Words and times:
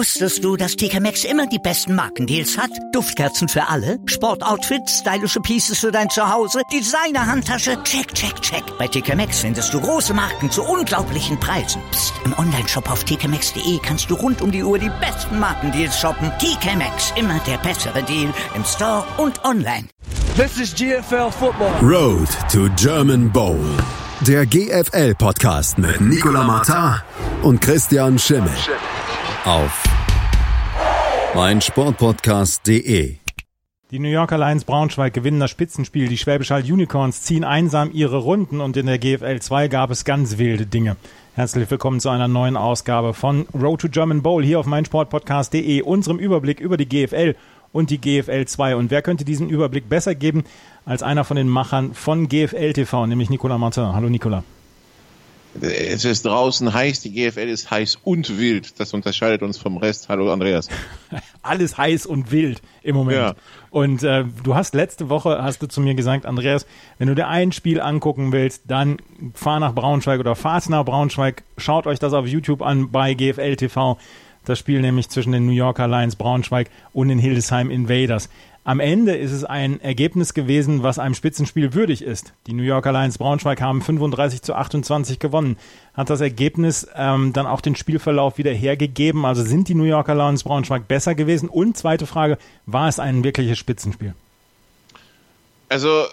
Wusstest 0.00 0.42
du, 0.42 0.56
dass 0.56 0.76
TK 0.76 0.98
Maxx 0.98 1.24
immer 1.24 1.46
die 1.46 1.58
besten 1.58 1.94
Markendeals 1.94 2.56
hat? 2.56 2.70
Duftkerzen 2.92 3.50
für 3.50 3.68
alle, 3.68 3.98
Sportoutfits, 4.06 5.00
stylische 5.00 5.40
Pieces 5.40 5.78
für 5.78 5.92
dein 5.92 6.08
Zuhause, 6.08 6.62
Designer-Handtasche, 6.72 7.82
check, 7.82 8.14
check, 8.14 8.40
check. 8.40 8.62
Bei 8.78 8.88
TK 8.88 9.14
Maxx 9.14 9.40
findest 9.40 9.74
du 9.74 9.78
große 9.78 10.14
Marken 10.14 10.50
zu 10.50 10.62
unglaublichen 10.62 11.38
Preisen. 11.38 11.82
Psst. 11.90 12.14
im 12.24 12.32
Onlineshop 12.38 12.90
auf 12.90 13.04
tkmaxx.de 13.04 13.78
kannst 13.82 14.10
du 14.10 14.14
rund 14.14 14.40
um 14.40 14.50
die 14.50 14.62
Uhr 14.62 14.78
die 14.78 14.90
besten 15.02 15.38
Markendeals 15.38 16.00
shoppen. 16.00 16.32
TK 16.38 16.76
Maxx, 16.76 17.12
immer 17.16 17.38
der 17.46 17.58
bessere 17.58 18.02
Deal 18.02 18.32
im 18.54 18.64
Store 18.64 19.04
und 19.18 19.44
online. 19.44 19.86
This 20.34 20.58
is 20.58 20.74
GFL 20.74 21.30
Football. 21.30 21.74
Road 21.82 22.28
to 22.50 22.70
German 22.74 23.30
Bowl. 23.30 23.60
Der 24.22 24.46
GFL-Podcast 24.46 25.76
mit 25.76 26.00
Nicola 26.00 26.44
Martin 26.44 27.02
und 27.42 27.60
Christian 27.60 28.18
Schimmel. 28.18 28.56
Auf 29.46 29.84
meinsportpodcast.de. 31.34 33.16
Die 33.90 33.98
New 33.98 34.08
Yorker 34.08 34.36
Lions 34.36 34.64
Braunschweig 34.64 35.14
gewinnen 35.14 35.40
das 35.40 35.50
Spitzenspiel. 35.50 36.08
Die 36.08 36.18
Schwäbisch 36.18 36.50
Hall 36.50 36.62
Unicorns 36.62 37.22
ziehen 37.22 37.44
einsam 37.44 37.90
ihre 37.90 38.18
Runden 38.18 38.60
und 38.60 38.76
in 38.76 38.84
der 38.84 38.98
GFL 38.98 39.40
2 39.40 39.68
gab 39.68 39.90
es 39.90 40.04
ganz 40.04 40.36
wilde 40.36 40.66
Dinge. 40.66 40.96
Herzlich 41.34 41.70
willkommen 41.70 42.00
zu 42.00 42.10
einer 42.10 42.28
neuen 42.28 42.58
Ausgabe 42.58 43.14
von 43.14 43.46
Road 43.54 43.80
to 43.80 43.88
German 43.88 44.20
Bowl 44.20 44.44
hier 44.44 44.60
auf 44.60 44.66
meinsportpodcast.de, 44.66 45.80
unserem 45.82 46.18
Überblick 46.18 46.60
über 46.60 46.76
die 46.76 46.86
GFL 46.86 47.34
und 47.72 47.88
die 47.88 47.98
GFL 47.98 48.44
2. 48.44 48.76
Und 48.76 48.90
wer 48.90 49.00
könnte 49.00 49.24
diesen 49.24 49.48
Überblick 49.48 49.88
besser 49.88 50.14
geben 50.14 50.44
als 50.84 51.02
einer 51.02 51.24
von 51.24 51.38
den 51.38 51.48
Machern 51.48 51.94
von 51.94 52.28
GFL 52.28 52.74
TV, 52.74 53.06
nämlich 53.06 53.30
Nicolas 53.30 53.58
Martin. 53.58 53.94
Hallo 53.94 54.10
Nicolas. 54.10 54.44
Es 55.60 56.04
ist 56.04 56.26
draußen 56.26 56.72
heiß, 56.72 57.00
die 57.00 57.12
GFL 57.12 57.48
ist 57.48 57.70
heiß 57.70 57.98
und 58.04 58.38
wild. 58.38 58.78
Das 58.78 58.94
unterscheidet 58.94 59.42
uns 59.42 59.58
vom 59.58 59.78
Rest. 59.78 60.08
Hallo 60.08 60.32
Andreas. 60.32 60.68
Alles 61.42 61.76
heiß 61.76 62.06
und 62.06 62.30
wild 62.30 62.62
im 62.82 62.94
Moment. 62.94 63.18
Ja. 63.18 63.34
Und 63.70 64.02
äh, 64.02 64.24
du 64.44 64.54
hast 64.54 64.74
letzte 64.74 65.08
Woche 65.08 65.42
hast 65.42 65.60
du 65.60 65.66
zu 65.66 65.80
mir 65.80 65.94
gesagt, 65.94 66.24
Andreas, 66.24 66.66
wenn 66.98 67.08
du 67.08 67.14
dir 67.14 67.26
ein 67.26 67.50
Spiel 67.50 67.80
angucken 67.80 68.30
willst, 68.32 68.62
dann 68.68 68.98
fahr 69.34 69.58
nach 69.58 69.74
Braunschweig 69.74 70.20
oder 70.20 70.36
fahrt 70.36 70.68
nach 70.68 70.84
Braunschweig, 70.84 71.42
schaut 71.56 71.86
euch 71.86 71.98
das 71.98 72.12
auf 72.12 72.26
YouTube 72.26 72.62
an 72.62 72.90
bei 72.90 73.14
GFL 73.14 73.56
TV. 73.56 73.98
Das 74.44 74.58
Spiel 74.58 74.80
nämlich 74.80 75.08
zwischen 75.10 75.32
den 75.32 75.46
New 75.46 75.52
Yorker 75.52 75.86
Lions 75.86 76.16
Braunschweig 76.16 76.70
und 76.92 77.08
den 77.08 77.18
Hildesheim 77.18 77.70
Invaders. 77.70 78.30
Am 78.70 78.78
Ende 78.78 79.16
ist 79.16 79.32
es 79.32 79.42
ein 79.44 79.80
Ergebnis 79.80 80.32
gewesen, 80.32 80.84
was 80.84 81.00
einem 81.00 81.16
Spitzenspiel 81.16 81.74
würdig 81.74 82.02
ist. 82.02 82.34
Die 82.46 82.52
New 82.52 82.62
Yorker 82.62 82.92
Lions 82.92 83.18
Braunschweig 83.18 83.60
haben 83.60 83.82
35 83.82 84.42
zu 84.42 84.54
28 84.54 85.18
gewonnen. 85.18 85.56
Hat 85.92 86.08
das 86.08 86.20
Ergebnis 86.20 86.86
ähm, 86.94 87.32
dann 87.32 87.48
auch 87.48 87.62
den 87.62 87.74
Spielverlauf 87.74 88.38
wieder 88.38 88.52
hergegeben? 88.52 89.24
Also 89.24 89.42
sind 89.42 89.66
die 89.66 89.74
New 89.74 89.82
Yorker 89.82 90.14
Lions 90.14 90.44
Braunschweig 90.44 90.86
besser 90.86 91.16
gewesen? 91.16 91.48
Und 91.48 91.78
zweite 91.78 92.06
Frage, 92.06 92.38
war 92.66 92.86
es 92.86 93.00
ein 93.00 93.24
wirkliches 93.24 93.58
Spitzenspiel? 93.58 94.14
Also 95.68 96.04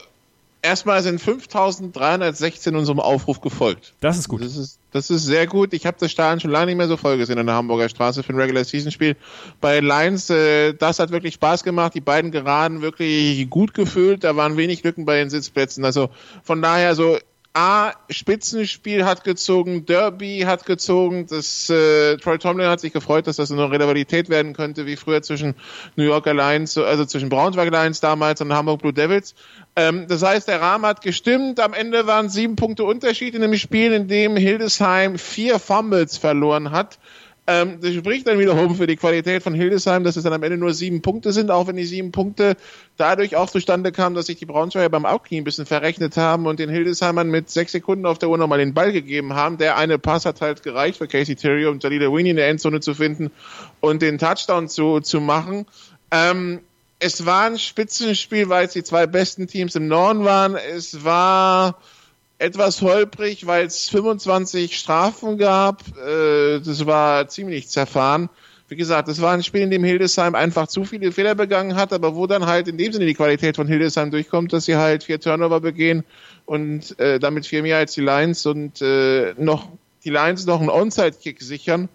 erstmal 0.68 1.02
sind 1.02 1.22
5316 1.22 2.76
unserem 2.76 3.00
Aufruf 3.00 3.42
gefolgt. 3.42 3.94
Das 4.02 4.18
ist 4.18 4.28
gut. 4.28 4.42
Das 4.42 4.58
ist, 4.58 4.80
das 4.92 5.10
ist 5.10 5.26
sehr 5.26 5.48
gut. 5.48 5.74
Ich 5.74 5.86
habe 5.86 5.98
das 6.00 6.12
Stadion 6.12 6.40
schon 6.40 6.52
lange 6.52 6.68
nicht 6.68 6.76
mehr 6.76 6.88
so 6.88 6.98
voll 6.98 7.18
gesehen 7.18 7.38
in 7.38 7.46
der 7.46 7.56
Hamburger 7.56 7.90
Straße 7.90 8.22
für 8.22 8.34
ein 8.34 8.40
Regular 8.40 8.64
Season 8.64 8.92
Spiel. 8.92 9.16
Bei 9.62 9.80
Lions, 9.80 10.30
äh, 10.30 10.74
das 10.74 11.00
hat 11.00 11.12
wirklich 11.12 11.36
Spaß 11.36 11.64
gemacht. 11.64 11.94
Die 11.96 12.02
beiden 12.02 12.32
Geraden 12.32 12.82
wirklich 12.82 13.50
gut 13.50 13.74
gefühlt. 13.74 14.24
Da 14.24 14.36
waren 14.36 14.58
wenig 14.58 14.84
Lücken 14.84 15.06
bei 15.06 15.18
den 15.18 15.30
Sitzplätzen. 15.30 15.86
Also 15.86 16.10
von 16.44 16.62
daher 16.62 16.96
so 16.96 17.18
A, 17.58 17.94
Spitzenspiel 18.12 19.04
hat 19.04 19.24
gezogen, 19.24 19.88
Derby 19.88 20.42
hat 20.46 20.68
gezogen. 20.68 21.26
Das 21.26 21.72
äh, 21.72 22.18
Troy 22.18 22.38
Tomlin 22.38 22.68
hat 22.68 22.82
sich 22.82 22.94
gefreut, 22.94 23.26
dass 23.26 23.38
das 23.38 23.52
eine 23.52 23.72
Rivalität 23.72 24.30
werden 24.30 24.54
könnte, 24.54 24.86
wie 24.86 24.96
früher 24.96 25.24
zwischen 25.24 25.56
New 25.96 26.04
Yorker 26.04 26.36
Lions, 26.36 26.78
also 26.78 27.04
zwischen 27.06 27.30
Braunschweig 27.30 27.72
Lions 27.72 28.00
damals 28.00 28.42
und 28.42 28.54
Hamburg 28.54 28.82
Blue 28.82 28.94
Devils. 28.94 29.34
Ähm, 29.76 30.06
das 30.08 30.22
heißt, 30.22 30.48
der 30.48 30.62
Rahmen 30.62 30.86
hat 30.86 31.02
gestimmt. 31.02 31.60
Am 31.60 31.74
Ende 31.74 32.06
waren 32.06 32.30
sieben 32.30 32.58
Punkte 32.58 32.84
Unterschied 32.84 33.34
in 33.34 33.42
dem 33.42 33.58
Spiel, 33.58 33.92
in 33.92 34.08
dem 34.08 34.38
Hildesheim 34.38 35.18
vier 35.18 35.58
Fumbles 35.58 36.16
verloren 36.16 36.70
hat. 36.70 37.00
Ähm, 37.50 37.80
das 37.82 37.94
spricht 37.94 38.28
dann 38.28 38.40
wiederum 38.40 38.76
für 38.76 38.88
die 38.88 38.98
Qualität 38.98 39.42
von 39.42 39.54
Hildesheim, 39.54 40.04
dass 40.04 40.18
es 40.18 40.24
dann 40.24 40.34
am 40.34 40.44
Ende 40.44 40.58
nur 40.58 40.74
sieben 40.74 41.02
Punkte 41.02 41.32
sind, 41.32 41.50
auch 41.50 41.68
wenn 41.68 41.78
die 41.78 41.86
sieben 41.86 42.12
Punkte 42.12 42.58
dadurch 42.98 43.38
auch 43.38 43.50
zustande 43.50 43.94
kamen, 43.94 44.16
dass 44.16 44.26
sich 44.26 44.36
die 44.36 44.46
Braunschweiger 44.46 44.90
beim 44.90 45.06
Outclean 45.06 45.42
ein 45.42 45.46
bisschen 45.46 45.66
verrechnet 45.66 46.18
haben 46.18 46.46
und 46.46 46.60
den 46.60 46.70
Hildesheimern 46.70 47.30
mit 47.30 47.50
sechs 47.50 47.72
Sekunden 47.72 48.06
auf 48.06 48.20
der 48.20 48.28
Uhr 48.28 48.38
nochmal 48.38 48.60
den 48.60 48.74
Ball 48.74 48.92
gegeben 48.92 49.34
haben. 49.34 49.58
Der 49.58 49.78
eine 49.78 49.98
Pass 49.98 50.26
hat 50.26 50.42
halt 50.42 50.62
gereicht 50.62 50.98
für 50.98 51.08
Casey 51.08 51.38
Terry, 51.38 51.66
um 51.68 51.80
Jalila 51.80 52.12
Winnie 52.12 52.32
in 52.32 52.36
der 52.36 52.50
Endzone 52.50 52.82
zu 52.82 52.94
finden 52.94 53.32
und 53.80 54.02
den 54.02 54.18
Touchdown 54.18 54.68
zu, 54.68 55.00
zu 55.00 55.22
machen. 55.22 55.66
Ähm, 56.12 56.60
es 57.00 57.26
war 57.26 57.46
ein 57.46 57.60
Spitzenspiel, 57.60 58.50
weil 58.50 58.66
es 58.66 58.74
die 58.74 58.84
zwei 58.84 59.08
besten 59.08 59.48
Teams 59.48 59.76
im 59.76 59.88
Norden 59.88 60.26
waren. 60.26 60.56
Es 60.56 61.06
war 61.06 61.80
etwas 62.40 62.82
holprig, 62.82 63.48
weil 63.48 63.66
es 63.66 63.90
25 63.90 64.78
Strafen 64.78 65.38
gab. 65.38 65.84
Äh, 65.98 66.60
das 66.60 66.86
war 66.86 67.28
ziemlich 67.28 67.70
zerfahren. 67.70 68.30
Wie 68.70 68.76
gesagt, 68.76 69.08
das 69.08 69.22
war 69.22 69.34
ein 69.34 69.44
Spiel, 69.44 69.62
in 69.62 69.72
dem 69.72 69.84
Hildesheim 69.84 70.36
einfach 70.36 70.68
zu 70.68 70.84
viele 70.84 71.14
Fehler 71.14 71.36
begangen 71.36 71.76
hat, 71.76 71.94
aber 71.94 72.16
wo 72.16 72.28
dann 72.28 72.46
halt 72.46 72.68
in 72.68 72.78
dem 72.78 72.92
Sinne 72.92 73.06
die 73.06 73.14
Qualität 73.14 73.56
von 73.56 73.68
Hildesheim 73.68 74.12
durchkommt, 74.12 74.52
dass 74.52 74.66
sie 74.66 74.76
halt 74.76 75.06
vier 75.06 75.22
Turnover 75.22 75.62
begehen 75.62 76.04
und 76.46 77.00
äh, 77.00 77.18
damit 77.18 77.48
vier 77.48 77.62
mehr 77.62 77.78
als 77.78 77.94
die 77.94 78.02
Lions 78.02 78.46
und 78.46 78.82
äh, 78.82 79.34
noch 79.38 79.70
die 80.04 80.10
Lions 80.10 80.46
noch 80.46 80.60
einen 80.60 80.70
Onside-Kick 80.70 81.42
sichern 81.42 81.88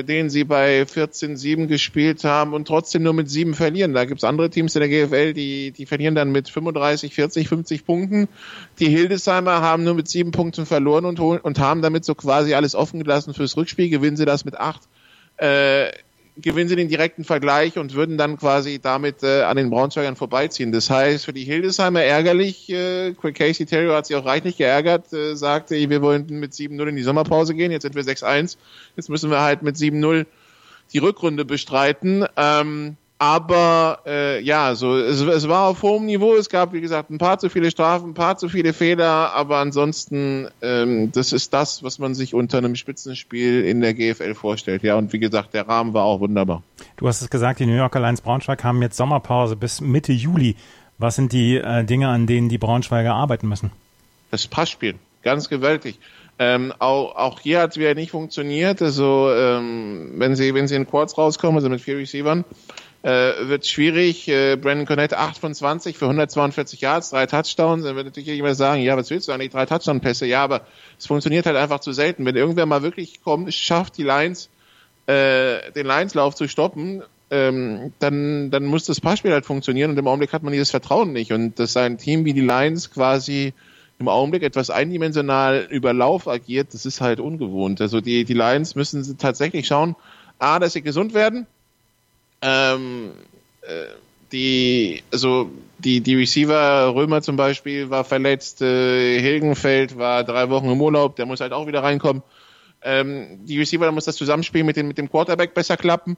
den 0.00 0.30
sie 0.30 0.44
bei 0.44 0.82
14-7 0.82 1.66
gespielt 1.66 2.24
haben 2.24 2.54
und 2.54 2.66
trotzdem 2.66 3.02
nur 3.02 3.12
mit 3.12 3.28
sieben 3.28 3.54
verlieren. 3.54 3.92
Da 3.92 4.04
gibt's 4.06 4.24
andere 4.24 4.48
Teams 4.48 4.74
in 4.74 4.80
der 4.80 4.88
GFL, 4.88 5.34
die, 5.34 5.70
die 5.72 5.86
verlieren 5.86 6.14
dann 6.14 6.32
mit 6.32 6.48
35, 6.48 7.14
40, 7.14 7.48
50 7.48 7.84
Punkten. 7.84 8.28
Die 8.78 8.88
Hildesheimer 8.88 9.60
haben 9.60 9.84
nur 9.84 9.94
mit 9.94 10.08
sieben 10.08 10.30
Punkten 10.30 10.64
verloren 10.64 11.04
und, 11.04 11.20
und 11.20 11.58
haben 11.58 11.82
damit 11.82 12.04
so 12.04 12.14
quasi 12.14 12.54
alles 12.54 12.74
offen 12.74 13.02
gelassen 13.02 13.34
fürs 13.34 13.56
Rückspiel. 13.56 13.90
Gewinnen 13.90 14.16
sie 14.16 14.24
das 14.24 14.44
mit 14.44 14.58
acht. 14.58 14.82
Äh, 15.36 15.90
gewinnen 16.36 16.68
sie 16.68 16.76
den 16.76 16.88
direkten 16.88 17.24
Vergleich 17.24 17.78
und 17.78 17.94
würden 17.94 18.16
dann 18.16 18.38
quasi 18.38 18.78
damit 18.80 19.22
äh, 19.22 19.42
an 19.42 19.56
den 19.56 19.70
Braunschweigern 19.70 20.16
vorbeiziehen. 20.16 20.72
Das 20.72 20.88
heißt, 20.88 21.26
für 21.26 21.32
die 21.32 21.44
Hildesheimer 21.44 22.02
ärgerlich, 22.02 22.70
äh, 22.70 23.12
Casey 23.12 23.66
Terrio 23.66 23.94
hat 23.94 24.06
sich 24.06 24.16
auch 24.16 24.24
reichlich 24.24 24.56
geärgert, 24.56 25.12
äh, 25.12 25.34
sagte, 25.36 25.74
wir 25.74 26.00
wollen 26.00 26.26
mit 26.28 26.52
7-0 26.52 26.88
in 26.88 26.96
die 26.96 27.02
Sommerpause 27.02 27.54
gehen, 27.54 27.70
jetzt 27.70 27.82
sind 27.82 27.94
wir 27.94 28.02
6-1, 28.02 28.56
jetzt 28.96 29.10
müssen 29.10 29.30
wir 29.30 29.40
halt 29.40 29.62
mit 29.62 29.76
7-0 29.76 30.26
die 30.92 30.98
Rückrunde 30.98 31.44
bestreiten. 31.44 32.26
Ähm, 32.36 32.96
aber 33.22 34.00
äh, 34.04 34.40
ja, 34.40 34.74
so 34.74 34.96
es, 34.96 35.20
es 35.20 35.46
war 35.46 35.68
auf 35.68 35.84
hohem 35.84 36.06
Niveau. 36.06 36.34
Es 36.34 36.48
gab, 36.48 36.72
wie 36.72 36.80
gesagt, 36.80 37.08
ein 37.08 37.18
paar 37.18 37.38
zu 37.38 37.50
viele 37.50 37.70
Strafen, 37.70 38.10
ein 38.10 38.14
paar 38.14 38.36
zu 38.36 38.48
viele 38.48 38.72
Fehler, 38.72 39.32
aber 39.32 39.58
ansonsten, 39.58 40.48
ähm, 40.60 41.12
das 41.12 41.32
ist 41.32 41.54
das, 41.54 41.84
was 41.84 42.00
man 42.00 42.16
sich 42.16 42.34
unter 42.34 42.58
einem 42.58 42.74
Spitzenspiel 42.74 43.64
in 43.64 43.80
der 43.80 43.94
GFL 43.94 44.34
vorstellt. 44.34 44.82
Ja, 44.82 44.96
und 44.96 45.12
wie 45.12 45.20
gesagt, 45.20 45.54
der 45.54 45.68
Rahmen 45.68 45.94
war 45.94 46.02
auch 46.02 46.18
wunderbar. 46.18 46.64
Du 46.96 47.06
hast 47.06 47.22
es 47.22 47.30
gesagt, 47.30 47.60
die 47.60 47.66
New 47.66 47.76
Yorker 47.76 48.00
Lions 48.00 48.22
Braunschweig 48.22 48.64
haben 48.64 48.82
jetzt 48.82 48.96
Sommerpause 48.96 49.54
bis 49.54 49.80
Mitte 49.80 50.12
Juli. 50.12 50.56
Was 50.98 51.14
sind 51.14 51.32
die 51.32 51.58
äh, 51.58 51.84
Dinge, 51.84 52.08
an 52.08 52.26
denen 52.26 52.48
die 52.48 52.58
Braunschweiger 52.58 53.14
arbeiten 53.14 53.46
müssen? 53.46 53.70
Das 54.32 54.48
Passspiel, 54.48 54.96
ganz 55.22 55.48
gewaltig. 55.48 56.00
Ähm, 56.40 56.72
auch, 56.80 57.14
auch 57.14 57.38
hier 57.38 57.60
hat 57.60 57.70
es 57.70 57.76
wieder 57.76 57.94
nicht 57.94 58.10
funktioniert. 58.10 58.82
Also 58.82 59.30
ähm, 59.32 60.14
wenn 60.16 60.34
sie 60.34 60.54
wenn 60.54 60.66
sie 60.66 60.74
in 60.74 60.88
Quads 60.88 61.16
rauskommen, 61.16 61.56
also 61.56 61.68
mit 61.68 61.80
vier 61.80 61.98
Receivern, 61.98 62.44
äh, 63.02 63.48
wird 63.48 63.66
schwierig. 63.66 64.28
Äh, 64.28 64.56
Brandon 64.56 64.86
Cornett 64.86 65.14
8 65.14 65.38
von 65.38 65.54
20 65.54 65.96
für 65.96 66.06
142 66.06 66.80
Yards, 66.80 67.10
drei 67.10 67.26
Touchdowns. 67.26 67.84
Dann 67.84 67.96
wird 67.96 68.06
natürlich 68.06 68.28
jemand 68.28 68.56
sagen, 68.56 68.82
ja, 68.82 68.96
was 68.96 69.10
willst 69.10 69.28
du 69.28 69.32
eigentlich? 69.32 69.50
Drei 69.50 69.66
Touchdown-Pässe. 69.66 70.26
Ja, 70.26 70.44
aber 70.44 70.62
es 70.98 71.06
funktioniert 71.06 71.46
halt 71.46 71.56
einfach 71.56 71.80
zu 71.80 71.92
selten. 71.92 72.24
Wenn 72.24 72.36
irgendwer 72.36 72.66
mal 72.66 72.82
wirklich 72.82 73.22
kommt, 73.22 73.52
schafft 73.52 73.98
die 73.98 74.04
Lions, 74.04 74.48
äh, 75.06 75.72
den 75.72 75.86
Lions-Lauf 75.86 76.34
zu 76.34 76.48
stoppen, 76.48 77.02
ähm, 77.30 77.92
dann, 77.98 78.50
dann 78.50 78.66
muss 78.66 78.84
das 78.84 79.00
Passspiel 79.00 79.32
halt 79.32 79.46
funktionieren 79.46 79.90
und 79.90 79.98
im 79.98 80.06
Augenblick 80.06 80.32
hat 80.32 80.42
man 80.42 80.52
dieses 80.52 80.70
Vertrauen 80.70 81.12
nicht. 81.12 81.32
Und 81.32 81.58
dass 81.58 81.76
ein 81.76 81.98
Team 81.98 82.24
wie 82.24 82.34
die 82.34 82.42
Lions 82.42 82.90
quasi 82.90 83.54
im 83.98 84.08
Augenblick 84.08 84.42
etwas 84.42 84.68
eindimensional 84.70 85.66
über 85.70 85.92
Lauf 85.92 86.28
agiert, 86.28 86.74
das 86.74 86.86
ist 86.86 87.00
halt 87.00 87.20
ungewohnt. 87.20 87.80
Also 87.80 88.00
die, 88.00 88.24
die 88.24 88.34
Lions 88.34 88.74
müssen 88.74 89.16
tatsächlich 89.16 89.66
schauen, 89.66 89.96
A, 90.38 90.58
dass 90.58 90.74
sie 90.74 90.82
gesund 90.82 91.14
werden, 91.14 91.46
ähm, 92.42 93.12
äh, 93.62 93.86
die, 94.32 95.02
also 95.12 95.50
die, 95.78 96.00
die 96.00 96.16
Receiver, 96.16 96.94
Römer 96.94 97.22
zum 97.22 97.36
Beispiel, 97.36 97.90
war 97.90 98.04
verletzt, 98.04 98.62
äh, 98.62 99.20
Hilgenfeld 99.20 99.98
war 99.98 100.24
drei 100.24 100.48
Wochen 100.50 100.70
im 100.70 100.80
Urlaub, 100.80 101.16
der 101.16 101.26
muss 101.26 101.40
halt 101.40 101.52
auch 101.52 101.66
wieder 101.66 101.82
reinkommen. 101.82 102.22
Ähm, 102.82 103.40
die 103.44 103.58
Receiver, 103.58 103.84
da 103.84 103.92
muss 103.92 104.06
das 104.06 104.16
Zusammenspiel 104.16 104.64
mit 104.64 104.76
dem, 104.76 104.88
mit 104.88 104.98
dem 104.98 105.10
Quarterback 105.10 105.54
besser 105.54 105.76
klappen 105.76 106.16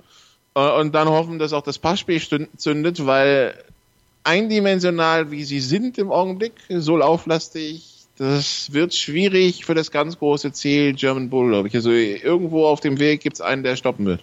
äh, 0.55 0.81
und 0.81 0.95
dann 0.95 1.09
hoffen, 1.09 1.39
dass 1.39 1.53
auch 1.53 1.63
das 1.63 1.79
Passspiel 1.79 2.21
zündet, 2.57 3.05
weil 3.05 3.55
eindimensional, 4.23 5.31
wie 5.31 5.45
sie 5.45 5.61
sind 5.61 5.99
im 5.99 6.11
Augenblick, 6.11 6.55
so 6.71 6.97
lauflastig, 6.97 7.91
das 8.17 8.73
wird 8.73 8.95
schwierig 8.95 9.65
für 9.65 9.75
das 9.75 9.91
ganz 9.91 10.19
große 10.19 10.53
Ziel 10.53 10.95
German 10.95 11.31
Bull, 11.31 11.49
glaube 11.49 11.69
ich. 11.69 11.75
Also 11.75 11.91
irgendwo 11.91 12.67
auf 12.67 12.81
dem 12.81 12.99
Weg 12.99 13.23
gibt's 13.23 13.41
einen, 13.41 13.65
der 13.65 13.77
stoppen 13.77 14.07
wird. 14.07 14.21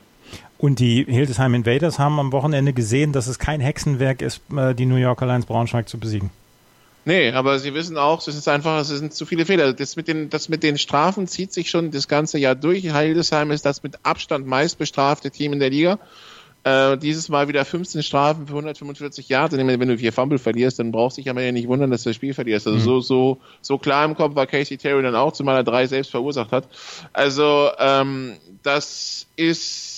Und 0.62 0.78
die 0.78 1.06
Hildesheim 1.06 1.56
Invaders 1.56 1.98
haben 1.98 2.20
am 2.20 2.32
Wochenende 2.32 2.72
gesehen, 2.72 3.14
dass 3.14 3.26
es 3.26 3.40
kein 3.40 3.62
Hexenwerk 3.62 4.22
ist, 4.22 4.42
äh, 4.56 4.76
die 4.76 4.86
New 4.86 4.96
Yorker 4.96 5.26
Lions 5.26 5.48
Braunschweig 5.48 5.90
zu 5.90 5.98
besiegen. 5.98 6.30
Nee, 7.04 7.32
aber 7.32 7.58
sie 7.58 7.74
wissen 7.74 7.98
auch, 7.98 8.20
es 8.28 8.36
ist 8.36 8.48
einfach, 8.48 8.80
es 8.80 8.90
sind 8.90 9.12
zu 9.12 9.26
viele 9.26 9.48
Fehler. 9.48 9.74
Das 9.74 9.96
mit 9.96 10.08
den, 10.08 10.30
das 10.30 10.50
mit 10.50 10.62
den 10.62 10.78
Strafen 10.78 11.28
zieht 11.28 11.52
sich 11.52 11.72
schon 11.72 11.90
das 11.90 12.08
ganze 12.08 12.38
Jahr 12.38 12.54
durch. 12.54 12.84
Hildesheim 12.84 13.50
ist 13.50 13.66
das 13.66 13.82
mit 13.82 13.98
Abstand 14.04 14.46
meist 14.46 14.78
bestrafte 14.78 15.32
Team 15.32 15.54
in 15.54 15.60
der 15.60 15.72
Liga. 15.72 15.98
Äh, 16.64 17.00
dieses 17.00 17.28
Mal 17.28 17.48
wieder 17.48 17.66
15 17.66 18.04
Strafen 18.04 18.46
für 18.46 18.54
145 18.54 19.30
Yards. 19.30 19.58
Wenn 19.58 19.68
du 19.68 19.98
vier 19.98 20.14
Fumble 20.14 20.38
verlierst, 20.38 20.78
dann 20.78 20.92
brauchst 20.92 21.18
du 21.18 21.24
dich 21.24 21.32
aber 21.32 21.42
ja 21.42 21.52
nicht 21.52 21.68
wundern, 21.68 21.90
dass 21.90 22.04
du 22.04 22.12
das 22.12 22.18
Spiel 22.18 22.36
verlierst. 22.36 22.68
Also 22.68 22.78
mhm. 22.78 22.84
so, 22.84 23.00
so, 23.00 23.38
so 23.62 23.80
klar 23.80 24.06
im 24.06 24.16
Kopf 24.16 24.36
war 24.36 24.46
Casey 24.46 24.78
Terry 24.78 25.02
dann 25.02 25.16
auch, 25.16 25.34
zumal 25.34 25.56
er 25.56 25.64
drei 25.64 25.88
selbst 25.88 26.12
verursacht 26.12 26.52
hat. 26.52 26.68
Also, 27.14 27.72
ähm, 27.80 28.34
das 28.62 29.26
ist, 29.38 29.91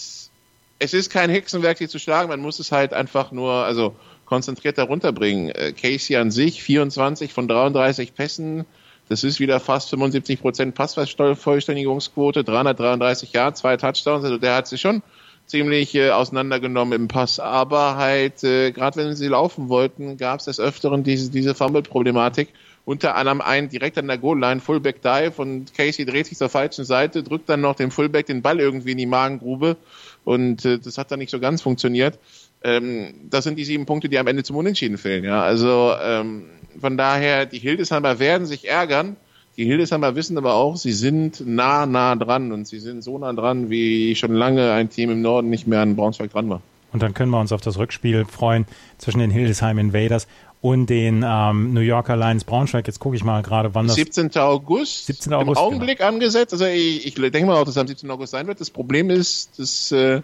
es 0.84 0.94
ist 0.94 1.10
kein 1.10 1.30
Hexenwerk, 1.30 1.78
sie 1.78 1.88
zu 1.88 2.00
schlagen. 2.00 2.30
Man 2.30 2.42
muss 2.42 2.60
es 2.60 2.72
halt 2.72 2.94
einfach 2.94 3.32
nur, 3.32 3.52
also, 3.52 3.96
konzentrierter 4.26 4.84
runterbringen. 4.84 5.50
Äh, 5.50 5.74
Casey 5.74 6.16
an 6.16 6.32
sich, 6.32 6.64
24 6.64 7.34
von 7.34 7.48
33 7.48 8.16
Pässen, 8.16 8.66
das 9.10 9.24
ist 9.24 9.40
wieder 9.40 9.60
fast 9.60 9.90
75 9.90 10.42
Prozent 10.42 10.76
Passvollständigungsquote, 10.76 12.44
333 12.44 13.34
Yards, 13.34 13.60
zwei 13.60 13.78
Touchdowns. 13.78 14.24
Also 14.24 14.38
der 14.38 14.56
hat 14.56 14.68
sich 14.68 14.82
schon 14.82 15.04
ziemlich 15.46 15.94
äh, 15.94 16.12
auseinandergenommen 16.12 16.94
im 16.94 17.08
Pass. 17.10 17.40
Aber 17.40 17.98
halt, 17.98 18.44
äh, 18.44 18.72
gerade 18.72 18.98
wenn 18.98 19.16
sie 19.16 19.28
laufen 19.28 19.70
wollten, 19.70 20.18
gab 20.18 20.40
es 20.40 20.46
des 20.46 20.60
Öfteren 20.60 21.04
diese, 21.04 21.30
diese 21.32 21.54
Fumble-Problematik. 21.54 22.50
Unter 22.86 23.16
anderem 23.16 23.40
einen 23.40 23.70
direkt 23.70 23.98
an 23.98 24.08
der 24.08 24.18
Goal-Line, 24.18 24.60
Fullback 24.60 25.02
Dive 25.02 25.34
und 25.38 25.74
Casey 25.74 26.06
dreht 26.06 26.26
sich 26.26 26.38
zur 26.38 26.50
falschen 26.50 26.84
Seite, 26.84 27.24
drückt 27.24 27.48
dann 27.48 27.62
noch 27.62 27.76
dem 27.76 27.92
Fullback 27.92 28.26
den 28.26 28.42
Ball 28.42 28.60
irgendwie 28.60 28.92
in 28.92 28.98
die 28.98 29.06
Magengrube 29.06 29.78
und 30.24 30.66
äh, 30.66 30.80
das 30.80 30.98
hat 30.98 31.12
dann 31.12 31.20
nicht 31.20 31.32
so 31.32 31.40
ganz 31.40 31.62
funktioniert. 31.62 32.20
Ähm, 32.64 33.14
das 33.30 33.44
sind 33.44 33.58
die 33.58 33.66
sieben 33.66 33.86
Punkte, 33.86 34.10
die 34.10 34.20
am 34.20 34.28
Ende 34.28 34.44
zum 34.44 34.56
Unentschieden 34.56 34.98
fehlen. 34.98 35.24
Ja, 35.24 35.42
also 35.42 35.94
ähm, 36.02 36.46
von 36.80 36.98
daher, 36.98 37.46
die 37.46 37.60
Hildesheimer 37.60 38.20
werden 38.20 38.48
sich 38.48 38.68
ärgern, 38.68 39.18
die 39.58 39.66
Hildesheimer 39.66 40.16
wissen 40.16 40.38
aber 40.38 40.56
auch, 40.56 40.78
sie 40.78 40.94
sind 40.94 41.46
nah, 41.46 41.86
nah 41.86 42.16
dran 42.16 42.52
und 42.52 42.68
sie 42.68 42.80
sind 42.80 43.04
so 43.04 43.18
nah 43.20 43.34
dran, 43.34 43.70
wie 43.70 44.16
schon 44.16 44.34
lange 44.34 44.72
ein 44.72 44.90
Team 44.90 45.12
im 45.12 45.22
Norden 45.22 45.50
nicht 45.50 45.68
mehr 45.68 45.82
an 45.82 45.96
Braunschweig 45.96 46.32
dran 46.32 46.50
war. 46.50 46.62
Und 46.92 47.04
dann 47.04 47.14
können 47.14 47.32
wir 47.32 47.40
uns 47.40 47.52
auf 47.52 47.62
das 47.62 47.78
Rückspiel 47.78 48.26
freuen 48.26 48.66
zwischen 48.98 49.20
den 49.20 49.32
Hildesheim 49.32 49.78
Invaders 49.78 50.28
und 50.64 50.90
den 50.90 51.26
ähm, 51.28 51.74
New 51.74 51.82
Yorker 51.82 52.16
Lions 52.16 52.46
Braunschweig. 52.46 52.88
Jetzt 52.88 53.02
gucke 53.02 53.18
ich 53.18 53.24
mal 53.26 53.44
gerade, 53.44 53.76
wann 53.76 53.86
das. 53.86 53.98
17. 53.98 54.32
August. 54.38 55.08
17. 55.08 55.34
August. 55.34 55.60
Im 55.60 55.66
Augenblick 55.66 55.98
genau. 55.98 56.12
angesetzt. 56.12 56.54
Also 56.54 56.66
ich, 56.66 57.06
ich 57.06 57.16
denke 57.16 57.46
mal 57.46 57.58
auch, 57.58 57.66
dass 57.66 57.76
es 57.76 57.78
am 57.78 57.88
17. 57.88 58.10
August 58.10 58.32
sein 58.32 58.48
wird. 58.48 58.62
Das 58.62 58.70
Problem 58.70 59.10
ist, 59.10 59.60
dass 59.60 59.92
äh, 59.92 60.22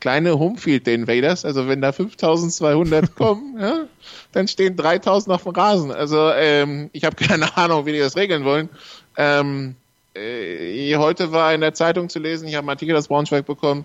kleine 0.00 0.40
Homefield 0.40 0.88
der 0.88 0.94
Invaders. 0.94 1.44
Also 1.44 1.68
wenn 1.68 1.80
da 1.80 1.92
5200 1.92 3.14
kommen, 3.14 3.60
ja, 3.60 3.84
dann 4.32 4.48
stehen 4.48 4.74
3000 4.74 5.32
auf 5.32 5.44
dem 5.44 5.52
Rasen. 5.52 5.92
Also 5.92 6.32
ähm, 6.32 6.90
ich 6.92 7.04
habe 7.04 7.14
keine 7.24 7.56
Ahnung, 7.56 7.86
wie 7.86 7.92
die 7.92 8.00
das 8.00 8.16
regeln 8.16 8.44
wollen. 8.44 8.68
Ähm, 9.16 9.76
äh, 10.14 10.96
heute 10.96 11.30
war 11.30 11.54
in 11.54 11.60
der 11.60 11.74
Zeitung 11.74 12.08
zu 12.08 12.18
lesen, 12.18 12.48
ich 12.48 12.56
habe 12.56 12.64
einen 12.64 12.70
Artikel 12.70 12.96
aus 12.96 13.06
Braunschweig 13.06 13.46
bekommen, 13.46 13.84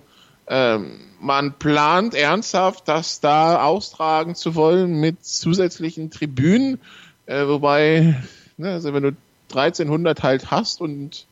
ähm, 0.51 0.99
man 1.21 1.53
plant 1.53 2.13
ernsthaft, 2.13 2.89
das 2.89 3.21
da 3.21 3.63
austragen 3.63 4.35
zu 4.35 4.53
wollen 4.53 4.99
mit 4.99 5.23
zusätzlichen 5.23 6.11
Tribünen, 6.11 6.81
äh, 7.25 7.47
wobei, 7.47 8.21
ne, 8.57 8.73
also 8.73 8.93
wenn 8.93 9.03
du 9.03 9.15
1300 9.49 10.23
halt 10.23 10.51
hast 10.51 10.81
und 10.81 11.25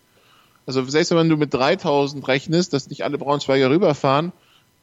also 0.65 0.85
selbst 0.85 1.13
wenn 1.13 1.27
du 1.27 1.35
mit 1.35 1.53
3000 1.53 2.25
rechnest, 2.27 2.71
dass 2.71 2.89
nicht 2.89 3.03
alle 3.03 3.17
Braunschweiger 3.17 3.69
rüberfahren, 3.69 4.31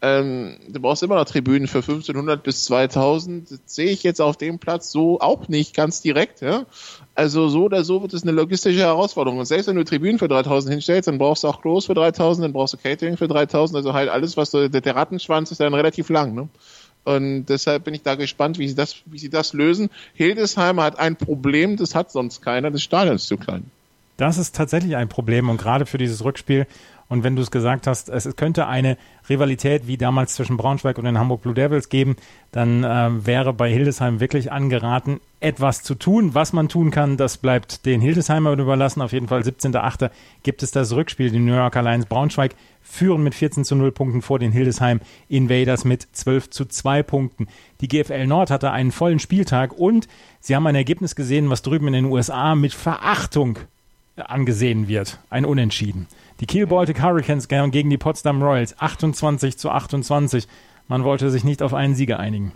ähm, 0.03 0.59
du 0.69 0.81
brauchst 0.81 1.03
immer 1.03 1.17
noch 1.17 1.25
Tribünen 1.25 1.69
für 1.69 1.79
1500 1.79 2.43
bis 2.43 2.65
2000. 2.65 3.51
Das 3.51 3.61
sehe 3.65 3.91
ich 3.91 4.03
jetzt 4.03 4.21
auf 4.21 4.37
dem 4.37 4.59
Platz 4.59 4.91
so 4.91 5.21
auch 5.21 5.49
nicht 5.49 5.75
ganz 5.75 6.03
direkt. 6.03 6.43
Ja? 6.43 6.67
Also 7.15 7.49
so 7.49 7.65
oder 7.65 7.83
so 7.83 8.03
wird 8.03 8.13
es 8.13 8.23
eine 8.23 8.33
logistische 8.33 8.81
Herausforderung. 8.81 9.39
Und 9.39 9.47
selbst 9.47 9.69
wenn 9.69 9.77
du 9.77 9.85
Tribünen 9.85 10.19
für 10.19 10.29
3000 10.29 10.73
hinstellst, 10.73 11.09
dann 11.09 11.17
brauchst 11.17 11.45
du 11.45 11.49
auch 11.49 11.63
Klos 11.63 11.87
für 11.87 11.95
3000, 11.95 12.45
dann 12.45 12.53
brauchst 12.53 12.75
du 12.75 12.79
Catering 12.79 13.17
für 13.17 13.27
3000. 13.27 13.77
Also 13.77 13.95
halt 13.95 14.11
alles, 14.11 14.37
was 14.37 14.51
du, 14.51 14.69
der 14.69 14.97
Rattenschwanz 14.97 15.51
ist 15.51 15.61
dann 15.61 15.73
relativ 15.73 16.11
lang. 16.11 16.35
Ne? 16.35 16.49
Und 17.05 17.47
deshalb 17.47 17.85
bin 17.85 17.95
ich 17.95 18.03
da 18.03 18.17
gespannt, 18.17 18.59
wie 18.59 18.69
sie 18.69 18.75
das, 18.75 18.97
wie 19.07 19.19
sie 19.19 19.31
das 19.31 19.55
lösen. 19.55 19.89
Hildesheim 20.13 20.81
hat 20.81 20.99
ein 20.99 21.17
Problem, 21.17 21.77
das 21.77 21.95
hat 21.95 22.11
sonst 22.11 22.43
keiner. 22.43 22.71
Das 22.71 22.83
Stadion 22.83 23.17
ist 23.17 23.29
zu 23.29 23.39
klein. 23.39 23.71
Das 24.17 24.39
ist 24.39 24.55
tatsächlich 24.55 24.97
ein 24.97 25.09
Problem 25.09 25.49
und 25.49 25.59
gerade 25.59 25.87
für 25.87 25.99
dieses 25.99 26.25
Rückspiel 26.25 26.67
und 27.09 27.23
wenn 27.23 27.37
du 27.37 27.43
es 27.43 27.51
gesagt 27.51 27.87
hast, 27.87 28.09
es, 28.09 28.35
könnte 28.37 28.67
eine 28.67 28.97
Rivalität 29.29 29.87
wie 29.87 29.97
damals 29.97 30.35
zwischen 30.35 30.57
Braunschweig 30.57 30.99
und 30.99 31.05
den 31.05 31.19
Hamburg 31.19 31.43
Blue 31.43 31.55
Devils 31.55 31.89
geben, 31.89 32.17
dann 32.51 32.83
äh, 32.83 33.25
wäre 33.25 33.53
bei 33.53 33.71
Hildesheim 33.71 34.19
wirklich 34.19 34.51
angeraten, 34.51 35.21
etwas 35.39 35.83
zu 35.83 35.95
tun. 35.95 36.35
Was 36.35 36.53
man 36.53 36.69
tun 36.69 36.91
kann, 36.91 37.17
das 37.17 37.37
bleibt 37.37 37.87
den 37.87 38.01
Hildesheimer 38.01 38.53
überlassen. 38.53 39.03
Auf 39.03 39.13
jeden 39.13 39.29
Fall 39.29 39.43
17.8. 39.43 40.11
gibt 40.43 40.63
es 40.63 40.73
das 40.73 40.93
Rückspiel. 40.93 41.31
Die 41.31 41.39
New 41.39 41.55
York 41.55 41.77
Alliance 41.77 42.09
Braunschweig 42.09 42.57
führen 42.83 43.23
mit 43.23 43.35
14 43.35 43.65
zu 43.65 43.77
0 43.77 43.93
Punkten 43.93 44.23
vor 44.23 44.39
den 44.39 44.51
Hildesheim 44.51 45.01
Invaders 45.29 45.85
mit 45.85 46.09
12 46.13 46.51
zu 46.51 46.65
2 46.65 47.03
Punkten. 47.05 47.47
Die 47.81 47.89
GFL 47.89 48.27
Nord 48.27 48.51
hatte 48.51 48.73
einen 48.73 48.91
vollen 48.91 49.19
Spieltag 49.19 49.73
und 49.79 50.09
sie 50.41 50.57
haben 50.57 50.67
ein 50.67 50.75
Ergebnis 50.75 51.15
gesehen, 51.15 51.51
was 51.51 51.63
drüben 51.63 51.89
in 51.89 51.93
den 51.93 52.05
USA 52.07 52.55
mit 52.55 52.75
Verachtung 52.75 53.59
angesehen 54.17 54.89
wird. 54.89 55.19
Ein 55.31 55.45
Unentschieden. 55.45 56.07
Die 56.41 56.47
Kiel 56.47 56.67
Baltic 56.67 57.03
Hurricanes 57.03 57.49
gegen 57.49 57.91
die 57.91 57.99
Potsdam 57.99 58.43
Royals 58.43 58.79
28 58.79 59.57
zu 59.57 59.71
28. 59.71 60.47
Man 60.89 61.05
wollte 61.05 61.31
sich 61.31 61.45
nicht 61.45 61.63
auf 61.63 61.75
einen 61.75 61.95
Sieger 61.95 62.19
einigen. 62.19 62.53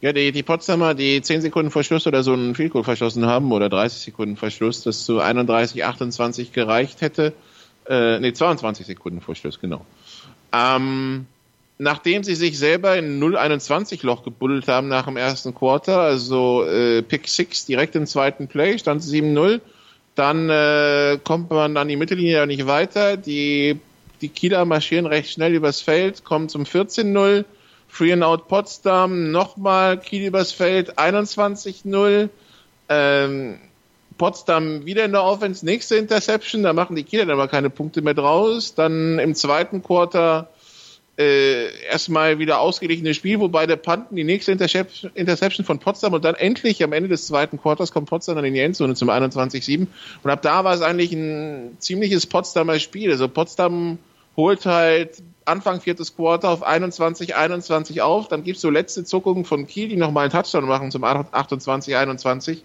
Ja, 0.00 0.12
die, 0.12 0.30
die 0.30 0.42
Potsdamer, 0.42 0.94
die 0.94 1.22
10 1.22 1.40
Sekunden 1.40 1.70
Verschluss 1.70 2.06
oder 2.06 2.22
so 2.22 2.32
einen 2.32 2.54
Field 2.54 2.72
verschossen 2.72 3.26
haben 3.26 3.50
oder 3.50 3.68
30 3.68 4.02
Sekunden 4.02 4.36
Verschluss, 4.36 4.82
das 4.82 5.04
zu 5.04 5.20
31, 5.20 5.84
28 5.84 6.52
gereicht 6.52 7.00
hätte. 7.00 7.32
Äh, 7.88 8.20
nee, 8.20 8.32
22 8.32 8.86
Sekunden 8.86 9.20
Verschluss, 9.20 9.58
genau. 9.58 9.86
Ähm, 10.52 11.26
nachdem 11.78 12.24
sie 12.24 12.34
sich 12.34 12.58
selber 12.58 12.96
in 12.96 13.22
0-21 13.22 14.04
Loch 14.04 14.22
gebuddelt 14.22 14.68
haben 14.68 14.88
nach 14.88 15.06
dem 15.06 15.16
ersten 15.16 15.54
Quarter, 15.54 15.98
also 15.98 16.64
äh, 16.64 17.02
Pick 17.02 17.26
6 17.26 17.64
direkt 17.66 17.96
im 17.96 18.06
zweiten 18.06 18.48
Play, 18.48 18.78
stand 18.78 19.02
7-0 19.02 19.60
dann 20.16 20.50
äh, 20.50 21.18
kommt 21.22 21.50
man 21.50 21.76
an 21.76 21.88
die 21.88 21.96
Mittellinie 21.96 22.38
ja 22.38 22.46
nicht 22.46 22.66
weiter. 22.66 23.16
Die, 23.16 23.78
die 24.22 24.28
Kieler 24.28 24.64
marschieren 24.64 25.06
recht 25.06 25.30
schnell 25.30 25.54
übers 25.54 25.80
Feld, 25.80 26.24
kommen 26.24 26.48
zum 26.48 26.64
14-0. 26.64 27.44
Free 27.88 28.12
and 28.12 28.24
Out 28.24 28.48
Potsdam, 28.48 29.30
nochmal 29.30 29.98
Kiel 29.98 30.26
übers 30.26 30.52
Feld, 30.52 30.98
21-0. 30.98 32.28
Ähm, 32.88 33.58
Potsdam 34.18 34.86
wieder 34.86 35.04
in 35.04 35.12
der 35.12 35.22
Offense, 35.22 35.64
nächste 35.64 35.96
Interception, 35.96 36.62
da 36.62 36.72
machen 36.72 36.96
die 36.96 37.04
Kieler 37.04 37.26
dann 37.26 37.38
aber 37.38 37.48
keine 37.48 37.70
Punkte 37.70 38.02
mehr 38.02 38.14
draus. 38.14 38.74
Dann 38.74 39.18
im 39.18 39.34
zweiten 39.34 39.82
Quarter 39.82 40.48
äh, 41.18 41.68
erstmal 41.86 42.38
wieder 42.38 42.60
ausgeglichenes 42.60 43.16
Spiel, 43.16 43.40
wobei 43.40 43.66
der 43.66 43.76
Panten 43.76 44.16
die 44.16 44.24
nächste 44.24 44.52
Interception 44.52 45.64
von 45.64 45.78
Potsdam 45.78 46.12
und 46.12 46.24
dann 46.24 46.34
endlich 46.34 46.84
am 46.84 46.92
Ende 46.92 47.08
des 47.08 47.26
zweiten 47.26 47.58
Quarters 47.58 47.90
kommt 47.90 48.08
Potsdam 48.08 48.36
dann 48.36 48.44
in 48.44 48.52
die 48.52 48.60
Endzone 48.60 48.94
zum 48.94 49.08
21-7 49.08 49.86
und 50.22 50.30
ab 50.30 50.42
da 50.42 50.64
war 50.64 50.74
es 50.74 50.82
eigentlich 50.82 51.12
ein 51.12 51.76
ziemliches 51.78 52.26
Potsdamer 52.26 52.78
Spiel. 52.78 53.10
Also 53.10 53.28
Potsdam 53.28 53.98
holt 54.36 54.66
halt 54.66 55.22
Anfang 55.46 55.80
viertes 55.80 56.16
Quarter 56.16 56.50
auf 56.50 56.62
21, 56.62 57.34
21 57.34 58.02
auf, 58.02 58.28
dann 58.28 58.44
gibt's 58.44 58.60
so 58.60 58.68
letzte 58.68 59.04
Zuckungen 59.04 59.44
von 59.44 59.66
Kiel, 59.66 59.88
die 59.88 59.96
nochmal 59.96 60.24
einen 60.24 60.32
Touchdown 60.32 60.66
machen 60.66 60.90
zum 60.90 61.04
28, 61.04 61.96
21. 61.96 62.62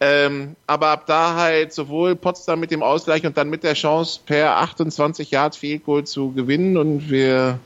Ähm, 0.00 0.56
aber 0.66 0.88
ab 0.88 1.06
da 1.06 1.34
halt 1.34 1.72
sowohl 1.72 2.14
Potsdam 2.16 2.60
mit 2.60 2.70
dem 2.70 2.82
Ausgleich 2.82 3.24
und 3.24 3.36
dann 3.36 3.50
mit 3.50 3.64
der 3.64 3.74
Chance 3.74 4.20
per 4.24 4.56
28 4.58 5.30
Yards 5.30 5.56
Field 5.56 5.84
Goal 5.84 6.04
zu 6.04 6.32
gewinnen 6.32 6.76
und 6.76 7.10
wir 7.10 7.58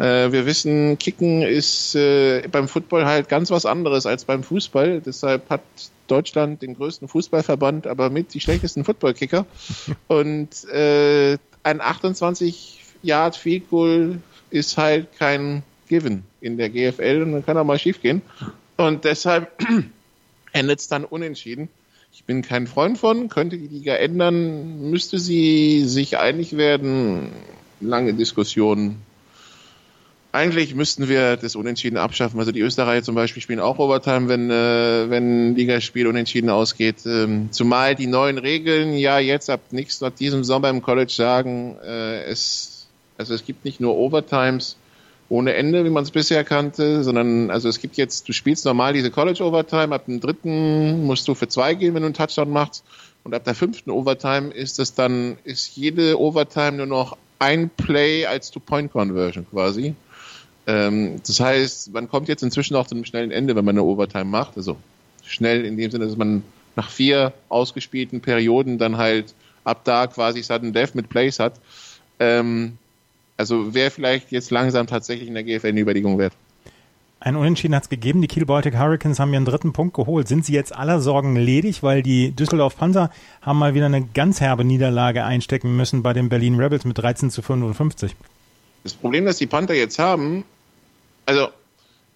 äh, 0.00 0.32
wir 0.32 0.46
wissen, 0.46 0.98
Kicken 0.98 1.42
ist 1.42 1.94
äh, 1.94 2.48
beim 2.48 2.68
Football 2.68 3.04
halt 3.04 3.28
ganz 3.28 3.50
was 3.50 3.66
anderes 3.66 4.06
als 4.06 4.24
beim 4.24 4.42
Fußball. 4.42 5.02
Deshalb 5.04 5.50
hat 5.50 5.60
Deutschland 6.06 6.62
den 6.62 6.74
größten 6.74 7.06
Fußballverband, 7.06 7.86
aber 7.86 8.08
mit 8.08 8.32
die 8.32 8.40
schlechtesten 8.40 8.84
Footballkicker. 8.84 9.44
Und 10.08 10.64
äh, 10.70 11.36
ein 11.62 11.80
28 11.82 12.80
Yard 13.02 13.36
Field 13.36 13.68
Goal 13.68 14.20
ist 14.48 14.78
halt 14.78 15.08
kein 15.18 15.62
Given 15.86 16.22
in 16.40 16.56
der 16.56 16.70
GFL 16.70 17.22
und 17.22 17.32
dann 17.32 17.44
kann 17.44 17.58
auch 17.58 17.64
mal 17.64 17.78
schief 17.78 18.00
gehen. 18.00 18.22
Und 18.76 19.04
deshalb 19.04 19.50
endet 20.52 20.80
es 20.80 20.88
dann 20.88 21.04
unentschieden. 21.04 21.68
Ich 22.12 22.24
bin 22.24 22.42
kein 22.42 22.66
Freund 22.66 22.96
von, 22.96 23.28
könnte 23.28 23.58
die 23.58 23.66
Liga 23.68 23.94
ändern, 23.94 24.90
müsste 24.90 25.18
sie 25.18 25.84
sich 25.84 26.18
einig 26.18 26.56
werden. 26.56 27.28
Lange 27.80 28.14
Diskussionen, 28.14 29.02
eigentlich 30.32 30.74
müssten 30.74 31.08
wir 31.08 31.36
das 31.36 31.56
Unentschieden 31.56 31.96
abschaffen. 31.96 32.38
Also 32.38 32.52
die 32.52 32.60
Österreicher 32.60 33.02
zum 33.02 33.14
Beispiel 33.14 33.42
spielen 33.42 33.60
auch 33.60 33.78
Overtime, 33.78 34.28
wenn, 34.28 34.50
äh, 34.50 35.10
wenn 35.10 35.56
Ligaspiel 35.56 36.06
unentschieden 36.06 36.50
ausgeht. 36.50 37.04
Ähm, 37.04 37.48
zumal 37.50 37.94
die 37.94 38.06
neuen 38.06 38.38
Regeln 38.38 38.94
ja 38.94 39.18
jetzt 39.18 39.50
ab 39.50 39.60
nächsten, 39.70 40.04
ab 40.04 40.16
diesem 40.16 40.44
Sommer 40.44 40.70
im 40.70 40.82
College 40.82 41.12
sagen, 41.12 41.76
äh, 41.84 42.24
es 42.24 42.86
Also 43.18 43.34
es 43.34 43.44
gibt 43.44 43.64
nicht 43.64 43.80
nur 43.80 43.96
Overtimes 43.96 44.76
ohne 45.28 45.54
Ende, 45.54 45.84
wie 45.84 45.90
man 45.90 46.02
es 46.04 46.10
bisher 46.10 46.42
kannte, 46.42 47.04
sondern 47.04 47.50
also 47.50 47.68
es 47.68 47.80
gibt 47.80 47.96
jetzt, 47.96 48.28
du 48.28 48.32
spielst 48.32 48.64
normal 48.64 48.92
diese 48.92 49.10
College 49.10 49.44
Overtime, 49.44 49.94
ab 49.94 50.06
dem 50.06 50.20
dritten 50.20 51.04
musst 51.06 51.28
du 51.28 51.34
für 51.34 51.48
zwei 51.48 51.74
gehen, 51.74 51.94
wenn 51.94 52.02
du 52.02 52.06
einen 52.06 52.14
Touchdown 52.14 52.50
machst. 52.50 52.84
Und 53.22 53.34
ab 53.34 53.44
der 53.44 53.54
fünften 53.54 53.90
Overtime 53.90 54.52
ist 54.52 54.78
es 54.78 54.94
dann, 54.94 55.36
ist 55.44 55.76
jede 55.76 56.18
Overtime 56.18 56.72
nur 56.72 56.86
noch 56.86 57.16
ein 57.38 57.70
Play 57.70 58.26
als 58.26 58.50
Two-Point-Conversion 58.50 59.46
quasi. 59.50 59.94
Ähm, 60.66 61.20
das 61.26 61.40
heißt, 61.40 61.92
man 61.92 62.08
kommt 62.08 62.28
jetzt 62.28 62.42
inzwischen 62.42 62.76
auch 62.76 62.86
zu 62.86 62.94
einem 62.94 63.04
schnellen 63.04 63.30
Ende, 63.30 63.56
wenn 63.56 63.64
man 63.64 63.76
eine 63.76 63.84
Overtime 63.84 64.24
macht. 64.24 64.56
Also 64.56 64.76
schnell 65.24 65.64
in 65.64 65.76
dem 65.76 65.90
Sinne, 65.90 66.06
dass 66.06 66.16
man 66.16 66.42
nach 66.76 66.90
vier 66.90 67.32
ausgespielten 67.48 68.20
Perioden 68.20 68.78
dann 68.78 68.96
halt 68.96 69.34
ab 69.64 69.82
da 69.84 70.06
quasi 70.06 70.42
Sudden 70.42 70.72
Death 70.72 70.94
mit 70.94 71.08
Plays 71.08 71.38
hat. 71.38 71.54
Ähm, 72.18 72.78
also 73.36 73.74
wäre 73.74 73.90
vielleicht 73.90 74.32
jetzt 74.32 74.50
langsam 74.50 74.86
tatsächlich 74.86 75.28
in 75.28 75.34
der 75.34 75.44
GFL 75.44 75.68
eine 75.68 75.80
Überlegung 75.80 76.18
wert. 76.18 76.34
Ein 77.22 77.36
Unentschieden 77.36 77.74
hat 77.74 77.82
es 77.82 77.88
gegeben. 77.90 78.22
Die 78.22 78.28
Kiel 78.28 78.46
Baltic 78.46 78.78
Hurricanes 78.78 79.20
haben 79.20 79.32
ihren 79.34 79.44
dritten 79.44 79.74
Punkt 79.74 79.94
geholt. 79.94 80.26
Sind 80.26 80.46
sie 80.46 80.54
jetzt 80.54 80.74
aller 80.74 81.00
Sorgen 81.00 81.36
ledig, 81.36 81.82
weil 81.82 82.02
die 82.02 82.32
Düsseldorf 82.32 82.78
Panther 82.78 83.10
haben 83.42 83.58
mal 83.58 83.74
wieder 83.74 83.86
eine 83.86 84.02
ganz 84.02 84.40
herbe 84.40 84.64
Niederlage 84.64 85.22
einstecken 85.22 85.76
müssen 85.76 86.02
bei 86.02 86.14
den 86.14 86.30
Berlin 86.30 86.58
Rebels 86.58 86.86
mit 86.86 86.96
13 86.96 87.30
zu 87.30 87.42
55? 87.42 88.16
Das 88.82 88.94
Problem, 88.94 89.24
das 89.24 89.36
die 89.36 89.46
Panther 89.46 89.74
jetzt 89.74 89.98
haben, 89.98 90.44
also 91.26 91.48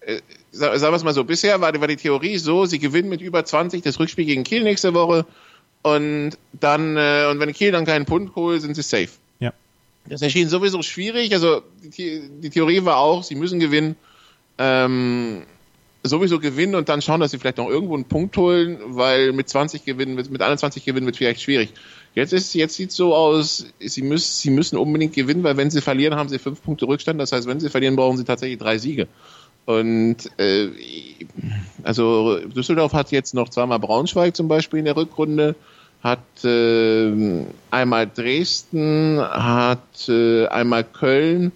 äh, 0.01 0.19
sagen 0.51 0.81
wir 0.81 0.93
es 0.93 1.03
mal 1.03 1.13
so, 1.13 1.23
bisher 1.23 1.61
war, 1.61 1.79
war 1.79 1.87
die 1.87 1.95
Theorie 1.95 2.37
so, 2.37 2.65
sie 2.65 2.79
gewinnen 2.79 3.09
mit 3.09 3.21
über 3.21 3.45
20 3.45 3.81
das 3.81 3.99
Rückspiel 3.99 4.25
gegen 4.25 4.43
Kiel 4.43 4.63
nächste 4.63 4.93
Woche 4.93 5.25
und 5.81 6.31
dann, 6.53 6.97
äh, 6.97 7.27
und 7.29 7.39
wenn 7.39 7.53
Kiel 7.53 7.71
dann 7.71 7.85
keinen 7.85 8.05
Punkt 8.05 8.35
holt, 8.35 8.61
sind 8.61 8.75
sie 8.75 8.81
safe. 8.81 9.09
Ja. 9.39 9.53
Das 10.07 10.21
erschien 10.21 10.49
sowieso 10.49 10.81
schwierig, 10.81 11.33
also 11.33 11.61
die, 11.83 12.21
die 12.41 12.49
Theorie 12.49 12.83
war 12.85 12.97
auch, 12.97 13.23
sie 13.23 13.35
müssen 13.35 13.59
gewinnen, 13.59 13.95
ähm, 14.57 15.43
sowieso 16.03 16.39
gewinnen 16.39 16.75
und 16.75 16.89
dann 16.89 17.01
schauen, 17.01 17.19
dass 17.19 17.31
sie 17.31 17.39
vielleicht 17.39 17.57
noch 17.57 17.69
irgendwo 17.69 17.95
einen 17.95 18.05
Punkt 18.05 18.37
holen, 18.37 18.79
weil 18.87 19.33
mit 19.33 19.49
20 19.49 19.85
gewinnen, 19.85 20.15
mit, 20.15 20.29
mit 20.29 20.41
21 20.41 20.85
gewinnen 20.85 21.05
wird 21.05 21.17
vielleicht 21.17 21.41
schwierig. 21.41 21.73
Jetzt 22.15 22.31
ist, 22.31 22.53
jetzt 22.53 22.75
sieht 22.75 22.93
so 22.93 23.13
aus, 23.13 23.65
sie 23.79 24.01
müssen, 24.01 24.31
sie 24.31 24.49
müssen 24.49 24.77
unbedingt 24.77 25.13
gewinnen, 25.13 25.43
weil 25.43 25.57
wenn 25.57 25.69
sie 25.69 25.81
verlieren, 25.81 26.17
haben 26.17 26.29
sie 26.29 26.39
fünf 26.39 26.63
Punkte 26.63 26.87
Rückstand. 26.87 27.19
Das 27.19 27.33
heißt, 27.33 27.45
wenn 27.45 27.59
sie 27.59 27.69
verlieren, 27.69 27.97
brauchen 27.97 28.15
sie 28.15 28.23
tatsächlich 28.23 28.57
drei 28.57 28.77
Siege. 28.77 29.07
Und 29.65 30.17
äh, 30.37 30.69
also 31.83 32.39
Düsseldorf 32.39 32.93
hat 32.93 33.11
jetzt 33.11 33.33
noch 33.33 33.49
zweimal 33.49 33.79
Braunschweig 33.79 34.33
zum 34.33 34.47
Beispiel 34.47 34.79
in 34.79 34.85
der 34.85 34.95
Rückrunde, 34.95 35.55
hat 36.01 36.19
äh, 36.45 37.11
einmal 37.69 38.07
Dresden, 38.07 39.19
hat 39.19 40.07
äh, 40.07 40.47
einmal 40.47 40.85
Köln, 40.85 41.51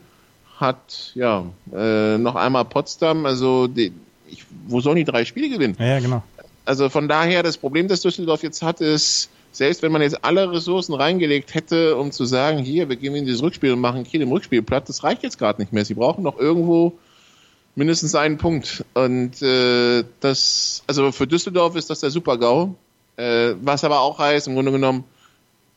hat 0.58 1.12
ja 1.16 1.46
äh, 1.74 2.18
noch 2.18 2.36
einmal 2.36 2.66
Potsdam. 2.66 3.26
Also 3.26 3.68
die, 3.68 3.94
ich, 4.28 4.44
wo 4.68 4.82
sollen 4.82 4.98
die 4.98 5.06
drei 5.06 5.24
Spiele 5.24 5.50
gewinnen? 5.50 5.78
Ja, 5.80 5.86
ja, 5.86 6.00
genau. 6.00 6.24
Also 6.66 6.90
von 6.90 7.08
daher, 7.08 7.44
das 7.44 7.58
Problem, 7.58 7.88
das 7.88 8.02
Düsseldorf 8.02 8.44
jetzt 8.44 8.62
hat, 8.62 8.82
ist, 8.82 9.30
selbst 9.52 9.82
wenn 9.82 9.92
man 9.92 10.02
jetzt 10.02 10.24
alle 10.24 10.52
Ressourcen 10.52 10.94
reingelegt 10.94 11.54
hätte, 11.56 11.96
um 11.96 12.12
zu 12.12 12.26
sagen, 12.26 12.60
hier, 12.60 12.90
wir 12.90 12.96
gehen 12.96 13.16
in 13.16 13.26
dieses 13.26 13.42
Rückspiel 13.42 13.74
und 13.74 13.80
machen 13.80 14.04
Kiel 14.04 14.22
im 14.22 14.32
Rückspiel 14.32 14.62
platt, 14.62 14.88
das 14.88 15.04
reicht 15.04 15.24
jetzt 15.24 15.40
gerade 15.40 15.62
nicht 15.62 15.74
mehr. 15.74 15.86
Sie 15.86 15.96
brauchen 15.96 16.24
noch 16.24 16.38
irgendwo 16.38 16.94
mindestens 17.76 18.16
einen 18.16 18.38
Punkt. 18.38 18.86
Und 18.94 19.42
äh, 19.42 20.04
das, 20.20 20.84
also 20.88 21.12
für 21.12 21.28
Düsseldorf 21.28 21.76
ist 21.76 21.90
das 21.90 22.02
der 22.02 22.12
Super-GAU. 22.12 22.76
Äh, 23.18 23.56
was 23.62 23.84
aber 23.84 24.02
auch 24.02 24.20
heißt, 24.20 24.48
im 24.48 24.56
Grunde 24.56 24.72
genommen, 24.72 25.04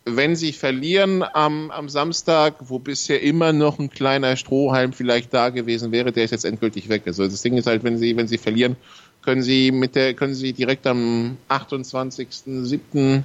wenn 0.05 0.37
sie 0.37 0.53
verlieren 0.53 1.23
am, 1.23 1.71
am 1.71 1.89
Samstag, 1.89 2.57
wo 2.61 2.79
bisher 2.79 3.23
immer 3.23 3.53
noch 3.53 3.79
ein 3.79 3.91
kleiner 3.91 4.37
Strohhalm 4.37 4.93
vielleicht 4.93 5.33
da 5.33 5.51
gewesen 5.51 5.93
wäre, 5.93 6.13
der 6.13 6.25
ist 6.25 6.33
jetzt 6.33 6.45
endgültig 6.45 6.89
weg. 6.89 7.03
Also 7.07 7.25
das 7.25 7.43
Ding 7.43 7.57
ist 7.57 7.67
halt, 7.67 7.85
wenn 7.85 7.99
sie, 7.99 8.17
wenn 8.17 8.29
sie 8.29 8.39
verlieren, 8.39 8.77
können 9.23 9.43
sie 9.43 9.71
mit 9.71 9.95
der, 9.95 10.15
können 10.15 10.35
sie 10.35 10.53
direkt 10.53 10.87
am 10.87 11.37
28.07. 11.49 13.23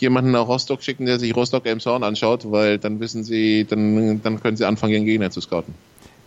jemanden 0.00 0.32
nach 0.32 0.46
Rostock 0.46 0.82
schicken, 0.82 1.06
der 1.06 1.18
sich 1.18 1.34
Rostock 1.34 1.66
Elmshorn 1.66 2.02
anschaut, 2.02 2.50
weil 2.50 2.78
dann 2.78 3.00
wissen 3.00 3.24
sie, 3.24 3.64
dann, 3.64 4.22
dann 4.22 4.40
können 4.40 4.56
sie 4.56 4.64
anfangen, 4.64 4.92
ihren 4.92 5.04
Gegner 5.04 5.30
zu 5.30 5.40
scouten. 5.40 5.74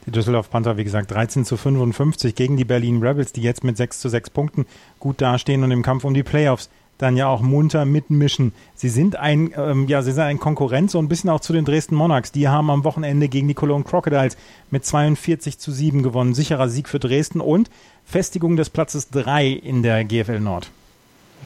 Die 0.05 0.11
Düsseldorf 0.11 0.49
Panther, 0.49 0.77
wie 0.77 0.83
gesagt, 0.83 1.11
13 1.11 1.45
zu 1.45 1.57
55 1.57 2.33
gegen 2.33 2.57
die 2.57 2.65
Berlin 2.65 3.03
Rebels, 3.03 3.33
die 3.33 3.41
jetzt 3.41 3.63
mit 3.63 3.77
6 3.77 3.99
zu 3.99 4.09
6 4.09 4.31
Punkten 4.31 4.65
gut 4.99 5.21
dastehen 5.21 5.63
und 5.63 5.71
im 5.71 5.83
Kampf 5.83 6.03
um 6.05 6.13
die 6.13 6.23
Playoffs 6.23 6.69
dann 7.01 7.17
ja 7.17 7.27
auch 7.27 7.41
munter 7.41 7.85
mitmischen. 7.85 8.53
Sie 8.75 8.89
sind 8.89 9.15
ein, 9.15 9.51
ähm, 9.57 9.87
ja, 9.87 10.01
sie 10.01 10.11
sind 10.11 10.23
ein 10.23 10.39
Konkurrent 10.39 10.91
so 10.91 10.99
ein 10.99 11.07
bisschen 11.07 11.29
auch 11.29 11.39
zu 11.39 11.53
den 11.53 11.65
Dresden 11.65 11.95
Monarchs. 11.95 12.31
Die 12.31 12.47
haben 12.47 12.69
am 12.69 12.83
Wochenende 12.83 13.27
gegen 13.27 13.47
die 13.47 13.53
Cologne 13.53 13.83
Crocodiles 13.83 14.37
mit 14.69 14.85
42 14.85 15.57
zu 15.57 15.71
7 15.71 16.03
gewonnen. 16.03 16.33
Sicherer 16.33 16.69
Sieg 16.69 16.87
für 16.87 16.99
Dresden 16.99 17.41
und 17.41 17.69
Festigung 18.05 18.55
des 18.55 18.69
Platzes 18.69 19.09
3 19.09 19.47
in 19.47 19.83
der 19.83 20.03
GFL 20.03 20.39
Nord. 20.39 20.69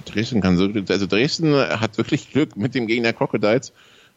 Dresden 0.06 0.42
kann 0.42 0.58
so, 0.58 0.70
also 0.90 1.08
Dresden 1.08 1.56
hat 1.56 1.98
wirklich 1.98 2.32
Glück 2.32 2.58
mit 2.58 2.75
dem 2.75 2.88
Gegner 2.88 3.14
Crocodiles, 3.14 3.74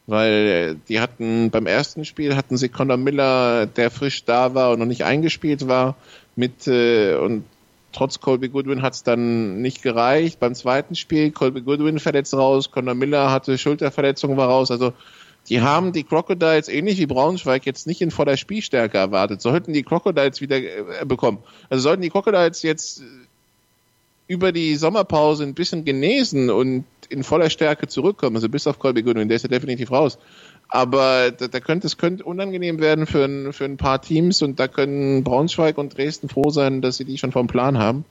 weil 0.07 0.75
die 0.89 0.99
hatten 0.99 1.49
beim 1.51 1.65
ersten 1.65 2.05
Spiel 2.05 2.35
hatten 2.35 2.57
sie 2.57 2.69
Conor 2.69 2.97
Miller, 2.97 3.65
der 3.65 3.91
frisch 3.91 4.25
da 4.25 4.53
war 4.53 4.71
und 4.71 4.79
noch 4.79 4.85
nicht 4.85 5.03
eingespielt 5.03 5.67
war, 5.67 5.95
mit 6.35 6.67
äh, 6.67 7.15
und 7.15 7.43
trotz 7.91 8.19
Colby 8.19 8.49
Goodwin 8.49 8.81
hat 8.81 8.93
es 8.93 9.03
dann 9.03 9.61
nicht 9.61 9.81
gereicht. 9.81 10.39
Beim 10.39 10.55
zweiten 10.55 10.95
Spiel, 10.95 11.31
Colby 11.31 11.61
Goodwin 11.61 11.99
verletzt 11.99 12.33
raus, 12.33 12.71
Conor 12.71 12.95
Miller 12.95 13.31
hatte 13.31 13.57
Schulterverletzung, 13.57 14.37
war 14.37 14.47
raus. 14.47 14.71
Also 14.71 14.93
die 15.47 15.61
haben 15.61 15.93
die 15.93 16.03
Crocodiles 16.03 16.67
ähnlich 16.67 16.99
wie 16.99 17.07
Braunschweig 17.07 17.65
jetzt 17.65 17.87
nicht 17.87 18.01
in 18.01 18.11
voller 18.11 18.37
Spielstärke 18.37 18.97
erwartet. 18.97 19.41
Sollten 19.41 19.73
die 19.73 19.83
Crocodiles 19.83 20.41
wieder 20.41 20.57
äh, 20.57 21.05
bekommen. 21.05 21.39
Also 21.69 21.83
sollten 21.83 22.01
die 22.01 22.09
Crocodiles 22.09 22.61
jetzt 22.61 23.01
über 24.29 24.51
die 24.51 24.75
Sommerpause 24.75 25.43
ein 25.43 25.55
bisschen 25.55 25.83
genesen 25.83 26.51
und 26.51 26.85
in 27.09 27.23
voller 27.23 27.49
Stärke 27.49 27.87
zurückkommen, 27.87 28.35
also 28.35 28.47
bis 28.47 28.67
auf 28.67 28.77
Colby 28.77 29.01
Goodwin, 29.01 29.27
der 29.27 29.37
ist 29.37 29.41
ja 29.41 29.49
definitiv 29.49 29.91
raus, 29.91 30.19
aber 30.69 31.31
da, 31.31 31.47
da 31.47 31.59
könnte 31.59 31.87
es 31.87 31.97
könnte 31.97 32.23
unangenehm 32.23 32.79
werden 32.79 33.07
für 33.07 33.25
ein, 33.25 33.53
für 33.53 33.65
ein 33.65 33.77
paar 33.77 34.03
Teams 34.03 34.43
und 34.43 34.59
da 34.59 34.67
können 34.67 35.23
Braunschweig 35.23 35.79
und 35.79 35.97
Dresden 35.97 36.29
froh 36.29 36.51
sein, 36.51 36.81
dass 36.81 36.97
sie 36.97 37.05
die 37.05 37.17
schon 37.17 37.31
vom 37.31 37.47
Plan 37.47 37.79
haben. 37.79 38.05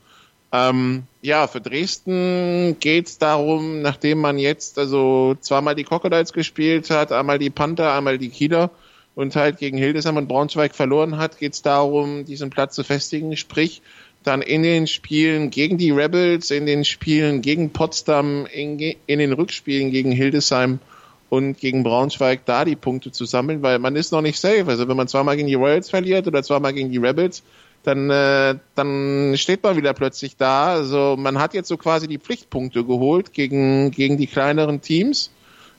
Ähm, 0.51 1.05
ja, 1.23 1.47
für 1.47 1.61
Dresden 1.61 2.77
geht's 2.81 3.19
darum, 3.19 3.81
nachdem 3.81 4.19
man 4.19 4.39
jetzt 4.39 4.77
also 4.77 5.37
zweimal 5.41 5.77
die 5.77 5.85
Crocodiles 5.85 6.33
gespielt 6.33 6.91
hat, 6.91 7.13
einmal 7.13 7.39
die 7.39 7.51
Panther, 7.51 7.93
einmal 7.95 8.19
die 8.19 8.31
Kieler 8.31 8.71
und 9.15 9.37
halt 9.37 9.59
gegen 9.59 9.79
Hildesheim 9.79 10.17
und 10.17 10.27
Braunschweig 10.27 10.75
verloren 10.75 11.17
hat, 11.17 11.39
geht's 11.39 11.63
darum, 11.63 12.25
diesen 12.25 12.51
Platz 12.51 12.75
zu 12.75 12.83
festigen, 12.83 13.37
sprich 13.37 13.83
dann 14.23 14.43
in 14.43 14.63
den 14.63 14.87
Spielen 14.87 15.51
gegen 15.51 15.79
die 15.79 15.91
Rebels, 15.91 16.51
in 16.51 16.67
den 16.67 16.85
Spielen 16.85 17.41
gegen 17.43 17.71
Potsdam, 17.71 18.47
in, 18.47 18.79
in 18.79 19.19
den 19.19 19.33
Rückspielen 19.33 19.91
gegen 19.91 20.13
Hildesheim 20.13 20.81
und 21.31 21.59
gegen 21.59 21.83
Braunschweig 21.83 22.45
da 22.45 22.65
die 22.65 22.77
Punkte 22.77 23.13
zu 23.13 23.25
sammeln, 23.25 23.63
weil 23.63 23.79
man 23.79 23.97
ist 23.97 24.13
noch 24.13 24.23
nicht 24.23 24.39
safe. 24.39 24.65
Also 24.67 24.89
wenn 24.89 24.97
man 24.97 25.09
zweimal 25.09 25.37
gegen 25.37 25.49
die 25.49 25.55
Royals 25.55 25.91
verliert 25.91 26.27
oder 26.27 26.43
zweimal 26.43 26.73
gegen 26.73 26.91
die 26.91 26.99
Rebels, 26.99 27.43
dann, 27.83 28.11
äh, 28.11 28.57
dann 28.75 29.35
steht 29.37 29.63
man 29.63 29.77
wieder 29.77 29.95
plötzlich 29.95 30.37
da. 30.37 30.73
Also 30.73 31.17
man 31.19 31.39
hat 31.39 31.55
jetzt 31.55 31.69
so 31.69 31.77
quasi 31.77 32.09
die 32.09 32.19
Pflichtpunkte 32.19 32.85
geholt 32.85 33.33
gegen, 33.33 33.91
gegen 33.91 34.17
die 34.17 34.27
kleineren 34.27 34.81
Teams, 34.81 35.31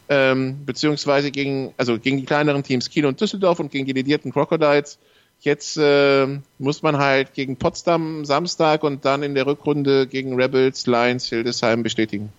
ähm, 0.08 0.66
beziehungsweise 0.66 1.32
gegen, 1.32 1.74
also 1.78 2.00
gegen 2.00 2.18
die 2.18 2.26
kleineren 2.26 2.64
Teams 2.64 2.90
Kiel 2.90 3.06
und 3.06 3.20
Düsseldorf 3.20 3.60
und 3.60 3.72
gegen 3.72 3.86
die 3.86 3.94
ledierten 3.94 4.32
Crocodiles. 4.32 4.98
Jetzt 5.42 5.78
äh, 5.78 6.28
muss 6.58 6.82
man 6.82 6.98
halt 6.98 7.34
gegen 7.34 7.56
Potsdam 7.56 8.26
Samstag 8.26 8.84
und 8.84 9.06
dann 9.06 9.24
in 9.24 9.36
der 9.36 9.46
Rückrunde 9.46 10.06
gegen 10.06 10.36
Rebels, 10.36 10.86
Lions, 10.86 11.28
Hildesheim 11.28 11.82
bestätigen. 11.82 12.30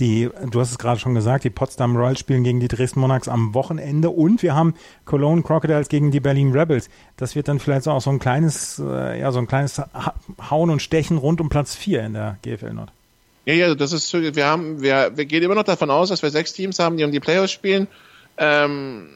Die, 0.00 0.30
du 0.50 0.60
hast 0.60 0.70
es 0.70 0.78
gerade 0.78 0.98
schon 0.98 1.14
gesagt, 1.14 1.44
die 1.44 1.50
Potsdam 1.50 1.94
Royals 1.94 2.18
spielen 2.18 2.42
gegen 2.42 2.58
die 2.58 2.68
Dresden 2.68 3.00
Monarchs 3.00 3.28
am 3.28 3.52
Wochenende 3.52 4.08
und 4.08 4.42
wir 4.42 4.54
haben 4.54 4.74
Cologne 5.04 5.42
Crocodiles 5.42 5.88
gegen 5.88 6.10
die 6.10 6.20
Berlin 6.20 6.52
Rebels. 6.52 6.88
Das 7.18 7.36
wird 7.36 7.48
dann 7.48 7.60
vielleicht 7.60 7.86
auch 7.86 8.00
so 8.00 8.08
ein 8.08 8.18
kleines, 8.18 8.82
äh, 8.84 9.20
ja, 9.20 9.30
so 9.30 9.38
ein 9.38 9.46
kleines 9.46 9.82
Hauen 10.50 10.70
und 10.70 10.80
Stechen 10.80 11.18
rund 11.18 11.40
um 11.40 11.50
Platz 11.50 11.76
4 11.76 12.02
in 12.02 12.14
der 12.14 12.38
GFL 12.42 12.72
Nord. 12.72 12.90
Ja, 13.44 13.54
ja, 13.54 13.74
das 13.74 13.92
ist, 13.92 14.12
wir 14.14 14.46
haben, 14.46 14.80
wir, 14.80 15.12
wir 15.16 15.26
gehen 15.26 15.42
immer 15.42 15.54
noch 15.54 15.64
davon 15.64 15.90
aus, 15.90 16.08
dass 16.08 16.22
wir 16.22 16.30
sechs 16.30 16.54
Teams 16.54 16.78
haben, 16.78 16.96
die 16.96 17.04
um 17.04 17.12
die 17.12 17.20
Playoffs 17.20 17.52
spielen. 17.52 17.86
Ähm, 18.38 19.08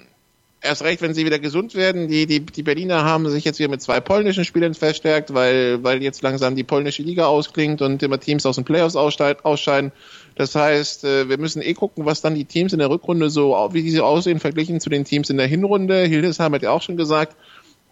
erst 0.65 0.83
recht, 0.83 1.03
wenn 1.03 1.15
sie 1.15 1.25
wieder 1.25 1.39
gesund 1.39 1.75
werden. 1.75 2.09
Die, 2.09 2.27
die, 2.27 2.41
die 2.41 2.63
Berliner 2.63 3.05
haben 3.05 3.29
sich 3.29 3.45
jetzt 3.45 3.59
wieder 3.59 3.69
mit 3.69 3.83
zwei 3.83 4.01
polnischen 4.01 4.45
Spielern 4.45 4.75
verstärkt, 4.75 5.35
weil, 5.35 5.85
weil 5.85 6.03
jetzt 6.03 6.23
langsam 6.23 6.57
die 6.57 6.65
polnische 6.65 7.03
Liga 7.03 7.27
ausklingt 7.27 7.83
und 7.83 8.03
immer 8.03 8.19
Teams 8.19 8.47
aus 8.47 8.57
den 8.57 8.65
Playoffs 8.65 8.97
ausscheiden. 8.97 9.93
Das 10.37 10.55
heißt, 10.55 11.05
äh, 11.05 11.29
wir 11.29 11.39
müssen 11.39 11.63
eh 11.63 11.75
gucken, 11.75 12.07
was 12.07 12.23
dann 12.23 12.35
die 12.35 12.47
Teams 12.47 12.73
in 12.73 12.79
der 12.79 12.91
Rückrunde 12.91 13.31
so, 13.31 13.53
wie 13.73 13.83
diese 13.83 14.05
aussehen, 14.05 14.41
verglichen 14.41 14.81
zu 14.81 14.91
den 14.91 15.05
Teams 15.05 15.31
in 15.31 15.37
der 15.37 15.47
Hinrunde. 15.47 16.05
Hildesheim 16.05 16.55
hat 16.55 16.63
ja 16.63 16.71
auch 16.71 16.83
schon 16.83 16.97
gesagt, 16.97 17.37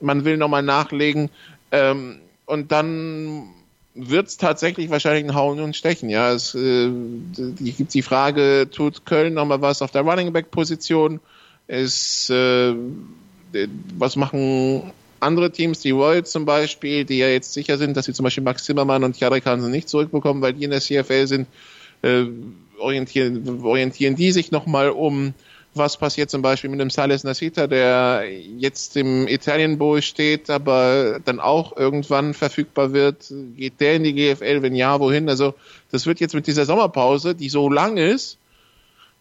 man 0.01 0.25
will 0.25 0.37
nochmal 0.37 0.63
nachlegen. 0.63 1.31
Ähm, 1.71 2.21
und 2.47 2.73
dann 2.73 3.51
wird 3.95 4.29
es 4.29 4.39
tatsächlich 4.39 4.91
wahrscheinlich 4.91 5.25
ein 5.25 5.35
Hauen 5.35 5.61
und 5.61 5.77
Stechen. 5.77 6.09
Ja, 6.09 6.33
es 6.33 6.55
äh, 6.55 6.91
gibt 7.61 7.93
die 7.93 8.03
Frage, 8.03 8.69
tut 8.71 9.05
Köln 9.05 9.35
nochmal 9.35 9.61
was 9.61 9.83
auf 9.83 9.91
der 9.91 10.03
Running 10.03 10.33
Back 10.33 10.51
Position? 10.51 11.21
Es 11.73 12.29
äh, 12.29 12.75
was 13.97 14.17
machen 14.17 14.93
andere 15.21 15.51
Teams, 15.53 15.81
die 15.81 15.93
Royals 15.93 16.31
zum 16.31 16.45
Beispiel, 16.45 17.07
die 17.07 17.17
ja 17.17 17.29
jetzt 17.29 17.55
sicher 17.55 17.79
sind, 17.79 17.97
dass 17.97 18.05
sie 18.05 18.13
zum 18.13 18.25
Beispiel 18.25 18.45
Max 18.45 18.65
Zimmermann 18.65 19.05
und 19.05 19.19
Jarek 19.19 19.47
Hansen 19.47 19.71
nicht 19.71 19.89
zurückbekommen, 19.89 20.43
weil 20.43 20.53
die 20.53 20.65
in 20.65 20.71
der 20.71 20.81
CFL 20.81 21.27
sind, 21.27 21.47
äh, 22.03 22.25
orientieren, 22.79 23.65
orientieren 23.65 24.17
die 24.17 24.33
sich 24.33 24.51
nochmal 24.51 24.91
um, 24.91 25.33
was 25.75 25.97
passiert 25.97 26.29
zum 26.29 26.43
Beispiel 26.43 26.69
mit 26.69 26.79
dem 26.79 26.91
Sales 26.91 27.25
Nasita, 27.25 27.67
der 27.67 28.25
jetzt 28.59 28.95
im 28.99 29.27
Italien 29.27 29.79
Bowl 29.79 30.03
steht, 30.03 30.51
aber 30.51 31.21
dann 31.25 31.41
auch 31.41 31.75
irgendwann 31.75 32.35
verfügbar 32.35 32.93
wird. 32.93 33.33
Geht 33.57 33.81
der 33.81 33.95
in 33.95 34.05
die 34.05 34.13
GFL? 34.13 34.61
Wenn 34.61 34.75
ja, 34.75 35.01
wohin? 35.01 35.31
Also 35.31 35.55
das 35.91 36.05
wird 36.05 36.21
jetzt 36.21 36.35
mit 36.35 36.47
dieser 36.47 36.67
Sommerpause, 36.67 37.35
die 37.35 37.49
so 37.49 37.71
lang 37.71 37.97
ist, 37.97 38.37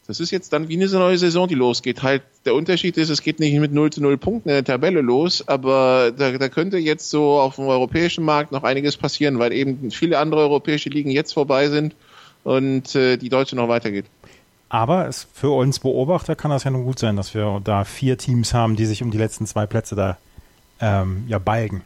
das 0.08 0.20
ist 0.20 0.32
jetzt 0.32 0.52
dann 0.52 0.68
wie 0.68 0.76
eine 0.76 0.88
neue 0.88 1.18
Saison, 1.18 1.48
die 1.48 1.56
losgeht. 1.56 2.02
Halt, 2.02 2.24
der 2.46 2.56
Unterschied 2.56 2.98
ist, 2.98 3.10
es 3.10 3.22
geht 3.22 3.40
nicht 3.40 3.58
mit 3.60 3.72
0 3.72 3.92
zu 3.92 4.02
0 4.02 4.18
Punkten 4.18 4.50
in 4.50 4.56
der 4.56 4.64
Tabelle 4.64 5.02
los, 5.02 5.48
aber 5.48 6.12
da, 6.12 6.38
da 6.38 6.50
könnte 6.50 6.78
jetzt 6.78 7.10
so 7.10 7.40
auf 7.40 7.56
dem 7.56 7.68
europäischen 7.68 8.26
Markt 8.26 8.52
noch 8.52 8.64
einiges 8.64 8.98
passieren, 8.98 9.40
weil 9.40 9.54
eben 9.54 9.92
viele 9.92 10.18
andere 10.18 10.42
europäische 10.42 10.90
Ligen 10.90 11.12
jetzt 11.12 11.34
vorbei 11.34 11.70
sind 11.70 11.96
und 12.44 12.96
äh, 12.96 13.18
die 13.18 13.30
deutsche 13.30 13.56
noch 13.56 13.70
weitergeht. 13.70 14.06
Aber 14.70 15.08
es, 15.08 15.28
für 15.34 15.52
uns 15.52 15.80
Beobachter 15.80 16.36
kann 16.36 16.50
das 16.50 16.64
ja 16.64 16.72
nur 16.72 16.84
gut 16.84 16.98
sein, 16.98 17.18
dass 17.18 17.34
wir 17.34 17.62
da 17.64 17.84
vier 17.84 18.18
Teams 18.18 18.54
haben, 18.54 18.76
die 18.76 18.86
sich 18.86 19.04
um 19.04 19.12
die 19.12 19.18
letzten 19.18 19.46
zwei 19.46 19.66
Plätze 19.66 19.96
da 19.96 20.18
ähm, 20.80 21.26
ja 21.28 21.40
balgen. 21.40 21.84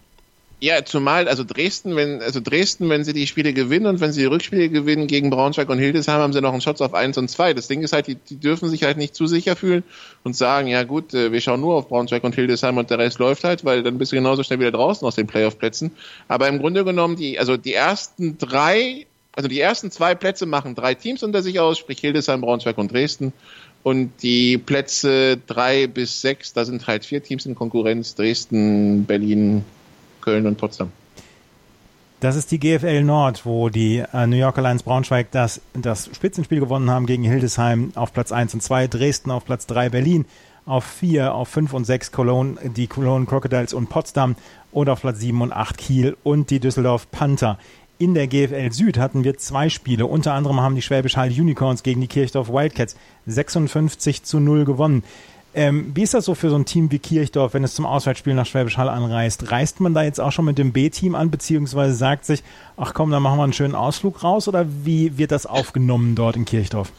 Ja, 0.62 0.86
zumal, 0.86 1.28
also 1.28 1.44
Dresden, 1.44 1.98
wenn, 1.98 2.22
also 2.22 2.40
Dresden, 2.40 2.88
wenn 2.90 3.04
sie 3.04 3.12
die 3.12 3.28
Spiele 3.28 3.52
gewinnen 3.52 3.88
und 3.88 4.00
wenn 4.00 4.14
sie 4.14 4.22
die 4.22 4.28
Rückspiele 4.28 4.70
gewinnen 4.70 5.06
gegen 5.06 5.30
Braunschweig 5.30 5.70
und 5.70 5.80
Hildesheim, 5.80 6.22
haben 6.22 6.32
sie 6.32 6.42
noch 6.42 6.54
einen 6.54 6.62
Schutz 6.62 6.80
auf 6.80 6.94
1 6.94 7.18
und 7.18 7.30
2. 7.30 7.54
Das 7.54 7.68
Ding 7.68 7.84
ist 7.84 7.92
halt, 7.92 8.08
die, 8.08 8.16
die 8.16 8.38
dürfen 8.38 8.70
sich 8.70 8.84
halt 8.84 8.98
nicht 8.98 9.16
zu 9.16 9.28
sicher 9.28 9.58
fühlen 9.58 9.84
und 10.24 10.36
sagen, 10.36 10.68
ja 10.68 10.84
gut, 10.84 11.14
äh, 11.14 11.34
wir 11.34 11.42
schauen 11.42 11.60
nur 11.60 11.76
auf 11.76 11.90
Braunschweig 11.90 12.24
und 12.24 12.36
Hildesheim 12.36 12.78
und 12.78 12.90
der 12.90 13.00
Rest 13.00 13.20
läuft 13.20 13.44
halt, 13.44 13.66
weil 13.66 13.84
dann 13.84 13.98
bist 13.98 14.14
du 14.14 14.16
genauso 14.16 14.44
schnell 14.44 14.60
wieder 14.60 14.72
draußen 14.72 15.06
aus 15.06 15.16
den 15.16 15.28
Playoff-Plätzen. 15.28 15.92
Aber 16.30 16.48
im 16.48 16.60
Grunde 16.60 16.86
genommen, 16.86 17.18
die, 17.18 17.38
also 17.38 17.58
die 17.58 17.74
ersten 17.74 18.38
drei, 18.38 19.08
also 19.34 19.50
die 19.50 19.60
ersten 19.60 19.92
zwei 19.92 20.16
Plätze 20.16 20.46
machen 20.46 20.74
drei 20.74 20.94
Teams 20.94 21.22
unter 21.22 21.44
sich 21.44 21.60
aus, 21.60 21.80
sprich 21.80 22.00
Hildesheim, 22.00 22.40
Braunschweig 22.40 22.78
und 22.78 22.94
Dresden. 22.94 23.34
Und 23.84 24.24
die 24.24 24.58
Plätze 24.58 25.38
drei 25.46 25.88
bis 25.88 26.22
sechs, 26.22 26.54
da 26.54 26.64
sind 26.64 26.88
halt 26.88 27.06
vier 27.06 27.22
Teams 27.22 27.46
in 27.46 27.56
Konkurrenz, 27.56 28.16
Dresden, 28.16 29.06
Berlin, 29.06 29.66
Köln 30.25 30.46
und 30.48 30.58
Potsdam. 30.58 30.91
Das 32.20 32.36
ist 32.36 32.51
die 32.51 32.60
GFL 32.60 33.03
Nord, 33.03 33.46
wo 33.46 33.70
die 33.70 34.03
äh, 34.12 34.25
New 34.25 34.38
Yorker 34.38 34.63
Lions 34.63 34.84
Braunschweig 34.84 35.27
das, 35.32 35.62
das 35.74 36.10
Spitzenspiel 36.13 36.60
gewonnen 36.60 36.89
haben 36.89 37.05
gegen 37.05 37.24
Hildesheim 37.24 37.91
auf 37.94 38.13
Platz 38.13 38.32
1 38.32 38.55
und 38.55 38.63
2, 38.63 38.88
Dresden 38.88 39.32
auf 39.32 39.46
Platz 39.46 39.67
3, 39.67 39.89
Berlin 39.89 40.25
auf 40.65 40.84
4, 40.86 41.36
auf 41.36 41.50
5 41.50 41.74
und 41.74 41.86
6 41.86 42.12
Cologne, 42.12 42.55
die 42.75 42.88
Cologne 42.88 43.27
Crocodiles 43.27 43.74
und 43.74 43.89
Potsdam 43.89 44.36
und 44.72 44.89
auf 44.89 45.01
Platz 45.01 45.20
7 45.20 45.39
und 45.41 45.53
8 45.53 45.77
Kiel 45.77 46.17
und 46.24 46.50
die 46.50 46.60
Düsseldorf 46.60 47.12
Panther. 47.12 47.60
In 47.98 48.13
der 48.13 48.27
GFL 48.27 48.72
Süd 48.72 48.98
hatten 48.98 49.24
wir 49.24 49.38
zwei 49.38 49.70
Spiele. 49.70 50.05
Unter 50.08 50.34
anderem 50.34 50.60
haben 50.60 50.75
die 50.75 50.82
Schwäbisch 50.82 51.15
Hall 51.15 51.29
Unicorns 51.29 51.84
gegen 51.84 52.01
die 52.01 52.08
Kirchdorf 52.08 52.50
Wildcats 52.50 52.98
56 53.27 54.24
zu 54.24 54.39
0 54.39 54.65
gewonnen. 54.65 55.03
Ähm, 55.58 55.92
wie 55.96 56.04
ist 56.04 56.14
das 56.14 56.26
so 56.26 56.36
für 56.36 56.50
so 56.50 56.58
ein 56.58 56.66
Team 56.66 56.92
wie 56.92 57.00
Kirchdorf, 57.00 57.54
wenn 57.54 57.64
es 57.64 57.76
zum 57.76 57.86
Auswärtsspiel 57.86 58.34
nach 58.34 58.46
Schwäbisch 58.46 58.78
Hall 58.78 58.90
anreist? 58.90 59.52
Reist 59.52 59.80
man 59.80 59.94
da 59.94 60.04
jetzt 60.04 60.20
auch 60.20 60.34
schon 60.34 60.44
mit 60.44 60.58
dem 60.58 60.74
B-Team 60.74 61.16
an, 61.16 61.32
beziehungsweise 61.32 61.96
sagt 61.96 62.26
sich, 62.26 62.44
ach 62.76 62.94
komm, 62.94 63.10
dann 63.10 63.24
machen 63.24 63.38
wir 63.40 63.44
einen 63.46 63.54
schönen 63.54 63.74
Ausflug 63.74 64.22
raus? 64.22 64.50
Oder 64.50 64.66
wie 64.84 65.18
wird 65.18 65.32
das 65.32 65.46
aufgenommen 65.46 66.14
dort 66.16 66.36
in 66.36 66.44
Kirchdorf? 66.44 66.92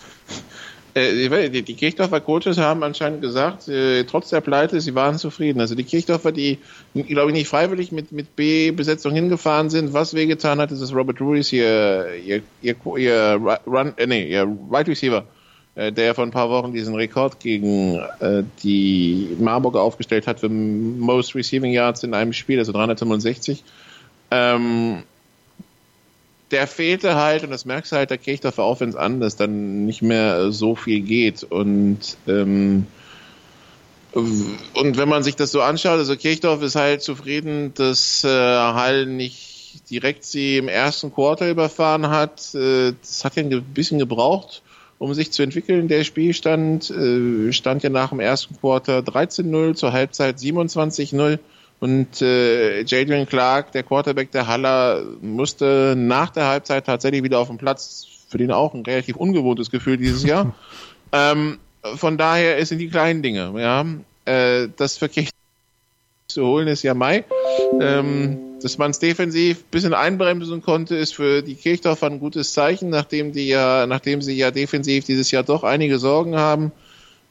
Äh, 0.95 1.51
die, 1.51 1.63
Kirchdorfer 1.75 2.21
Coaches 2.21 2.57
haben 2.57 2.83
anscheinend 2.83 3.21
gesagt, 3.21 3.69
äh, 3.69 4.05
trotz 4.05 4.31
der 4.31 4.41
Pleite, 4.41 4.81
sie 4.81 4.95
waren 4.95 5.19
zufrieden. 5.19 5.61
Also 5.61 5.75
die 5.75 5.85
Kirchdorfer, 5.85 6.33
die, 6.33 6.59
glaube 6.95 7.33
ich, 7.33 7.37
nicht 7.37 7.49
freiwillig 7.49 7.93
mit, 7.93 8.11
mit 8.11 8.37
B-Besetzung 8.37 9.13
hingefahren 9.13 9.69
sind, 9.69 9.93
was 9.93 10.15
wehgetan 10.15 10.63
hat, 10.63 10.73
ist, 10.73 10.81
dass 10.81 10.95
Robert 10.95 11.21
Ruiz 11.21 11.49
hier, 11.49 12.07
ihr, 12.25 12.40
ihr, 12.62 12.75
ihr, 12.97 13.59
Run, 13.66 13.92
äh, 13.99 14.07
nee, 14.07 14.31
ihr 14.31 14.49
Right 14.71 14.88
Receiver 14.88 15.27
der 15.77 16.15
vor 16.15 16.25
ein 16.25 16.31
paar 16.31 16.49
Wochen 16.49 16.73
diesen 16.73 16.95
Rekord 16.95 17.39
gegen 17.39 17.99
äh, 18.21 18.45
die 18.62 19.37
Marburger 19.39 19.83
aufgestellt 19.83 20.27
hat 20.27 20.41
für 20.41 20.49
Most 20.49 21.35
Receiving 21.35 21.73
Yards 21.73 22.03
in 22.03 22.15
einem 22.15 22.33
Spiel, 22.33 22.59
also 22.59 22.73
365. 22.73 23.62
Ähm, 24.31 25.03
der 26.51 26.67
fehlte 26.67 27.17
halt, 27.17 27.45
und 27.45 27.51
das 27.51 27.67
merkst 27.67 27.93
du 27.93 27.97
halt 27.97 28.11
der 28.11 28.19
Kirchdorfer 28.19 28.65
Offense 28.65 28.99
an, 28.99 29.21
dass 29.21 29.37
dann 29.37 29.85
nicht 29.85 30.01
mehr 30.01 30.51
so 30.51 30.77
viel 30.77 31.01
geht. 31.01 31.43
Und 31.43 32.17
ähm, 32.27 32.87
und 34.12 34.97
wenn 34.97 35.11
man 35.11 35.23
sich 35.23 35.37
das 35.37 35.53
so 35.53 35.61
anschaut, 35.61 35.99
also 35.99 36.17
Kirchdorf 36.17 36.62
ist 36.62 36.75
halt 36.75 37.03
zufrieden, 37.03 37.75
dass 37.75 38.25
äh, 38.25 38.29
Hall 38.29 39.05
nicht 39.05 39.91
direkt 39.91 40.25
sie 40.25 40.57
im 40.57 40.69
ersten 40.69 41.12
Quarter 41.12 41.51
überfahren 41.51 42.09
hat. 42.09 42.55
Äh, 42.55 42.95
das 42.99 43.27
hat 43.27 43.37
ja 43.37 43.43
ein 43.43 43.62
bisschen 43.75 43.99
gebraucht 43.99 44.62
um 44.98 45.14
sich 45.14 45.32
zu 45.32 45.42
entwickeln. 45.42 45.88
Der 45.88 46.04
Spielstand 46.04 46.90
äh, 46.90 47.52
stand 47.52 47.82
ja 47.82 47.90
nach 47.90 48.11
dem 48.11 48.20
ersten 48.20 48.56
Quarter 48.59 49.00
13-0, 49.00 49.74
zur 49.74 49.92
Halbzeit 49.92 50.38
27-0. 50.38 51.38
Und 51.78 52.22
äh, 52.22 52.82
Jadrian 52.82 53.26
Clark, 53.26 53.72
der 53.72 53.82
Quarterback 53.82 54.30
der 54.32 54.46
Haller, 54.46 55.02
musste 55.20 55.94
nach 55.96 56.30
der 56.30 56.46
Halbzeit 56.46 56.87
tatsächlich 56.87 57.22
wieder 57.22 57.38
auf 57.38 57.48
dem 57.48 57.59
Platz. 57.59 58.06
Für 58.28 58.38
den 58.38 58.50
auch 58.50 58.74
ein 58.74 58.82
relativ 58.82 59.16
ungewohntes 59.16 59.70
Gefühl 59.70 59.98
dieses 59.98 60.24
Jahr. 60.24 60.54
ähm, 61.12 61.59
von 61.94 62.18
daher 62.18 62.64
sind 62.66 62.78
die 62.78 62.88
kleinen 62.88 63.22
Dinge. 63.22 63.52
Ja, 63.56 63.85
äh, 64.24 64.68
das 64.76 64.98
für 64.98 65.09
Kirch 65.09 65.30
zu 66.26 66.44
holen 66.44 66.66
ist 66.66 66.82
ja 66.82 66.94
Mai. 66.94 67.24
Ähm, 67.80 68.56
dass 68.62 68.79
man 68.79 68.90
es 68.90 68.99
defensiv 68.99 69.59
ein 69.59 69.71
bisschen 69.71 69.95
einbremsen 69.95 70.62
konnte, 70.62 70.97
ist 70.97 71.14
für 71.14 71.42
die 71.42 71.55
Kirchdorfer 71.55 72.07
ein 72.07 72.21
gutes 72.21 72.53
Zeichen, 72.53 72.90
nachdem 72.90 73.33
die 73.33 73.49
ja, 73.49 73.87
nachdem 73.87 74.23
sie 74.23 74.35
ja 74.35 74.51
defensiv 74.51 75.05
dieses 75.05 75.31
Jahr 75.31 75.42
doch 75.42 75.64
einige 75.64 75.99
Sorgen 75.99 76.37
haben. 76.37 76.73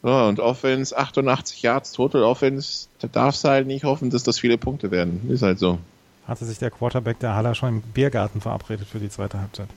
Ja, 0.03 0.27
und 0.27 0.39
Offense 0.39 0.95
88 0.95 1.63
Yards, 1.63 1.91
Total 1.93 2.23
Offense, 2.23 2.87
da 2.99 3.07
darfst 3.07 3.43
du 3.43 3.49
halt 3.49 3.65
nicht 3.65 3.85
hoffen, 3.85 4.11
dass 4.11 4.21
das 4.23 4.39
viele 4.39 4.57
Punkte 4.57 4.91
werden. 4.91 5.27
Ist 5.29 5.41
halt 5.41 5.57
so. 5.57 5.79
Hatte 6.27 6.45
sich 6.45 6.59
der 6.59 6.71
Quarterback 6.71 7.19
der 7.19 7.35
Haller 7.35 7.55
schon 7.55 7.69
im 7.69 7.81
Biergarten 7.81 8.41
verabredet 8.41 8.87
für 8.87 8.99
die 8.99 9.09
zweite 9.09 9.39
Halbzeit? 9.39 9.67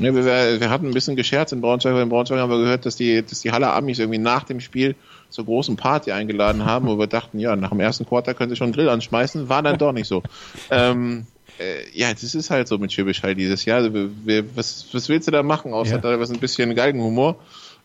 Ja, 0.00 0.14
wir, 0.14 0.60
wir 0.60 0.70
hatten 0.70 0.86
ein 0.86 0.94
bisschen 0.94 1.16
gescherzt 1.16 1.52
in 1.52 1.60
Braunschweig. 1.60 1.94
In 1.96 2.08
Braunschweig 2.08 2.38
haben 2.38 2.50
wir 2.50 2.58
gehört, 2.58 2.86
dass 2.86 2.96
die, 2.96 3.22
dass 3.22 3.40
die 3.40 3.52
Haller 3.52 3.74
Amis 3.74 3.98
irgendwie 3.98 4.18
nach 4.18 4.44
dem 4.44 4.60
Spiel 4.60 4.94
zur 5.28 5.44
großen 5.44 5.76
Party 5.76 6.12
eingeladen 6.12 6.64
haben, 6.64 6.86
wo 6.86 6.98
wir 6.98 7.06
dachten, 7.06 7.38
ja, 7.38 7.56
nach 7.56 7.70
dem 7.70 7.80
ersten 7.80 8.06
Quarter 8.06 8.34
können 8.34 8.50
sie 8.50 8.56
schon 8.56 8.66
einen 8.66 8.74
Grill 8.74 8.88
anschmeißen. 8.88 9.48
War 9.48 9.62
dann 9.62 9.78
doch 9.78 9.92
nicht 9.92 10.08
so. 10.08 10.22
ähm, 10.70 11.26
äh, 11.58 11.88
ja, 11.92 12.12
das 12.12 12.34
ist 12.34 12.50
halt 12.50 12.68
so 12.68 12.78
mit 12.78 12.92
Schwäbisch 12.92 13.22
halt 13.22 13.38
dieses 13.38 13.64
Jahr. 13.64 13.78
Also, 13.78 14.10
wir, 14.24 14.56
was, 14.56 14.86
was 14.92 15.08
willst 15.08 15.28
du 15.28 15.32
da 15.32 15.42
machen, 15.42 15.72
außer 15.72 15.96
ja. 15.96 15.98
da 15.98 16.18
was 16.18 16.30
ein 16.30 16.40
bisschen 16.40 16.74
Galgenhumor? 16.74 17.36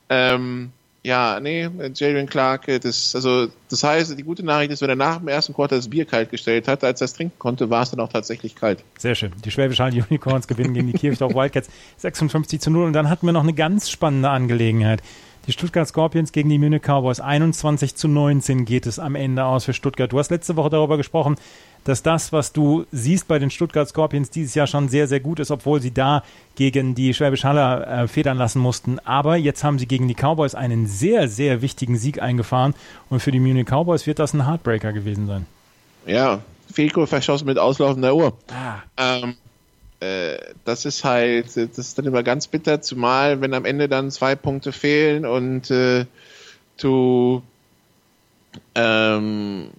Ähm, 0.10 0.72
ja, 1.08 1.39
nee, 1.39 1.70
Jalen 1.96 2.28
Clark, 2.28 2.67
äh, 2.67 2.80
das, 2.80 3.15
also, 3.15 3.48
das 3.70 3.82
heißt, 3.82 4.17
die 4.20 4.24
gute 4.24 4.43
Nachricht 4.43 4.72
ist, 4.72 4.82
wenn 4.82 4.89
er 4.89 4.98
nach 4.98 5.20
dem 5.20 5.30
ersten 5.30 5.54
Quarter 5.54 5.78
das 5.78 5.89
Bier 5.89 6.04
kalt 6.04 6.30
gestellt 6.30 6.67
hat, 6.67 6.84
als 6.84 7.00
er 7.00 7.06
es 7.06 7.13
trinken 7.13 7.39
konnte, 7.39 7.70
war 7.70 7.84
es 7.84 7.91
dann 7.91 8.02
auch 8.02 8.12
tatsächlich 8.12 8.56
kalt. 8.56 8.84
Sehr 8.98 9.15
schön. 9.15 9.32
Die 9.46 9.50
Schwäbisch 9.50 9.80
Hall 9.80 9.93
Unicorns 9.93 10.50
gewinnen 10.50 10.74
gegen 10.74 10.88
die 10.88 10.98
Kirchdorf 10.98 11.34
Wildcats 11.36 11.70
56 11.98 12.60
zu 12.60 12.72
0 12.72 12.88
und 12.88 12.93
dann 12.93 13.10
hatten 13.10 13.26
wir 13.26 13.32
noch 13.32 13.43
eine 13.43 13.54
ganz 13.54 13.89
spannende 13.89 14.30
Angelegenheit. 14.30 15.02
Die 15.48 15.54
Stuttgart 15.54 15.88
Scorpions 15.88 16.34
gegen 16.34 16.50
die 16.50 16.60
Munich 16.60 16.82
Cowboys 16.82 17.22
21 17.22 17.96
zu 17.96 18.10
19 18.10 18.65
geht 18.65 18.86
es 18.86 19.00
am 19.00 19.15
Ende 19.15 19.46
aus 19.46 19.63
für 19.63 19.74
Stuttgart. 19.74 20.12
Du 20.12 20.20
hast 20.20 20.30
letzte 20.30 20.58
Woche 20.58 20.70
darüber 20.70 20.98
gesprochen, 20.98 21.38
dass 21.88 22.04
das, 22.04 22.34
was 22.34 22.52
du 22.52 22.86
siehst 22.91 23.30
bei 23.30 23.39
den 23.39 23.50
Stuttgart 23.50 23.88
Scorpions 23.88 24.30
dieses 24.30 24.56
Jahr 24.56 24.67
schon 24.67 24.89
sehr, 24.89 25.08
sehr 25.08 25.21
gut 25.21 25.39
ist, 25.39 25.52
obwohl 25.52 25.82
sie 25.82 25.93
da 25.93 26.21
gegen 26.56 26.95
die 26.95 27.13
Schwäbisch 27.13 27.45
Haller 27.45 27.88
äh, 27.88 28.08
federn 28.10 28.38
lassen 28.38 28.60
mussten. 28.60 29.00
Aber 29.06 29.38
jetzt 29.38 29.63
haben 29.63 29.80
sie 29.80 29.88
gegen 29.88 30.10
die 30.10 30.13
Cowboys 30.13 30.54
einen 30.54 30.88
sehr, 30.88 31.30
sehr 31.30 31.62
wichtigen 31.62 31.97
Sieg 31.97 32.21
eingefahren 32.21 32.73
und 33.10 33.21
für 33.21 33.32
die 33.32 33.39
Munich 33.39 33.67
Cowboys 33.67 34.06
wird 34.06 34.19
das 34.19 34.34
ein 34.34 34.45
Heartbreaker 34.45 34.91
gewesen 34.91 35.28
sein. 35.28 35.45
Ja, 36.06 36.41
Fehlkohl 36.73 37.08
verschossen 37.08 37.45
mit 37.47 37.58
auslaufender 37.58 38.13
Uhr. 38.13 38.34
Ah. 38.50 38.82
Ähm, 38.97 39.36
äh, 40.02 40.38
das 40.65 40.84
ist 40.84 41.06
halt, 41.06 41.56
das 41.56 41.78
ist 41.78 41.97
dann 41.97 42.06
immer 42.06 42.21
ganz 42.21 42.47
bitter, 42.47 42.82
zumal 42.82 43.39
wenn 43.39 43.54
am 43.54 43.63
Ende 43.63 43.88
dann 43.88 44.12
zwei 44.12 44.36
Punkte 44.36 44.73
fehlen 44.73 45.26
und 45.26 45.71
äh, 45.71 46.06
du 46.78 47.41
ähm, 48.76 49.69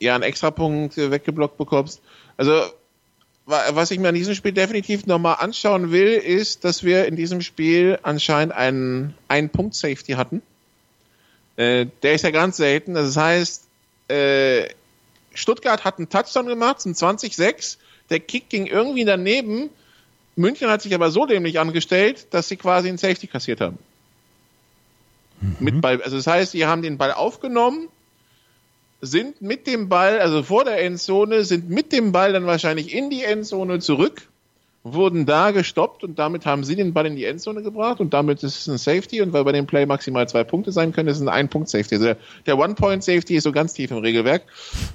ja 0.00 0.14
einen 0.14 0.24
Extrapunkt 0.24 0.96
weggeblockt 0.96 1.56
bekommst. 1.58 2.00
Also 2.36 2.62
was 3.46 3.90
ich 3.90 3.98
mir 3.98 4.08
an 4.08 4.14
diesem 4.14 4.34
Spiel 4.34 4.52
definitiv 4.52 5.06
nochmal 5.06 5.36
anschauen 5.40 5.90
will, 5.90 6.12
ist, 6.12 6.64
dass 6.64 6.84
wir 6.84 7.06
in 7.06 7.16
diesem 7.16 7.40
Spiel 7.40 7.98
anscheinend 8.02 8.54
einen, 8.54 9.14
einen 9.26 9.50
Punkt 9.50 9.74
Safety 9.74 10.12
hatten. 10.12 10.40
Äh, 11.56 11.86
der 12.02 12.14
ist 12.14 12.22
ja 12.22 12.30
ganz 12.30 12.58
selten. 12.58 12.94
Das 12.94 13.16
heißt, 13.16 13.64
äh, 14.08 14.68
Stuttgart 15.34 15.84
hat 15.84 15.98
einen 15.98 16.08
Touchdown 16.08 16.46
gemacht 16.46 16.80
zum 16.80 16.92
20-6 16.92 17.78
der 18.10 18.20
Kick 18.20 18.48
ging 18.48 18.66
irgendwie 18.66 19.04
daneben. 19.04 19.70
München 20.36 20.68
hat 20.68 20.82
sich 20.82 20.94
aber 20.94 21.10
so 21.10 21.26
dämlich 21.26 21.58
angestellt, 21.58 22.26
dass 22.30 22.48
sie 22.48 22.56
quasi 22.56 22.88
einen 22.88 22.98
Safety 22.98 23.28
kassiert 23.28 23.60
haben. 23.60 23.78
Mhm. 25.40 25.56
Mit 25.60 25.80
Ball. 25.80 26.02
Also 26.02 26.16
das 26.16 26.26
heißt, 26.26 26.52
sie 26.52 26.66
haben 26.66 26.82
den 26.82 26.98
Ball 26.98 27.12
aufgenommen, 27.12 27.88
sind 29.00 29.40
mit 29.40 29.66
dem 29.66 29.88
Ball, 29.88 30.20
also 30.20 30.42
vor 30.42 30.64
der 30.64 30.82
Endzone, 30.82 31.44
sind 31.44 31.70
mit 31.70 31.92
dem 31.92 32.12
Ball 32.12 32.32
dann 32.32 32.46
wahrscheinlich 32.46 32.94
in 32.94 33.10
die 33.10 33.24
Endzone 33.24 33.78
zurück 33.78 34.28
wurden 34.82 35.26
da 35.26 35.50
gestoppt 35.50 36.04
und 36.04 36.18
damit 36.18 36.46
haben 36.46 36.64
sie 36.64 36.74
den 36.74 36.94
Ball 36.94 37.04
in 37.04 37.14
die 37.14 37.26
Endzone 37.26 37.62
gebracht 37.62 38.00
und 38.00 38.14
damit 38.14 38.42
ist 38.42 38.60
es 38.60 38.66
ein 38.66 38.78
Safety 38.78 39.20
und 39.20 39.34
weil 39.34 39.44
bei 39.44 39.52
dem 39.52 39.66
Play 39.66 39.84
maximal 39.84 40.26
zwei 40.26 40.42
Punkte 40.42 40.72
sein 40.72 40.92
können, 40.92 41.08
ist 41.08 41.16
es 41.16 41.22
ein 41.22 41.28
Ein-Punkt-Safety. 41.28 41.96
Also 41.96 42.14
der, 42.46 42.58
One-Point-Safety 42.58 43.36
ist 43.36 43.44
so 43.44 43.52
ganz 43.52 43.74
tief 43.74 43.90
im 43.90 43.98
Regelwerk. 43.98 44.44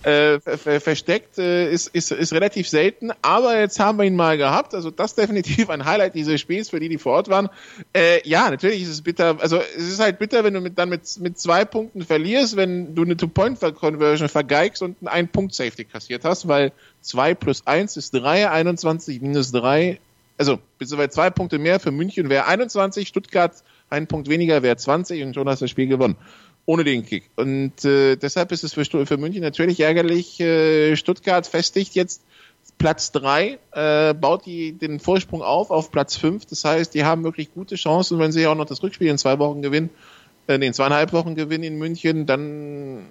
Äh, 0.02 0.40
versteckt 0.40 1.38
äh, 1.38 1.72
ist, 1.72 1.90
ist, 1.90 2.12
ist 2.12 2.34
relativ 2.34 2.68
selten, 2.68 3.12
aber 3.22 3.60
jetzt 3.60 3.80
haben 3.80 4.00
wir 4.00 4.06
ihn 4.06 4.16
mal 4.16 4.38
gehabt. 4.38 4.74
Also 4.74 4.90
das 4.90 5.14
definitiv 5.16 5.70
ein 5.70 5.86
Highlight 5.86 6.16
dieses 6.16 6.42
Spiels 6.42 6.70
für 6.70 6.80
die, 6.80 6.90
die 6.90 6.98
vor 6.98 7.14
Ort 7.14 7.30
waren. 7.30 7.50
Äh, 7.94 8.28
ja, 8.28 8.50
natürlich 8.50 8.82
ist 8.82 8.90
es 8.90 9.02
bitter. 9.04 9.38
Also 9.40 9.58
es 9.58 9.88
ist 9.88 10.00
halt 10.00 10.18
bitter, 10.18 10.44
wenn 10.44 10.56
du 10.56 10.62
mit, 10.62 10.80
dann 10.80 10.90
mit, 10.90 11.04
mit 11.20 11.38
zwei 11.38 11.64
Punkten 11.64 12.02
verlierst, 12.02 12.56
wenn 12.56 12.96
du 12.96 13.04
eine 13.04 13.18
Two-Point-Conversion 13.18 14.30
vergeigst 14.30 14.82
und 14.82 14.98
einen 15.02 15.08
Ein-Punkt-Safety 15.10 15.86
kassiert 15.86 16.26
hast, 16.26 16.48
weil 16.48 16.72
2 17.06 17.36
plus 17.36 17.66
1 17.66 17.98
ist 17.98 18.12
3, 18.12 18.50
21 18.50 19.22
minus 19.22 19.52
3, 19.52 20.00
also 20.38 20.60
bis 20.78 20.90
soweit 20.90 21.14
zwei 21.14 21.30
Punkte 21.30 21.60
mehr 21.60 21.80
für 21.80 21.92
München 21.92 22.30
wäre 22.30 22.46
21, 22.46 23.08
Stuttgart 23.08 23.54
ein 23.90 24.08
Punkt 24.08 24.28
weniger 24.28 24.64
wäre 24.64 24.76
20 24.76 25.24
und 25.24 25.34
schon 25.34 25.48
hast 25.48 25.62
du 25.62 25.66
das 25.66 25.72
Spiel 25.72 25.88
gewonnen. 25.88 26.18
Ohne 26.68 26.84
den 26.84 27.06
Kick. 27.06 27.30
Und 27.36 27.86
äh, 27.86 28.16
deshalb 28.16 28.52
ist 28.52 28.64
es 28.64 28.74
für, 28.74 29.06
für 29.06 29.18
München 29.18 29.44
natürlich 29.44 29.80
ärgerlich. 29.82 30.40
Äh, 30.40 30.96
Stuttgart 30.96 31.46
festigt 31.46 31.94
jetzt 31.94 32.24
Platz 32.80 33.12
3, 33.12 33.60
äh, 33.72 34.14
baut 34.16 34.48
die 34.48 34.74
den 34.74 35.00
Vorsprung 35.00 35.44
auf 35.44 35.70
auf 35.70 35.92
Platz 35.92 36.18
5. 36.18 36.48
Das 36.48 36.66
heißt, 36.66 36.96
die 36.96 37.04
haben 37.04 37.24
wirklich 37.24 37.54
gute 37.54 37.76
Chancen, 37.76 38.18
wenn 38.18 38.32
sie 38.32 38.48
auch 38.48 38.56
noch 38.56 38.66
das 38.66 38.82
Rückspiel 38.82 39.08
in 39.08 39.20
zwei 39.20 39.38
Wochen 39.38 39.62
gewinnen, 39.62 39.92
äh, 40.48 40.56
in 40.56 40.74
zweieinhalb 40.74 41.14
Wochen 41.14 41.36
gewinnen 41.36 41.64
in 41.64 41.78
München, 41.78 42.26
dann 42.26 43.06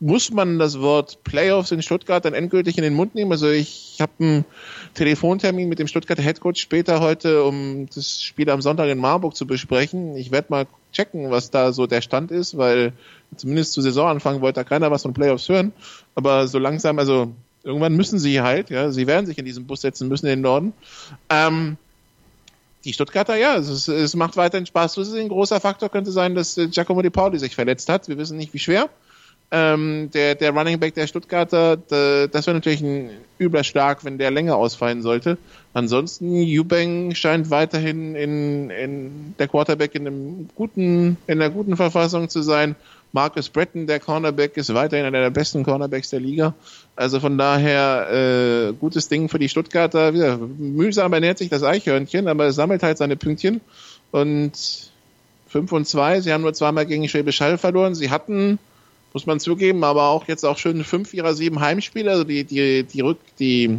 muss 0.00 0.30
man 0.30 0.58
das 0.58 0.80
Wort 0.80 1.24
Playoffs 1.24 1.72
in 1.72 1.82
Stuttgart 1.82 2.24
dann 2.24 2.34
endgültig 2.34 2.76
in 2.78 2.84
den 2.84 2.94
Mund 2.94 3.14
nehmen? 3.14 3.32
Also 3.32 3.48
ich 3.48 3.96
habe 4.00 4.12
einen 4.20 4.44
Telefontermin 4.94 5.68
mit 5.68 5.80
dem 5.80 5.88
Stuttgarter 5.88 6.22
Headcoach 6.22 6.56
später 6.56 7.00
heute, 7.00 7.42
um 7.42 7.88
das 7.92 8.22
Spiel 8.22 8.48
am 8.50 8.62
Sonntag 8.62 8.88
in 8.88 8.98
Marburg 8.98 9.34
zu 9.34 9.46
besprechen. 9.46 10.16
Ich 10.16 10.30
werde 10.30 10.48
mal 10.50 10.66
checken, 10.92 11.30
was 11.30 11.50
da 11.50 11.72
so 11.72 11.86
der 11.86 12.00
Stand 12.00 12.30
ist, 12.30 12.56
weil 12.56 12.92
zumindest 13.36 13.72
zu 13.72 13.80
Saisonanfang 13.80 14.40
wollte 14.40 14.60
da 14.60 14.64
keiner 14.64 14.90
was 14.90 15.02
von 15.02 15.14
Playoffs 15.14 15.48
hören. 15.48 15.72
Aber 16.14 16.46
so 16.46 16.58
langsam, 16.60 17.00
also 17.00 17.32
irgendwann 17.64 17.96
müssen 17.96 18.20
sie 18.20 18.40
halt, 18.40 18.70
ja, 18.70 18.92
sie 18.92 19.08
werden 19.08 19.26
sich 19.26 19.38
in 19.38 19.44
diesen 19.44 19.66
Bus 19.66 19.80
setzen 19.80 20.06
müssen 20.06 20.26
in 20.26 20.36
den 20.38 20.42
Norden. 20.42 20.72
Ähm, 21.28 21.76
die 22.84 22.92
Stuttgarter, 22.92 23.36
ja, 23.36 23.56
es, 23.56 23.88
es 23.88 24.14
macht 24.14 24.36
weiterhin 24.36 24.64
Spaß. 24.64 24.94
Das 24.94 25.08
ist 25.08 25.14
ein 25.14 25.28
großer 25.28 25.58
Faktor 25.58 25.88
könnte 25.88 26.12
sein, 26.12 26.36
dass 26.36 26.54
Giacomo 26.54 27.02
Di 27.02 27.10
Pauli 27.10 27.40
sich 27.40 27.56
verletzt 27.56 27.88
hat. 27.88 28.06
Wir 28.08 28.16
wissen 28.16 28.36
nicht, 28.36 28.54
wie 28.54 28.60
schwer 28.60 28.88
ähm, 29.50 30.10
der, 30.12 30.34
der 30.34 30.50
Running 30.50 30.78
Back 30.78 30.94
der 30.94 31.06
Stuttgarter, 31.06 31.76
der, 31.76 32.28
das 32.28 32.46
wäre 32.46 32.56
natürlich 32.56 32.82
ein 32.82 33.10
übler 33.40 33.64
Schlag, 33.64 34.04
wenn 34.04 34.18
der 34.18 34.30
länger 34.30 34.56
ausfallen 34.56 35.02
sollte. 35.02 35.38
Ansonsten, 35.72 36.34
Eubank 36.34 37.16
scheint 37.16 37.50
weiterhin 37.50 38.14
in, 38.14 38.70
in 38.70 39.34
der 39.38 39.48
Quarterback 39.48 39.94
in 39.94 40.06
einem 40.06 40.48
guten, 40.54 41.16
in 41.26 41.40
einer 41.40 41.50
guten 41.50 41.76
Verfassung 41.76 42.28
zu 42.28 42.42
sein. 42.42 42.74
Marcus 43.12 43.48
Breton, 43.48 43.86
der 43.86 44.00
Cornerback, 44.00 44.56
ist 44.58 44.74
weiterhin 44.74 45.06
einer 45.06 45.20
der 45.20 45.30
besten 45.30 45.64
Cornerbacks 45.64 46.10
der 46.10 46.20
Liga. 46.20 46.54
Also 46.94 47.20
von 47.20 47.38
daher 47.38 48.68
äh, 48.68 48.72
gutes 48.74 49.08
Ding 49.08 49.30
für 49.30 49.38
die 49.38 49.48
Stuttgarter. 49.48 50.10
Ja, 50.12 50.36
mühsam 50.36 51.12
ernährt 51.14 51.38
sich 51.38 51.48
das 51.48 51.62
Eichhörnchen, 51.62 52.28
aber 52.28 52.46
es 52.46 52.56
sammelt 52.56 52.82
halt 52.82 52.98
seine 52.98 53.16
Pünktchen. 53.16 53.62
Und 54.10 54.52
5 55.48 55.72
und 55.72 55.86
2, 55.86 56.20
sie 56.20 56.32
haben 56.32 56.42
nur 56.42 56.52
zweimal 56.52 56.84
gegen 56.84 57.08
Schwäbisch 57.08 57.40
Hall 57.40 57.56
verloren. 57.56 57.94
Sie 57.94 58.10
hatten 58.10 58.58
muss 59.12 59.26
man 59.26 59.40
zugeben, 59.40 59.84
aber 59.84 60.08
auch 60.08 60.28
jetzt 60.28 60.44
auch 60.44 60.58
schön 60.58 60.84
fünf 60.84 61.14
ihrer 61.14 61.34
sieben 61.34 61.60
Heimspiele. 61.60 62.10
Also 62.10 62.24
die, 62.24 62.44
die, 62.44 62.84
die, 62.84 63.00
Rück, 63.00 63.18
die, 63.38 63.78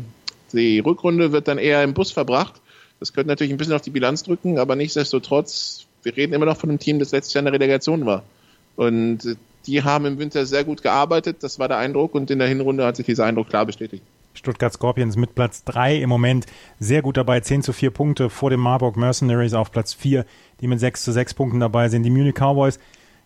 die 0.54 0.80
Rückrunde 0.80 1.32
wird 1.32 1.48
dann 1.48 1.58
eher 1.58 1.84
im 1.84 1.94
Bus 1.94 2.12
verbracht. 2.12 2.62
Das 3.00 3.14
könnte 3.14 3.30
natürlich 3.30 3.54
ein 3.54 3.58
bisschen 3.58 3.74
auf 3.74 3.82
die 3.82 3.92
Bilanz 3.92 4.24
drücken, 4.24 4.58
aber 4.58 4.76
nichtsdestotrotz, 4.76 5.86
wir 6.04 6.16
reden 6.18 6.34
immer 6.34 6.46
noch 6.46 6.58
von 6.58 6.70
einem 6.70 6.80
Team, 6.80 7.00
das 7.00 7.12
letztes 7.12 7.34
Jahr 7.34 7.42
in 7.42 7.46
der 7.46 7.54
Relegation 7.54 8.06
war. 8.06 8.24
Und 8.76 9.38
die 9.68 9.84
haben 9.84 10.06
im 10.06 10.20
Winter 10.20 10.46
sehr 10.46 10.64
gut 10.64 10.82
gearbeitet, 10.82 11.38
das 11.42 11.60
war 11.60 11.68
der 11.68 11.78
Eindruck 11.78 12.16
und 12.16 12.30
in 12.32 12.40
der 12.40 12.48
Hinrunde 12.48 12.86
hat 12.86 12.96
sich 12.98 13.06
dieser 13.06 13.26
Eindruck 13.26 13.50
klar 13.50 13.66
bestätigt. 13.66 14.04
Stuttgart 14.34 14.72
Scorpions 14.72 15.18
mit 15.18 15.36
Platz 15.36 15.64
3 15.66 15.98
im 15.98 16.10
Moment 16.10 16.46
sehr 16.80 17.02
gut 17.02 17.18
dabei, 17.18 17.40
10 17.40 17.64
zu 17.64 17.74
4 17.74 17.92
Punkte 17.92 18.30
vor 18.30 18.50
dem 18.50 18.60
Marburg 18.60 18.96
Mercenaries 18.96 19.54
auf 19.54 19.72
Platz 19.72 19.94
4, 19.94 20.26
die 20.62 20.68
mit 20.68 20.80
6 20.80 21.04
zu 21.04 21.12
6 21.12 21.34
Punkten 21.34 21.60
dabei 21.60 21.90
sind. 21.90 22.04
Die 22.04 22.10
Munich 22.10 22.36
Cowboys 22.36 22.80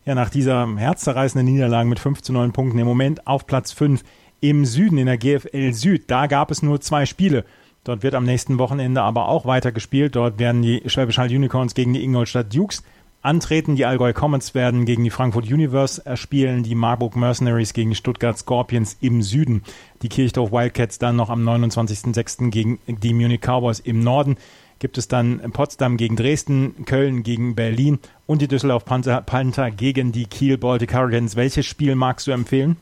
ja 0.06 0.16
nach 0.16 0.30
dieser 0.30 0.68
herzzerreißenden 0.76 1.52
Niederlage 1.52 1.88
mit 1.88 2.00
5 2.00 2.22
zu 2.22 2.34
9 2.34 2.52
Punkten 2.52 2.80
im 2.80 2.88
Moment 2.88 3.28
auf 3.28 3.46
Platz 3.46 3.72
5 3.72 4.04
im 4.42 4.66
Süden 4.66 4.98
in 4.98 5.06
der 5.06 5.18
GFL 5.18 5.74
Süd. 5.74 6.12
Da 6.12 6.28
gab 6.28 6.52
es 6.52 6.62
nur 6.62 6.82
zwei 6.82 7.06
Spiele. 7.06 7.46
Dort 7.84 8.04
wird 8.04 8.16
am 8.16 8.26
nächsten 8.26 8.60
Wochenende 8.60 9.02
aber 9.02 9.28
auch 9.28 9.46
weiter 9.46 9.72
gespielt. 9.72 10.16
Dort 10.16 10.40
werden 10.40 10.62
die 10.62 10.84
Schwäbisch 10.86 11.18
Hall 11.18 11.30
Unicorns 11.30 11.74
gegen 11.74 11.94
die 11.94 12.04
Ingolstadt 12.04 12.54
Dukes 12.54 12.84
antreten. 13.22 13.76
Die 13.76 13.86
Allgäu 13.86 14.14
Comets 14.14 14.54
werden 14.54 14.86
gegen 14.86 15.04
die 15.04 15.10
Frankfurt 15.10 15.46
Universe 15.46 16.02
spielen. 16.16 16.64
Die 16.64 16.76
Marburg 16.76 17.16
Mercenaries 17.16 17.74
gegen 17.74 17.96
Stuttgart 17.96 18.38
Scorpions 18.38 18.98
im 19.02 19.22
Süden. 19.22 19.64
Die 20.02 20.10
Kirchdorf 20.10 20.52
Wildcats 20.52 21.00
dann 21.00 21.16
noch 21.16 21.30
am 21.30 21.48
29.06. 21.48 22.50
gegen 22.50 22.80
die 22.88 23.14
Munich 23.14 23.42
Cowboys 23.42 23.80
im 23.80 24.02
Norden 24.02 24.38
gibt 24.84 24.98
es 24.98 25.08
dann 25.08 25.40
Potsdam 25.54 25.96
gegen 25.96 26.18
Dresden, 26.18 26.84
Köln 26.86 27.24
gegen 27.24 27.56
Berlin 27.56 28.00
und 28.26 28.42
die 28.42 28.50
Düsseldorf 28.50 28.84
Panther, 28.84 29.22
Panther 29.22 29.72
gegen 29.72 30.12
die 30.12 30.26
Kiel 30.26 30.58
Baltic 30.58 30.94
Hurricanes. 30.94 31.38
Welches 31.38 31.66
Spiel 31.66 31.96
magst 31.96 32.28
du 32.28 32.32
empfehlen? 32.32 32.76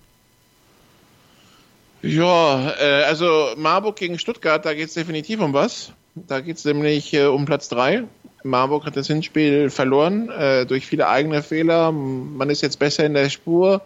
Ja, 2.02 2.74
äh, 2.80 3.04
also 3.04 3.50
Marburg 3.56 3.98
gegen 3.98 4.18
Stuttgart, 4.18 4.66
da 4.66 4.74
geht 4.74 4.88
es 4.88 4.96
definitiv 4.96 5.42
um 5.42 5.54
was. 5.54 5.94
Da 6.16 6.40
geht 6.40 6.58
es 6.58 6.66
nämlich 6.66 7.14
äh, 7.14 7.26
um 7.26 7.46
Platz 7.46 7.70
3. 7.70 8.06
Marburg 8.44 8.88
hat 8.88 8.98
das 8.98 9.06
Hinspiel 9.06 9.70
verloren 9.70 10.30
äh, 10.32 10.66
durch 10.66 10.88
viele 10.88 11.08
eigene 11.08 11.44
Fehler. 11.44 11.92
Man 11.92 12.50
ist 12.50 12.64
jetzt 12.64 12.80
besser 12.80 13.06
in 13.06 13.14
der 13.14 13.30
Spur, 13.30 13.80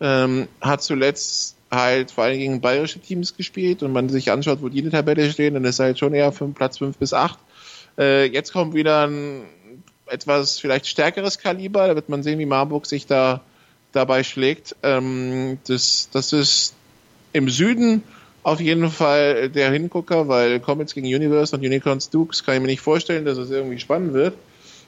ähm, 0.00 0.48
hat 0.60 0.82
zuletzt 0.82 1.54
halt 1.70 2.10
vor 2.10 2.24
allem 2.24 2.38
gegen 2.38 2.60
bayerische 2.60 2.98
Teams 2.98 3.36
gespielt 3.36 3.84
und 3.84 3.92
man 3.92 4.08
sich 4.08 4.32
anschaut, 4.32 4.60
wo 4.60 4.68
die 4.68 4.80
in 4.80 4.90
der 4.90 5.02
Tabelle 5.04 5.30
stehen, 5.30 5.54
dann 5.54 5.64
ist 5.64 5.78
halt 5.78 6.00
schon 6.00 6.14
eher 6.14 6.32
von 6.32 6.52
Platz 6.52 6.78
5 6.78 6.96
bis 6.96 7.14
8. 7.14 7.38
Äh, 7.98 8.26
jetzt 8.26 8.52
kommt 8.52 8.74
wieder 8.74 9.06
ein 9.06 9.44
etwas 10.06 10.58
vielleicht 10.58 10.86
stärkeres 10.86 11.38
Kaliber. 11.38 11.86
Da 11.88 11.94
wird 11.94 12.08
man 12.08 12.22
sehen, 12.22 12.38
wie 12.38 12.46
Marburg 12.46 12.86
sich 12.86 13.06
da 13.06 13.40
dabei 13.92 14.22
schlägt. 14.22 14.76
Ähm, 14.82 15.58
das, 15.66 16.08
das 16.12 16.32
ist 16.32 16.74
im 17.32 17.48
Süden 17.48 18.02
auf 18.42 18.60
jeden 18.60 18.90
Fall 18.90 19.50
der 19.50 19.70
Hingucker, 19.70 20.28
weil 20.28 20.60
Comets 20.60 20.94
gegen 20.94 21.06
Universe 21.06 21.54
und 21.54 21.64
Unicorns 21.64 22.10
Dukes 22.10 22.44
kann 22.44 22.54
ich 22.54 22.60
mir 22.60 22.68
nicht 22.68 22.80
vorstellen, 22.80 23.24
dass 23.24 23.38
es 23.38 23.50
irgendwie 23.50 23.78
spannend 23.78 24.14
wird. 24.14 24.34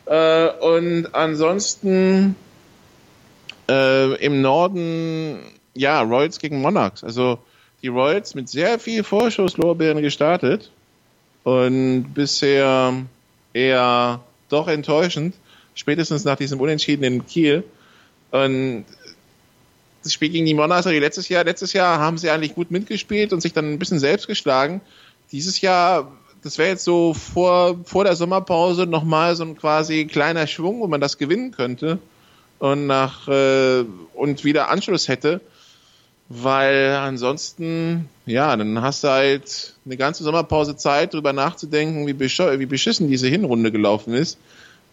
Äh, 0.06 0.48
und 0.48 1.14
ansonsten 1.14 2.34
äh, 3.68 4.14
im 4.24 4.40
Norden, 4.40 5.38
ja, 5.74 6.00
Royals 6.02 6.38
gegen 6.38 6.60
Monarchs. 6.60 7.04
Also 7.04 7.38
die 7.82 7.88
Royals 7.88 8.34
mit 8.34 8.48
sehr 8.48 8.78
viel 8.78 9.04
Vorschusslorbeeren 9.04 10.02
gestartet 10.02 10.70
und 11.44 12.12
bisher 12.14 12.94
eher 13.52 14.20
doch 14.48 14.68
enttäuschend, 14.68 15.34
spätestens 15.74 16.24
nach 16.24 16.36
diesem 16.36 16.60
Unentschieden 16.60 17.04
in 17.04 17.26
Kiel. 17.26 17.64
Und 18.30 18.84
das 20.02 20.12
Spiel 20.12 20.30
gegen 20.30 20.46
die 20.46 20.54
Monarchs 20.54 20.86
letztes 20.86 21.28
Jahr, 21.28 21.44
letztes 21.44 21.72
Jahr 21.72 21.98
haben 21.98 22.18
sie 22.18 22.30
eigentlich 22.30 22.54
gut 22.54 22.70
mitgespielt 22.70 23.32
und 23.32 23.40
sich 23.40 23.52
dann 23.52 23.72
ein 23.72 23.78
bisschen 23.78 23.98
selbst 23.98 24.26
geschlagen. 24.26 24.80
Dieses 25.30 25.60
Jahr, 25.60 26.12
das 26.42 26.58
wäre 26.58 26.70
jetzt 26.70 26.84
so 26.84 27.14
vor, 27.14 27.78
vor 27.84 28.04
der 28.04 28.16
Sommerpause 28.16 28.86
nochmal 28.86 29.36
so 29.36 29.44
ein 29.44 29.56
quasi 29.56 30.06
kleiner 30.06 30.46
Schwung, 30.46 30.80
wo 30.80 30.86
man 30.86 31.00
das 31.00 31.18
gewinnen 31.18 31.52
könnte 31.52 31.98
und 32.58 32.86
nach 32.86 33.28
äh, 33.28 33.84
und 34.14 34.44
wieder 34.44 34.70
Anschluss 34.70 35.08
hätte 35.08 35.40
weil 36.34 36.94
ansonsten, 36.94 38.08
ja, 38.24 38.56
dann 38.56 38.80
hast 38.80 39.04
du 39.04 39.08
halt 39.08 39.74
eine 39.84 39.96
ganze 39.98 40.24
Sommerpause 40.24 40.76
Zeit, 40.76 41.12
darüber 41.12 41.32
nachzudenken, 41.32 42.06
wie, 42.06 42.14
besch 42.14 42.38
wie 42.38 42.66
beschissen 42.66 43.08
diese 43.08 43.28
Hinrunde 43.28 43.70
gelaufen 43.70 44.14
ist. 44.14 44.38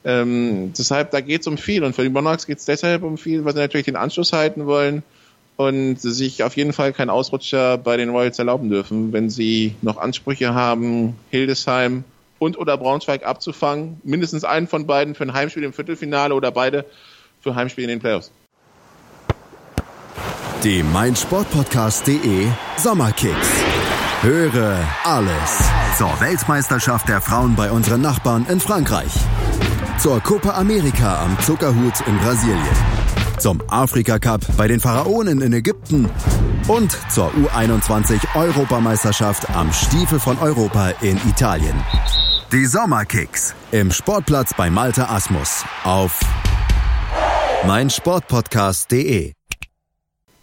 Ähm, 0.03 0.73
deshalb, 0.77 1.11
da 1.11 1.21
geht 1.21 1.41
es 1.41 1.47
um 1.47 1.57
viel. 1.57 1.83
Und 1.83 1.95
für 1.95 2.03
die 2.03 2.09
Monarchs 2.09 2.45
geht 2.45 2.57
es 2.57 2.65
deshalb 2.65 3.03
um 3.03 3.17
viel, 3.17 3.45
weil 3.45 3.53
sie 3.53 3.59
natürlich 3.59 3.85
den 3.85 3.95
Anschluss 3.95 4.33
halten 4.33 4.65
wollen 4.65 5.03
und 5.55 6.01
sich 6.01 6.43
auf 6.43 6.57
jeden 6.57 6.73
Fall 6.73 6.91
keinen 6.91 7.09
Ausrutscher 7.09 7.77
bei 7.77 7.95
den 7.95 8.09
Royals 8.09 8.39
erlauben 8.39 8.69
dürfen, 8.69 9.13
wenn 9.13 9.29
sie 9.29 9.75
noch 9.81 9.97
Ansprüche 9.97 10.53
haben, 10.53 11.15
Hildesheim 11.31 12.03
und 12.37 12.57
oder 12.57 12.77
Braunschweig 12.77 13.25
abzufangen. 13.25 14.01
Mindestens 14.03 14.43
einen 14.43 14.67
von 14.67 14.87
beiden 14.87 15.15
für 15.15 15.23
ein 15.23 15.33
Heimspiel 15.33 15.63
im 15.63 15.73
Viertelfinale 15.73 16.33
oder 16.33 16.51
beide 16.51 16.85
für 17.41 17.55
Heimspiel 17.55 17.85
in 17.85 17.89
den 17.89 17.99
Playoffs. 17.99 18.31
Die 20.63 20.83
meinsportpodcast.de 20.83 22.47
Sommerkicks. 22.77 23.47
Höre 24.21 24.77
alles 25.05 25.69
zur 25.97 26.19
Weltmeisterschaft 26.19 27.07
der 27.07 27.21
Frauen 27.21 27.55
bei 27.55 27.71
unseren 27.71 28.01
Nachbarn 28.01 28.45
in 28.49 28.59
Frankreich. 28.59 29.11
Zur 29.99 30.19
Copa 30.21 30.51
America 30.51 31.23
am 31.23 31.39
Zuckerhut 31.39 32.01
in 32.07 32.17
Brasilien 32.17 32.99
zum 33.39 33.61
Afrika 33.69 34.19
Cup 34.19 34.41
bei 34.57 34.67
den 34.67 34.79
Pharaonen 34.79 35.41
in 35.41 35.53
Ägypten 35.53 36.09
und 36.67 36.97
zur 37.09 37.31
U21 37.31 38.35
Europameisterschaft 38.35 39.49
am 39.55 39.71
Stiefel 39.71 40.19
von 40.19 40.37
Europa 40.39 40.89
in 41.01 41.17
Italien. 41.27 41.75
Die 42.51 42.65
Sommerkicks 42.65 43.55
im 43.71 43.91
Sportplatz 43.91 44.53
bei 44.55 44.69
Malte 44.69 45.07
Asmus 45.07 45.63
auf 45.83 46.19
meinsportpodcast.de. 47.65 49.38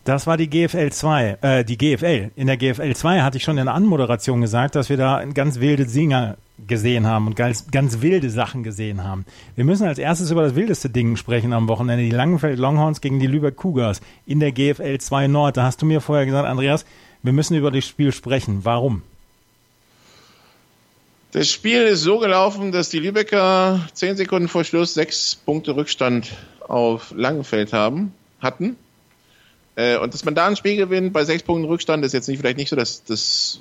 Das 0.07 0.29
war 0.29 0.37
die 0.37 0.49
GFL 0.49 0.93
2, 0.93 1.39
äh, 1.41 1.65
die 1.65 1.77
GFL. 1.77 2.31
In 2.37 2.47
der 2.47 2.57
GFL 2.57 2.95
2 2.95 3.23
hatte 3.23 3.39
ich 3.39 3.43
schon 3.43 3.59
in 3.59 3.65
der 3.65 3.75
Anmoderation 3.75 4.41
gesagt, 4.41 4.77
dass 4.77 4.89
wir 4.89 4.97
da 4.97 5.25
ganz 5.25 5.59
wilde 5.59 5.85
Singer 5.89 6.37
gesehen 6.65 7.09
haben 7.09 7.27
und 7.27 7.35
ganz, 7.35 7.73
ganz 7.73 8.03
wilde 8.03 8.31
Sachen 8.31 8.63
gesehen 8.63 9.03
haben. 9.03 9.25
Wir 9.57 9.65
müssen 9.65 9.85
als 9.85 9.99
erstes 9.99 10.31
über 10.31 10.43
das 10.43 10.55
wildeste 10.55 10.91
Ding 10.91 11.17
sprechen 11.17 11.53
am 11.53 11.67
Wochenende. 11.67 12.05
Die 12.05 12.13
Langenfeld 12.13 12.57
Longhorns 12.57 13.01
gegen 13.01 13.19
die 13.19 13.27
Lübeck 13.27 13.57
Cougars 13.57 14.01
in 14.27 14.39
der 14.39 14.53
GFL 14.53 14.99
2 14.99 15.27
Nord. 15.27 15.57
Da 15.57 15.65
hast 15.65 15.83
du 15.83 15.87
mir 15.87 16.01
vorher 16.01 16.25
gesagt, 16.25 16.47
Andreas, 16.47 16.87
wir 17.25 17.33
müssen 17.33 17.57
über 17.57 17.73
das 17.73 17.85
Spiel 17.85 18.13
sprechen. 18.13 18.61
Warum? 18.63 19.03
Das 21.33 21.51
Spiel 21.51 21.83
ist 21.83 22.03
so 22.03 22.21
gelaufen, 22.21 22.71
dass 22.71 22.91
die 22.91 23.01
Lübecker 23.01 23.81
zehn 23.93 24.17
Sekunden 24.17 24.47
vor 24.47 24.63
Schluss 24.63 24.95
sechs 24.95 25.35
Punkte 25.35 25.75
Rückstand 25.75 26.31
auf 26.61 27.13
Langenfeld 27.17 27.73
haben, 27.73 28.13
hatten. 28.41 28.77
Äh, 29.77 29.99
und 29.99 30.15
dass 30.15 30.25
man 30.25 30.35
da 30.35 30.47
ein 30.47 30.57
Spiel 30.57 30.77
gewinnt 30.77 31.13
bei 31.13 31.25
sechs 31.25 31.43
Punkten 31.43 31.67
Rückstand 31.67 32.05
ist 32.05 32.13
jetzt 32.13 32.29
nicht, 32.29 32.39
vielleicht 32.39 32.57
nicht 32.57 32.71
so 32.71 32.77
das, 32.77 33.05
das 33.05 33.61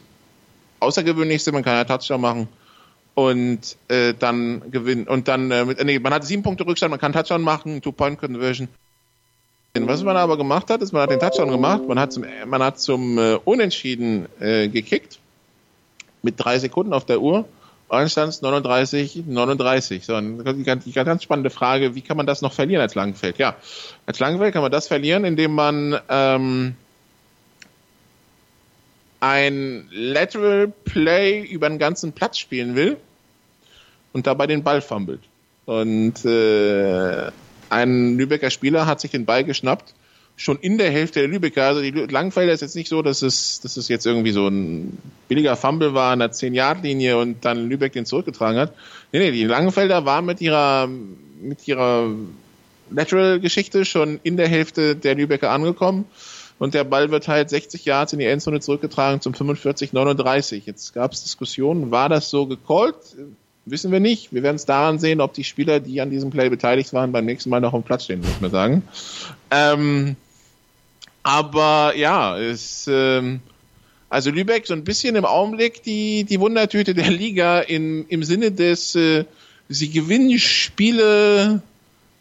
Außergewöhnlichste. 0.80 1.52
Man 1.52 1.64
kann 1.64 1.76
ja 1.76 1.84
Touchdown 1.84 2.22
machen 2.22 2.48
und 3.14 3.78
äh, 3.90 4.14
dann 4.18 4.72
gewinnen. 4.72 5.08
Und 5.08 5.28
dann, 5.28 5.52
äh, 5.52 5.66
mit, 5.66 5.84
nee, 5.84 6.00
man 6.00 6.14
hat 6.14 6.26
sieben 6.26 6.44
Punkte 6.44 6.66
Rückstand, 6.66 6.90
man 6.92 7.00
kann 7.00 7.14
Touchdown 7.14 7.42
machen, 7.42 7.82
Two-Point-Conversion. 7.82 8.68
Was 9.78 10.04
man 10.04 10.16
aber 10.16 10.38
gemacht 10.38 10.70
hat, 10.70 10.82
ist, 10.82 10.94
man 10.94 11.02
hat 11.02 11.12
den 11.12 11.20
Touchdown 11.20 11.52
gemacht, 11.52 11.86
man 11.86 12.00
hat 12.00 12.14
zum, 12.14 12.24
man 12.46 12.64
hat 12.64 12.80
zum 12.80 13.18
äh, 13.18 13.36
Unentschieden 13.44 14.28
äh, 14.40 14.70
gekickt 14.70 15.20
mit 16.22 16.36
drei 16.38 16.60
Sekunden 16.60 16.94
auf 16.94 17.06
der 17.06 17.20
Uhr. 17.20 17.46
Stand 18.08 18.42
39, 18.42 19.24
39. 19.28 20.06
So, 20.06 20.20
die 20.20 20.64
ganz, 20.64 20.92
ganz 20.92 21.24
spannende 21.24 21.50
Frage, 21.50 21.96
wie 21.96 22.02
kann 22.02 22.18
man 22.18 22.26
das 22.26 22.42
noch 22.42 22.54
verlieren 22.54 22.82
als 22.82 22.96
Langenfeld? 22.96 23.38
Ja, 23.38 23.56
als 24.06 24.20
Langenfeld 24.20 24.54
kann 24.54 24.64
man 24.64 24.72
das 24.72 24.88
verlieren, 24.88 25.24
indem 25.24 25.54
man 25.54 26.00
ähm, 26.10 26.76
ein 29.20 29.88
Lateral 29.92 30.72
Play 30.84 31.42
über 31.44 31.70
den 31.70 31.80
ganzen 31.80 32.14
Platz 32.14 32.38
spielen 32.38 32.76
will 32.76 32.98
und 34.14 34.28
dabei 34.28 34.48
den 34.48 34.64
Ball 34.64 34.82
fummelt. 34.82 35.22
Und 35.66 36.26
äh, 36.26 37.32
ein 37.70 38.18
Lübecker 38.18 38.50
Spieler 38.50 38.86
hat 38.86 39.00
sich 39.02 39.12
den 39.12 39.26
Ball 39.26 39.44
geschnappt 39.44 39.94
schon 40.38 40.58
in 40.60 40.78
der 40.78 40.92
Hälfte 40.92 41.20
der 41.20 41.30
Lübecker. 41.30 41.64
Also 41.64 41.82
die 41.82 41.92
Langfelder 41.92 42.54
ist 42.54 42.62
jetzt 42.62 42.76
nicht 42.76 42.90
so, 42.90 43.02
dass 43.02 43.22
es, 43.22 43.62
dass 43.62 43.78
es 43.78 43.88
jetzt 43.88 44.06
irgendwie 44.06 44.32
so 44.32 44.48
ein 44.48 44.98
billiger 45.28 45.56
Fumble 45.56 45.94
war 45.94 46.12
an 46.12 46.20
der 46.20 46.32
10-Yard-Linie 46.32 47.18
und 47.18 47.46
dann 47.46 47.70
Lübeck 47.70 47.94
den 47.94 48.06
zurückgetragen 48.06 48.60
hat. 48.60 48.74
Nee, 49.12 49.20
nee, 49.20 49.32
die 49.32 49.46
Langenfelder 49.46 50.06
waren 50.06 50.26
mit 50.26 50.42
ihrer, 50.42 50.88
mit 51.42 51.68
ihrer 51.68 52.10
Lateral-Geschichte 52.92 53.86
schon 53.86 54.20
in 54.24 54.38
der 54.38 54.48
Hälfte 54.48 54.96
der 54.96 55.16
Lübecker 55.16 55.52
angekommen. 55.52 56.06
Und 56.58 56.74
der 56.74 56.86
Ball 56.86 57.12
wird 57.12 57.28
halt 57.28 57.50
60 57.50 57.84
Yards 57.84 58.14
in 58.14 58.20
die 58.20 58.26
Endzone 58.26 58.62
zurückgetragen 58.62 59.20
zum 59.20 59.34
45-39. 59.34 60.62
Jetzt 60.66 60.94
gab 60.94 61.12
es 61.12 61.24
Diskussionen, 61.24 61.92
war 61.92 62.08
das 62.08 62.30
so 62.30 62.46
gecallt? 62.46 62.96
Wissen 63.66 63.92
wir 63.92 64.00
nicht. 64.00 64.32
Wir 64.32 64.44
werden 64.44 64.56
es 64.56 64.66
daran 64.66 65.00
sehen, 65.00 65.22
ob 65.22 65.34
die 65.34 65.44
Spieler, 65.44 65.80
die 65.80 66.00
an 66.00 66.12
diesem 66.12 66.30
Play 66.30 66.50
beteiligt 66.50 66.94
waren, 66.94 67.12
beim 67.12 67.26
nächsten 67.26 67.50
Mal 67.50 67.60
noch 67.60 67.74
am 67.74 67.84
Platz 67.84 68.04
stehen, 68.04 68.22
muss 68.22 68.40
man 68.40 68.52
sagen. 68.52 68.84
Ähm, 69.50 70.16
aber 71.26 71.94
ja, 71.96 72.38
es, 72.38 72.88
ähm, 72.88 73.40
also 74.10 74.30
Lübeck 74.30 74.68
so 74.68 74.76
ein 74.76 74.84
bisschen 74.84 75.16
im 75.16 75.26
Augenblick 75.26 75.82
die, 75.82 76.24
die 76.24 76.40
Wundertüte 76.40 76.94
der 76.94 77.10
Liga 77.10 77.62
in, 77.62 78.06
im 78.10 78.24
Sinne 78.24 78.52
des, 78.52 78.94
äh, 78.94 79.26
sie 79.68 79.90
gewinnen 79.90 80.38
Spiele, 80.38 81.64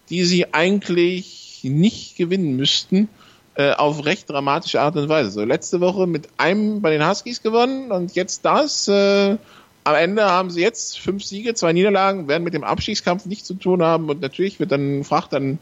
die 0.08 0.24
sie 0.24 0.54
eigentlich 0.54 1.60
nicht 1.64 2.16
gewinnen 2.16 2.56
müssten, 2.56 3.10
äh, 3.56 3.72
auf 3.72 4.06
recht 4.06 4.30
dramatische 4.30 4.80
Art 4.80 4.96
und 4.96 5.10
Weise. 5.10 5.32
So 5.32 5.44
letzte 5.44 5.82
Woche 5.82 6.06
mit 6.06 6.28
einem 6.38 6.80
bei 6.80 6.88
den 6.88 7.06
Huskies 7.06 7.42
gewonnen 7.42 7.92
und 7.92 8.14
jetzt 8.14 8.46
das. 8.46 8.88
Äh, 8.88 9.36
am 9.84 9.94
Ende 9.94 10.24
haben 10.24 10.48
sie 10.48 10.62
jetzt 10.62 10.98
fünf 10.98 11.22
Siege, 11.22 11.52
zwei 11.52 11.74
Niederlagen, 11.74 12.26
werden 12.26 12.42
mit 12.42 12.54
dem 12.54 12.64
Abstiegskampf 12.64 13.26
nichts 13.26 13.46
zu 13.46 13.52
tun 13.52 13.82
haben 13.82 14.08
und 14.08 14.22
natürlich 14.22 14.58
wird 14.60 14.72
dann 14.72 15.04
fragt 15.04 15.34
dann 15.34 15.58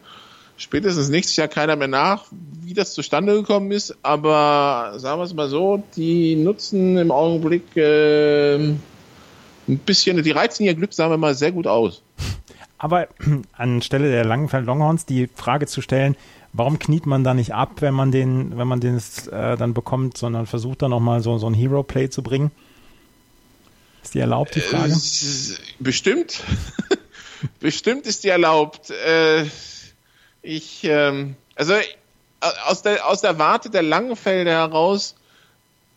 spätestens 0.63 1.09
nächstes 1.09 1.37
Jahr 1.37 1.49
keiner 1.49 1.77
mehr 1.77 1.89
nach, 1.89 2.25
wie 2.63 2.75
das 2.75 2.95
zustande 2.95 3.35
gekommen 3.35 3.73
ist, 3.73 3.97
aber 4.03 4.95
sagen 4.97 5.21
wir 5.21 5.25
es 5.25 5.35
mal 5.35 5.49
so, 5.49 5.83
die 5.97 6.37
nutzen 6.37 6.97
im 6.97 7.11
Augenblick 7.11 7.77
äh, 7.77 8.57
ein 8.57 8.81
bisschen, 9.85 10.23
die 10.23 10.31
reizen 10.31 10.65
ihr 10.65 10.75
Glück, 10.75 10.93
sagen 10.93 11.11
wir 11.11 11.19
mal, 11.19 11.35
sehr 11.35 11.53
gut 11.53 11.67
aus. 11.67 12.03
Aber 12.79 13.09
anstelle 13.53 14.11
der 14.11 14.25
Langenfeld 14.25 14.67
Longhorns 14.67 15.05
die 15.05 15.29
Frage 15.35 15.67
zu 15.67 15.83
stellen, 15.83 16.17
warum 16.53 16.79
kniet 16.79 17.07
man 17.07 17.25
da 17.25 17.35
nicht 17.35 17.55
ab, 17.55 17.81
wenn 17.81 17.95
man 17.95 18.13
den, 18.13 18.57
wenn 18.57 18.69
man 18.69 18.81
den 18.81 18.97
äh, 18.97 19.57
dann 19.57 19.75
bekommt, 19.75 20.17
sondern 20.17 20.47
versucht 20.47 20.83
dann 20.83 20.91
nochmal 20.91 21.21
so, 21.21 21.39
so 21.39 21.47
ein 21.49 21.55
Hero-Play 21.55 22.11
zu 22.11 22.23
bringen? 22.23 22.51
Ist 24.03 24.15
die 24.15 24.21
erlaubt, 24.21 24.55
die 24.55 24.61
Frage? 24.61 24.93
Äh, 24.93 25.57
bestimmt. 25.79 26.43
bestimmt 27.61 28.07
ist 28.07 28.25
die 28.25 28.29
erlaubt. 28.29 28.91
Äh, 28.91 29.45
ich, 30.43 30.85
ähm, 30.85 31.37
also 31.55 31.75
aus 32.67 32.83
der, 32.83 33.07
aus 33.09 33.21
der 33.21 33.39
Warte 33.39 33.71
der 33.71 33.83
Langenfelder 33.83 34.51
heraus 34.51 35.15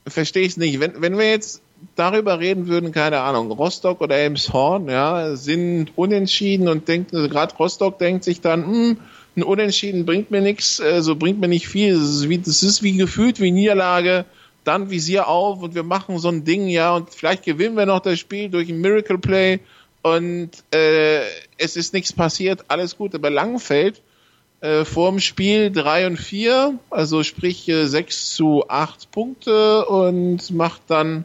verstehe 0.07 0.43
ich 0.43 0.49
es 0.49 0.57
nicht. 0.57 0.79
Wenn, 0.79 1.01
wenn 1.01 1.17
wir 1.17 1.29
jetzt 1.29 1.61
darüber 1.95 2.39
reden 2.39 2.67
würden, 2.67 2.91
keine 2.91 3.19
Ahnung, 3.21 3.51
Rostock 3.51 4.01
oder 4.01 4.15
Elmshorn, 4.15 4.87
ja, 4.89 5.35
sind 5.35 5.91
unentschieden 5.97 6.67
und 6.67 6.87
denkt, 6.87 7.13
also 7.13 7.27
gerade 7.27 7.55
Rostock 7.55 7.99
denkt 7.99 8.23
sich 8.23 8.41
dann, 8.41 8.65
hm, 8.65 8.97
ein 9.35 9.43
Unentschieden 9.43 10.05
bringt 10.05 10.31
mir 10.31 10.41
nichts, 10.41 10.79
äh, 10.79 11.01
so 11.01 11.15
bringt 11.15 11.39
mir 11.39 11.47
nicht 11.47 11.67
viel. 11.67 11.93
Das 11.93 12.03
ist, 12.03 12.29
wie, 12.29 12.37
das 12.37 12.63
ist 12.63 12.83
wie 12.83 12.95
gefühlt 12.95 13.39
wie 13.41 13.51
Niederlage. 13.51 14.25
Dann 14.63 14.89
Visier 14.89 15.27
auf 15.27 15.61
und 15.61 15.75
wir 15.75 15.83
machen 15.83 16.17
so 16.17 16.29
ein 16.29 16.43
Ding, 16.43 16.67
ja, 16.67 16.95
und 16.95 17.11
vielleicht 17.11 17.43
gewinnen 17.43 17.75
wir 17.75 17.85
noch 17.85 17.99
das 17.99 18.17
Spiel 18.17 18.49
durch 18.49 18.69
ein 18.69 18.81
Miracle 18.81 19.19
Play 19.19 19.59
und 20.01 20.49
äh, 20.73 21.19
es 21.57 21.75
ist 21.75 21.93
nichts 21.93 22.13
passiert, 22.13 22.65
alles 22.67 22.97
gut. 22.97 23.13
Aber 23.13 23.29
Langfeld 23.29 24.01
äh, 24.65 24.83
vorm 24.83 25.19
Spiel 25.19 25.71
3 25.71 26.07
und 26.07 26.17
4, 26.17 26.79
also 26.89 27.21
sprich 27.21 27.69
äh, 27.69 27.85
6 27.85 28.33
zu 28.33 28.67
8 28.67 29.11
Punkte 29.11 29.85
und 29.85 30.49
macht 30.51 30.81
dann, 30.87 31.23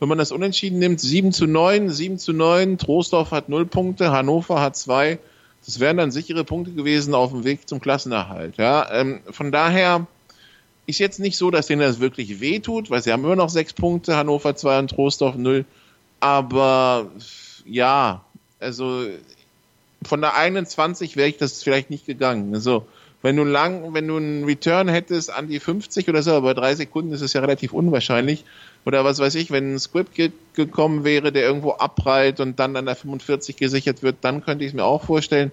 wenn 0.00 0.08
man 0.08 0.16
das 0.16 0.32
unentschieden 0.32 0.78
nimmt, 0.78 0.98
7 0.98 1.32
zu 1.32 1.46
9, 1.46 1.90
7 1.90 2.18
zu 2.18 2.32
9, 2.32 2.78
Troisdorf 2.78 3.30
hat 3.30 3.50
0 3.50 3.66
Punkte, 3.66 4.10
Hannover 4.10 4.62
hat 4.62 4.76
2. 4.76 5.18
Das 5.66 5.80
wären 5.80 5.98
dann 5.98 6.10
sichere 6.10 6.44
Punkte 6.44 6.72
gewesen 6.72 7.14
auf 7.14 7.30
dem 7.30 7.44
Weg 7.44 7.68
zum 7.68 7.80
Klassenerhalt. 7.80 8.56
Ja, 8.56 8.90
ähm, 8.90 9.20
von 9.30 9.52
daher 9.52 10.06
ist 10.86 10.98
jetzt 10.98 11.20
nicht 11.20 11.36
so, 11.36 11.50
dass 11.50 11.66
denen 11.66 11.82
das 11.82 12.00
wirklich 12.00 12.40
wehtut, 12.40 12.88
weil 12.88 13.02
sie 13.02 13.12
haben 13.12 13.22
immer 13.24 13.36
noch 13.36 13.50
6 13.50 13.74
Punkte, 13.74 14.16
Hannover 14.16 14.56
2 14.56 14.78
und 14.78 14.90
Troisdorf 14.90 15.36
0. 15.36 15.66
Aber 16.20 17.10
ja, 17.66 18.24
also 18.60 19.04
von 20.02 20.20
der 20.20 20.36
21 20.36 21.16
wäre 21.16 21.28
ich 21.28 21.36
das 21.36 21.62
vielleicht 21.62 21.90
nicht 21.90 22.06
gegangen. 22.06 22.54
Also, 22.54 22.86
wenn 23.20 23.36
du 23.36 23.42
lang, 23.42 23.94
wenn 23.94 24.06
du 24.06 24.16
einen 24.16 24.44
Return 24.44 24.88
hättest 24.88 25.32
an 25.32 25.48
die 25.48 25.58
50 25.58 26.08
oder 26.08 26.22
so, 26.22 26.32
aber 26.32 26.54
bei 26.54 26.60
drei 26.60 26.74
Sekunden 26.76 27.12
ist 27.12 27.20
es 27.20 27.32
ja 27.32 27.40
relativ 27.40 27.72
unwahrscheinlich. 27.72 28.44
Oder 28.84 29.04
was 29.04 29.18
weiß 29.18 29.34
ich, 29.34 29.50
wenn 29.50 29.74
ein 29.74 29.78
Script 29.80 30.14
ge 30.14 30.30
gekommen 30.54 31.04
wäre, 31.04 31.32
der 31.32 31.42
irgendwo 31.42 31.72
abprallt 31.72 32.40
und 32.40 32.60
dann 32.60 32.76
an 32.76 32.86
der 32.86 32.94
45 32.94 33.56
gesichert 33.56 34.02
wird, 34.02 34.18
dann 34.22 34.44
könnte 34.44 34.64
ich 34.64 34.70
es 34.70 34.74
mir 34.74 34.84
auch 34.84 35.04
vorstellen. 35.04 35.50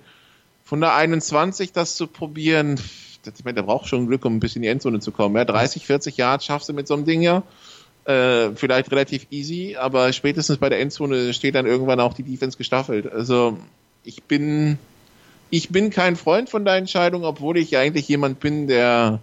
Von 0.63 0.81
der 0.81 0.95
21 0.95 1.73
das 1.73 1.95
zu 1.95 2.07
probieren, 2.07 2.79
ich 3.25 3.43
meine, 3.43 3.55
der 3.55 3.63
braucht 3.63 3.87
schon 3.87 4.07
Glück, 4.07 4.25
um 4.25 4.35
ein 4.35 4.39
bisschen 4.39 4.57
in 4.57 4.63
die 4.63 4.69
Endzone 4.69 4.99
zu 4.99 5.11
kommen. 5.11 5.35
Ja, 5.35 5.45
30, 5.45 5.85
40 5.85 6.17
Yards 6.17 6.45
schaffst 6.45 6.69
du 6.69 6.73
mit 6.73 6.87
so 6.87 6.93
einem 6.93 7.05
Ding 7.05 7.21
ja. 7.21 7.43
Äh, 8.05 8.51
vielleicht 8.55 8.91
relativ 8.91 9.25
easy, 9.31 9.75
aber 9.79 10.13
spätestens 10.13 10.57
bei 10.57 10.69
der 10.69 10.79
Endzone 10.79 11.33
steht 11.33 11.55
dann 11.55 11.65
irgendwann 11.65 11.99
auch 11.99 12.13
die 12.13 12.21
Defense 12.21 12.55
gestaffelt. 12.57 13.11
Also 13.11 13.57
ich 14.05 14.23
bin, 14.23 14.77
ich 15.49 15.69
bin 15.69 15.89
kein 15.89 16.15
Freund 16.15 16.49
von 16.49 16.63
der 16.65 16.75
Entscheidung, 16.75 17.23
obwohl 17.23 17.57
ich 17.57 17.77
eigentlich 17.77 18.07
jemand 18.07 18.39
bin, 18.39 18.67
der, 18.67 19.19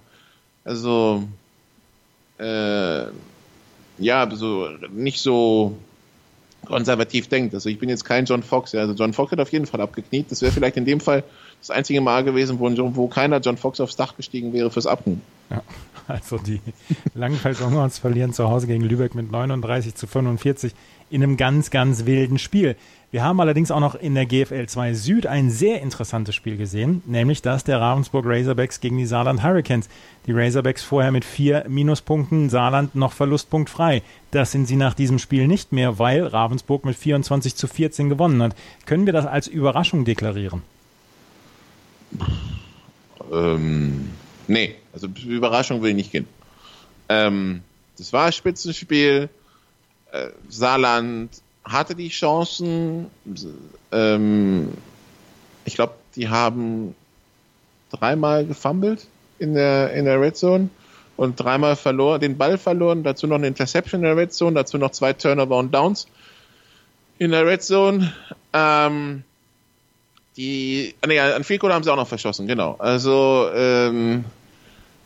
also, 0.65 1.25
äh, 2.39 3.05
ja, 3.99 4.31
so, 4.35 4.69
nicht 4.91 5.21
so 5.21 5.77
konservativ 6.65 7.29
denkt. 7.29 7.55
Also 7.55 7.69
ich 7.69 7.79
bin 7.79 7.89
jetzt 7.89 8.05
kein 8.05 8.25
John 8.25 8.43
Fox. 8.43 8.75
Also 8.75 8.95
John 8.95 9.13
Fox 9.13 9.33
hat 9.33 9.41
auf 9.41 9.53
jeden 9.53 9.67
Fall 9.67 9.81
abgekniet. 9.81 10.31
Das 10.31 10.43
wäre 10.43 10.53
vielleicht 10.53 10.77
in 10.77 10.85
dem 10.85 11.01
Fall 11.01 11.25
das 11.61 11.71
einzige 11.71 12.01
Mal 12.01 12.25
gewesen, 12.25 12.59
wo, 12.59 12.71
wo 12.97 13.09
keiner 13.09 13.39
John 13.39 13.57
Fox 13.57 13.81
aufs 13.81 13.97
Dach 13.97 14.17
gestiegen 14.17 14.53
wäre 14.53 14.71
fürs 14.71 14.87
Abknie. 14.87 15.19
Ja, 15.51 15.63
also 16.09 16.39
die 16.39 16.61
Langenfeld 17.15 17.61
Longhorns 17.61 17.99
verlieren 17.99 18.33
zu 18.33 18.49
Hause 18.49 18.67
gegen 18.67 18.85
Lübeck 18.85 19.15
mit 19.15 19.31
39 19.31 19.95
zu 19.95 20.07
45 20.07 20.73
in 21.11 21.23
einem 21.23 21.37
ganz, 21.37 21.71
ganz 21.71 22.07
wilden 22.07 22.39
Spiel. 22.39 22.77
Wir 23.13 23.23
haben 23.23 23.41
allerdings 23.41 23.71
auch 23.71 23.79
noch 23.79 23.95
in 23.95 24.15
der 24.15 24.25
GFL 24.25 24.65
2 24.65 24.95
Süd 24.95 25.27
ein 25.27 25.51
sehr 25.51 25.83
interessantes 25.83 26.35
Spiel 26.35 26.57
gesehen, 26.57 27.03
nämlich 27.05 27.43
das 27.43 27.63
der 27.63 27.79
Ravensburg 27.79 28.25
Razorbacks 28.27 28.81
gegen 28.81 28.97
die 28.97 29.05
Saarland 29.05 29.43
Hurricanes. 29.43 29.91
Die 30.27 30.33
Razorbacks 30.33 30.83
vorher 30.83 31.13
mit 31.13 31.23
vier 31.23 31.67
Minuspunkten, 31.69 32.49
Saarland 32.49 32.95
noch 32.95 33.13
verlustpunktfrei. 33.13 34.03
Das 34.31 34.51
sind 34.51 34.65
sie 34.65 34.77
nach 34.77 34.95
diesem 34.95 35.19
Spiel 35.19 35.47
nicht 35.47 35.73
mehr, 35.73 35.99
weil 35.99 36.27
Ravensburg 36.27 36.87
mit 36.87 36.97
24 36.97 37.55
zu 37.55 37.69
14 37.69 38.09
gewonnen 38.09 38.43
hat. 38.43 38.57
Können 38.87 39.05
wir 39.05 39.13
das 39.13 39.27
als 39.27 39.47
Überraschung 39.47 40.07
deklarieren? 40.07 40.63
Ähm, 43.31 44.09
nee, 44.49 44.77
also 44.95 45.09
Überraschung 45.27 45.83
will 45.83 45.91
ich 45.91 45.97
nicht 45.97 46.13
gehen. 46.13 46.27
Ähm, 47.11 47.61
das 47.99 48.11
war 48.15 48.25
ein 48.25 48.33
Spitzenspiel. 48.33 49.29
Äh, 50.13 50.29
Saarland 50.49 51.43
hatte 51.65 51.95
die 51.95 52.09
Chancen. 52.09 53.07
Ähm, 53.91 54.73
ich 55.65 55.75
glaube, 55.75 55.95
die 56.17 56.29
haben 56.29 56.95
dreimal 57.91 58.47
gefummelt 58.47 59.07
in 59.39 59.55
der, 59.55 59.93
in 59.93 60.05
der 60.05 60.21
Red 60.21 60.37
Zone 60.37 60.71
und 61.17 61.39
dreimal 61.39 61.77
verloren, 61.77 62.21
den 62.21 62.37
Ball 62.39 62.59
verloren, 62.59 63.03
dazu 63.03 63.27
noch 63.27 63.37
eine 63.37 63.47
Interception 63.47 64.01
in 64.01 64.07
der 64.07 64.17
Red 64.17 64.33
Zone, 64.33 64.55
dazu 64.55 64.79
noch 64.79 64.91
zwei 64.91 65.13
Turnover 65.13 65.59
und 65.59 65.75
Downs 65.75 66.07
in 67.19 67.31
der 67.31 67.47
Red 67.47 67.63
Zone. 67.63 68.13
Ähm, 68.53 69.23
die, 70.37 70.95
nee, 71.07 71.21
an 71.21 71.45
Field 71.45 71.63
haben 71.63 71.85
sie 71.85 71.93
auch 71.93 71.97
noch 71.97 72.09
verschossen, 72.09 72.47
genau. 72.47 72.77
Also, 72.79 73.51
ähm, 73.55 74.25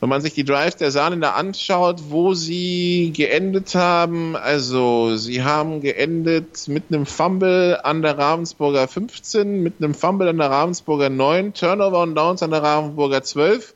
wenn 0.00 0.08
man 0.10 0.20
sich 0.20 0.34
die 0.34 0.44
Drives 0.44 0.76
der 0.76 0.90
Saarländer 0.90 1.34
anschaut, 1.34 2.02
wo 2.10 2.34
sie 2.34 3.12
geendet 3.16 3.74
haben, 3.74 4.36
also 4.36 5.16
sie 5.16 5.42
haben 5.42 5.80
geendet 5.80 6.68
mit 6.68 6.84
einem 6.90 7.06
Fumble 7.06 7.80
an 7.82 8.02
der 8.02 8.18
Ravensburger 8.18 8.88
15, 8.88 9.62
mit 9.62 9.74
einem 9.78 9.94
Fumble 9.94 10.28
an 10.28 10.38
der 10.38 10.50
Ravensburger 10.50 11.08
9, 11.08 11.54
Turnover 11.54 12.02
und 12.02 12.14
Downs 12.14 12.42
an 12.42 12.50
der 12.50 12.62
Ravensburger 12.62 13.22
12, 13.22 13.74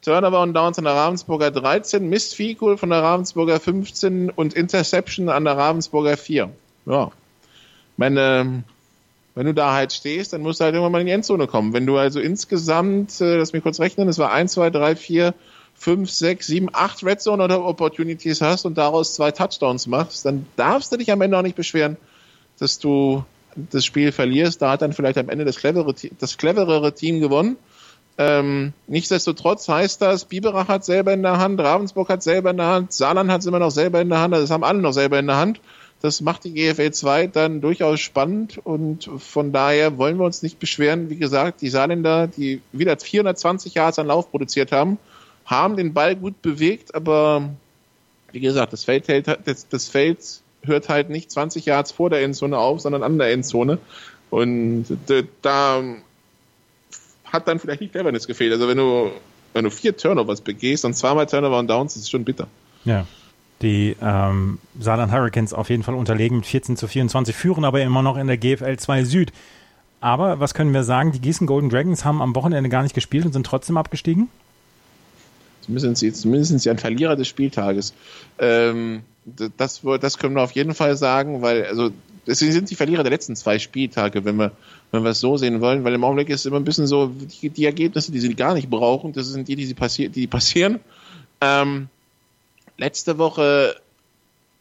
Turnover 0.00 0.42
und 0.42 0.54
Downs 0.54 0.78
an 0.78 0.84
der 0.84 0.94
Ravensburger 0.94 1.50
13, 1.50 2.08
Missed 2.08 2.34
Field 2.34 2.58
von 2.58 2.88
der 2.88 3.02
Ravensburger 3.02 3.60
15 3.60 4.30
und 4.30 4.54
Interception 4.54 5.28
an 5.28 5.44
der 5.44 5.58
Ravensburger 5.58 6.16
4. 6.16 6.50
Ja. 6.86 7.10
Meine, 7.98 8.62
wenn 9.34 9.46
du 9.46 9.54
da 9.54 9.74
halt 9.74 9.92
stehst, 9.92 10.32
dann 10.32 10.40
musst 10.40 10.60
du 10.60 10.64
halt 10.64 10.74
irgendwann 10.74 10.92
mal 10.92 11.00
in 11.00 11.06
die 11.06 11.12
Endzone 11.12 11.46
kommen. 11.46 11.72
Wenn 11.74 11.84
du 11.84 11.98
also 11.98 12.20
insgesamt, 12.20 13.20
äh, 13.20 13.36
lass 13.36 13.52
mich 13.52 13.62
kurz 13.62 13.80
rechnen, 13.80 14.08
es 14.08 14.18
war 14.18 14.32
1, 14.32 14.52
2, 14.52 14.70
3, 14.70 14.96
4, 14.96 15.34
fünf, 15.78 16.10
sechs, 16.10 16.48
sieben, 16.48 16.68
acht 16.72 17.04
Red 17.04 17.20
Zone 17.20 17.42
oder 17.42 17.64
Opportunities 17.64 18.40
hast 18.40 18.66
und 18.66 18.76
daraus 18.76 19.14
zwei 19.14 19.30
Touchdowns 19.30 19.86
machst, 19.86 20.24
dann 20.24 20.46
darfst 20.56 20.92
du 20.92 20.96
dich 20.96 21.12
am 21.12 21.20
Ende 21.20 21.38
auch 21.38 21.42
nicht 21.42 21.56
beschweren, 21.56 21.96
dass 22.58 22.80
du 22.80 23.24
das 23.54 23.84
Spiel 23.84 24.10
verlierst. 24.10 24.60
Da 24.60 24.72
hat 24.72 24.82
dann 24.82 24.92
vielleicht 24.92 25.18
am 25.18 25.28
Ende 25.28 25.44
das, 25.44 25.56
clevere, 25.56 25.94
das 26.18 26.36
cleverere 26.36 26.94
Team 26.94 27.20
gewonnen. 27.20 27.56
Ähm, 28.20 28.72
nichtsdestotrotz 28.88 29.68
heißt 29.68 30.02
das, 30.02 30.24
Biberach 30.24 30.66
hat 30.66 30.84
selber 30.84 31.12
in 31.12 31.22
der 31.22 31.38
Hand, 31.38 31.60
Ravensburg 31.60 32.08
hat 32.08 32.24
selber 32.24 32.50
in 32.50 32.56
der 32.56 32.66
Hand, 32.66 32.92
Saarland 32.92 33.30
hat 33.30 33.42
es 33.42 33.46
immer 33.46 33.60
noch 33.60 33.70
selber 33.70 34.00
in 34.00 34.08
der 34.08 34.18
Hand, 34.18 34.34
also 34.34 34.42
das 34.42 34.50
haben 34.50 34.64
alle 34.64 34.80
noch 34.80 34.92
selber 34.92 35.20
in 35.20 35.28
der 35.28 35.36
Hand. 35.36 35.60
Das 36.00 36.20
macht 36.20 36.44
die 36.44 36.52
GFL 36.52 36.90
2 36.90 37.26
dann 37.28 37.60
durchaus 37.60 38.00
spannend 38.00 38.58
und 38.58 39.08
von 39.18 39.52
daher 39.52 39.98
wollen 39.98 40.16
wir 40.18 40.24
uns 40.24 40.42
nicht 40.42 40.58
beschweren. 40.58 41.10
Wie 41.10 41.16
gesagt, 41.16 41.60
die 41.60 41.68
Saarländer, 41.68 42.26
die 42.26 42.60
wieder 42.72 42.96
420 42.96 43.74
Jahre 43.74 44.00
an 44.00 44.08
Lauf 44.08 44.30
produziert 44.30 44.72
haben, 44.72 44.98
haben 45.48 45.76
den 45.76 45.94
Ball 45.94 46.14
gut 46.14 46.42
bewegt, 46.42 46.94
aber 46.94 47.50
wie 48.32 48.40
gesagt, 48.40 48.72
das 48.72 48.84
Feld, 48.84 49.08
hält, 49.08 49.26
das, 49.44 49.68
das 49.68 49.88
Feld 49.88 50.42
hört 50.62 50.88
halt 50.90 51.08
nicht 51.08 51.30
20 51.30 51.64
Yards 51.64 51.90
vor 51.90 52.10
der 52.10 52.22
Endzone 52.22 52.56
auf, 52.56 52.80
sondern 52.80 53.02
an 53.02 53.18
der 53.18 53.32
Endzone. 53.32 53.78
Und 54.28 54.86
da 55.40 55.82
hat 57.24 57.48
dann 57.48 57.58
vielleicht 57.58 57.80
nicht 57.80 57.92
Cleverness 57.92 58.26
gefehlt. 58.26 58.52
Also 58.52 58.68
wenn 58.68 58.76
du, 58.76 59.10
wenn 59.54 59.64
du 59.64 59.70
vier 59.70 59.96
Turnovers 59.96 60.42
begehst 60.42 60.84
und 60.84 60.94
zweimal 60.94 61.26
Turnover 61.26 61.58
und 61.58 61.68
Downs, 61.68 61.96
ist 61.96 62.02
es 62.02 62.10
schon 62.10 62.24
bitter. 62.24 62.46
Ja. 62.84 63.06
Die 63.62 63.96
ähm, 64.02 64.58
Saarland 64.78 65.12
Hurricanes 65.12 65.54
auf 65.54 65.70
jeden 65.70 65.82
Fall 65.82 65.94
unterlegen 65.94 66.36
mit 66.36 66.46
14 66.46 66.76
zu 66.76 66.86
24, 66.86 67.34
führen 67.34 67.64
aber 67.64 67.80
immer 67.80 68.02
noch 68.02 68.18
in 68.18 68.26
der 68.26 68.36
GFL 68.36 68.76
2 68.76 69.04
Süd. 69.04 69.32
Aber 70.00 70.38
was 70.38 70.52
können 70.52 70.74
wir 70.74 70.84
sagen? 70.84 71.10
Die 71.10 71.20
Gießen 71.20 71.46
Golden 71.46 71.70
Dragons 71.70 72.04
haben 72.04 72.20
am 72.20 72.36
Wochenende 72.36 72.68
gar 72.68 72.82
nicht 72.82 72.94
gespielt 72.94 73.24
und 73.24 73.32
sind 73.32 73.46
trotzdem 73.46 73.78
abgestiegen? 73.78 74.28
Zumindest, 75.68 76.00
sie, 76.00 76.12
zumindest 76.12 76.58
sie 76.60 76.70
ein 76.70 76.78
Verlierer 76.78 77.14
des 77.14 77.28
Spieltages. 77.28 77.92
Ähm, 78.38 79.02
das, 79.58 79.82
das 80.00 80.16
können 80.16 80.34
wir 80.34 80.42
auf 80.42 80.52
jeden 80.52 80.74
Fall 80.74 80.96
sagen, 80.96 81.42
weil, 81.42 81.66
also, 81.66 81.90
deswegen 82.26 82.52
sind 82.52 82.70
die 82.70 82.74
Verlierer 82.74 83.02
der 83.02 83.12
letzten 83.12 83.36
zwei 83.36 83.58
Spieltage, 83.58 84.24
wenn 84.24 84.36
wir, 84.36 84.52
wenn 84.92 85.02
wir 85.02 85.10
es 85.10 85.20
so 85.20 85.36
sehen 85.36 85.60
wollen, 85.60 85.84
weil 85.84 85.92
im 85.92 86.04
Augenblick 86.04 86.30
ist 86.30 86.40
es 86.40 86.46
immer 86.46 86.56
ein 86.56 86.64
bisschen 86.64 86.86
so, 86.86 87.08
die, 87.08 87.50
die 87.50 87.66
Ergebnisse, 87.66 88.12
die 88.12 88.20
sie 88.20 88.34
gar 88.34 88.54
nicht 88.54 88.70
brauchen, 88.70 89.12
das 89.12 89.26
sind 89.26 89.46
die, 89.46 89.56
die, 89.56 89.66
sie 89.66 89.74
passi 89.74 90.08
die 90.08 90.26
passieren. 90.26 90.80
Ähm, 91.42 91.88
letzte 92.78 93.18
Woche 93.18 93.76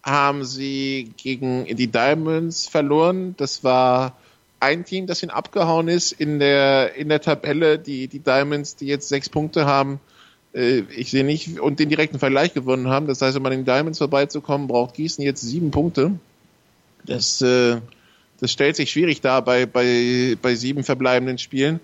haben 0.04 0.43
sie 0.43 1.12
gegen 1.15 1.65
die 1.74 1.88
Diamonds 1.88 2.67
verloren. 2.67 3.36
Das 3.38 3.63
war 3.63 4.17
ein 4.60 4.84
Team, 4.84 5.08
das 5.08 5.24
ihnen 5.24 5.30
abgehauen 5.30 5.88
ist 5.88 6.12
in 6.12 6.39
der, 6.39 6.96
in 6.96 7.10
der 7.10 7.22
Tabelle. 7.22 7.80
Die, 7.80 8.08
die 8.08 8.20
Diamonds, 8.20 8.76
die 8.76 8.88
jetzt 8.88 9.08
sechs 9.08 9.30
Punkte 9.30 9.65
haben, 9.65 10.00
ich 10.53 11.12
sehe 11.12 11.23
nicht, 11.23 11.60
und 11.60 11.79
den 11.79 11.89
direkten 11.89 12.19
Vergleich 12.19 12.53
gewonnen 12.53 12.88
haben. 12.88 13.07
Das 13.07 13.21
heißt, 13.21 13.38
um 13.38 13.45
an 13.45 13.51
den 13.51 13.65
Diamonds 13.65 13.99
vorbeizukommen, 13.99 14.67
braucht 14.67 14.95
Gießen 14.95 15.23
jetzt 15.23 15.41
sieben 15.41 15.71
Punkte. 15.71 16.12
Das, 17.05 17.41
äh, 17.41 17.77
das 18.39 18.51
stellt 18.51 18.75
sich 18.75 18.91
schwierig 18.91 19.21
dar 19.21 19.41
bei, 19.41 19.65
bei, 19.65 20.36
bei 20.41 20.55
sieben 20.55 20.83
verbleibenden 20.83 21.38
Spielen. 21.38 21.79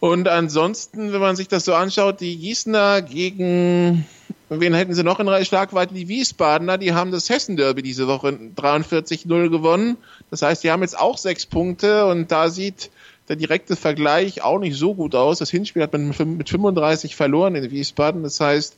Und 0.00 0.26
ansonsten, 0.26 1.12
wenn 1.12 1.20
man 1.20 1.36
sich 1.36 1.46
das 1.46 1.64
so 1.64 1.74
anschaut, 1.74 2.20
die 2.20 2.36
Gießener 2.36 3.02
gegen, 3.02 4.04
wen 4.48 4.74
hätten 4.74 4.94
sie 4.94 5.04
noch 5.04 5.20
in 5.20 5.44
Schlagweite? 5.44 5.94
Die 5.94 6.08
Wiesbadener, 6.08 6.76
die 6.76 6.92
haben 6.92 7.12
das 7.12 7.30
Hessen-Derby 7.30 7.82
diese 7.82 8.08
Woche 8.08 8.30
43-0 8.56 9.48
gewonnen. 9.48 9.96
Das 10.30 10.42
heißt, 10.42 10.64
die 10.64 10.72
haben 10.72 10.82
jetzt 10.82 10.98
auch 10.98 11.18
sechs 11.18 11.46
Punkte 11.46 12.06
und 12.06 12.32
da 12.32 12.50
sieht 12.50 12.90
der 13.28 13.36
direkte 13.36 13.76
Vergleich 13.76 14.42
auch 14.42 14.58
nicht 14.58 14.76
so 14.76 14.94
gut 14.94 15.14
aus. 15.14 15.38
Das 15.38 15.50
Hinspiel 15.50 15.82
hat 15.82 15.92
man 15.92 16.14
mit 16.36 16.48
35 16.48 17.16
verloren 17.16 17.54
in 17.54 17.70
Wiesbaden. 17.70 18.22
Das 18.22 18.40
heißt, 18.40 18.76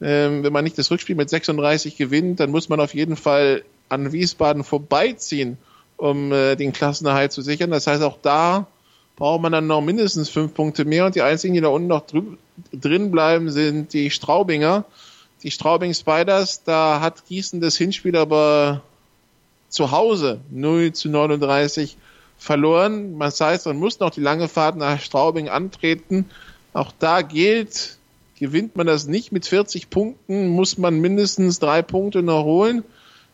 ähm, 0.00 0.42
wenn 0.42 0.52
man 0.52 0.64
nicht 0.64 0.76
das 0.78 0.90
Rückspiel 0.90 1.16
mit 1.16 1.30
36 1.30 1.96
gewinnt, 1.96 2.40
dann 2.40 2.50
muss 2.50 2.68
man 2.68 2.80
auf 2.80 2.94
jeden 2.94 3.16
Fall 3.16 3.62
an 3.88 4.12
Wiesbaden 4.12 4.64
vorbeiziehen, 4.64 5.58
um 5.96 6.32
äh, 6.32 6.56
den 6.56 6.72
Klassenerhalt 6.72 7.32
zu 7.32 7.42
sichern. 7.42 7.70
Das 7.70 7.86
heißt, 7.86 8.02
auch 8.02 8.18
da 8.20 8.66
braucht 9.16 9.42
man 9.42 9.52
dann 9.52 9.66
noch 9.66 9.80
mindestens 9.80 10.28
fünf 10.28 10.54
Punkte 10.54 10.84
mehr 10.84 11.06
und 11.06 11.14
die 11.14 11.22
einzigen, 11.22 11.54
die 11.54 11.60
da 11.60 11.68
unten 11.68 11.88
noch 11.88 12.04
drin 12.72 13.10
bleiben, 13.10 13.50
sind 13.50 13.92
die 13.92 14.10
Straubinger. 14.10 14.84
Die 15.42 15.50
Straubing 15.50 15.94
Spiders, 15.94 16.64
da 16.64 17.00
hat 17.00 17.26
Gießen 17.26 17.60
das 17.60 17.76
Hinspiel 17.76 18.16
aber 18.16 18.82
zu 19.68 19.90
Hause 19.90 20.40
0 20.50 20.92
zu 20.92 21.08
39 21.08 21.96
verloren. 22.44 23.18
Das 23.18 23.40
heißt, 23.40 23.66
man 23.66 23.78
muss 23.78 23.98
noch 23.98 24.10
die 24.10 24.20
lange 24.20 24.48
Fahrt 24.48 24.76
nach 24.76 25.00
Straubing 25.00 25.48
antreten. 25.48 26.26
Auch 26.72 26.92
da 26.98 27.22
gilt, 27.22 27.98
gewinnt 28.38 28.76
man 28.76 28.86
das 28.86 29.06
nicht 29.06 29.32
mit 29.32 29.46
40 29.46 29.90
Punkten, 29.90 30.48
muss 30.48 30.78
man 30.78 31.00
mindestens 31.00 31.58
drei 31.58 31.82
Punkte 31.82 32.22
noch 32.22 32.44
holen. 32.44 32.84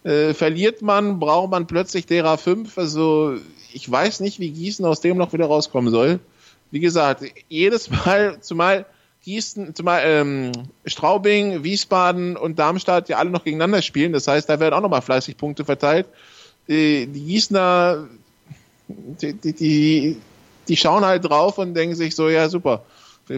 Äh, 0.04 0.32
verliert 0.32 0.80
man, 0.80 1.18
braucht 1.18 1.50
man 1.50 1.66
plötzlich 1.66 2.06
derer 2.06 2.38
fünf. 2.38 2.78
Also 2.78 3.34
ich 3.72 3.90
weiß 3.90 4.20
nicht, 4.20 4.40
wie 4.40 4.50
Gießen 4.50 4.84
aus 4.84 5.00
dem 5.00 5.16
noch 5.16 5.32
wieder 5.32 5.46
rauskommen 5.46 5.90
soll. 5.90 6.20
Wie 6.70 6.80
gesagt, 6.80 7.24
jedes 7.48 7.90
Mal, 7.90 8.40
zumal 8.40 8.86
Gießen, 9.24 9.74
zumal 9.74 10.02
ähm, 10.04 10.52
Straubing, 10.86 11.62
Wiesbaden 11.64 12.36
und 12.36 12.58
Darmstadt 12.58 13.08
ja 13.08 13.18
alle 13.18 13.30
noch 13.30 13.44
gegeneinander 13.44 13.82
spielen. 13.82 14.12
Das 14.12 14.28
heißt, 14.28 14.48
da 14.48 14.60
werden 14.60 14.74
auch 14.74 14.80
nochmal 14.80 15.02
fleißig 15.02 15.36
Punkte 15.36 15.64
verteilt. 15.64 16.06
Äh, 16.68 17.06
die 17.06 17.24
Gießener 17.26 18.08
die, 19.20 19.52
die, 19.52 20.16
die, 20.68 20.76
schauen 20.76 21.04
halt 21.04 21.24
drauf 21.24 21.58
und 21.58 21.74
denken 21.74 21.94
sich 21.94 22.14
so, 22.14 22.28
ja 22.28 22.48
super, 22.48 22.84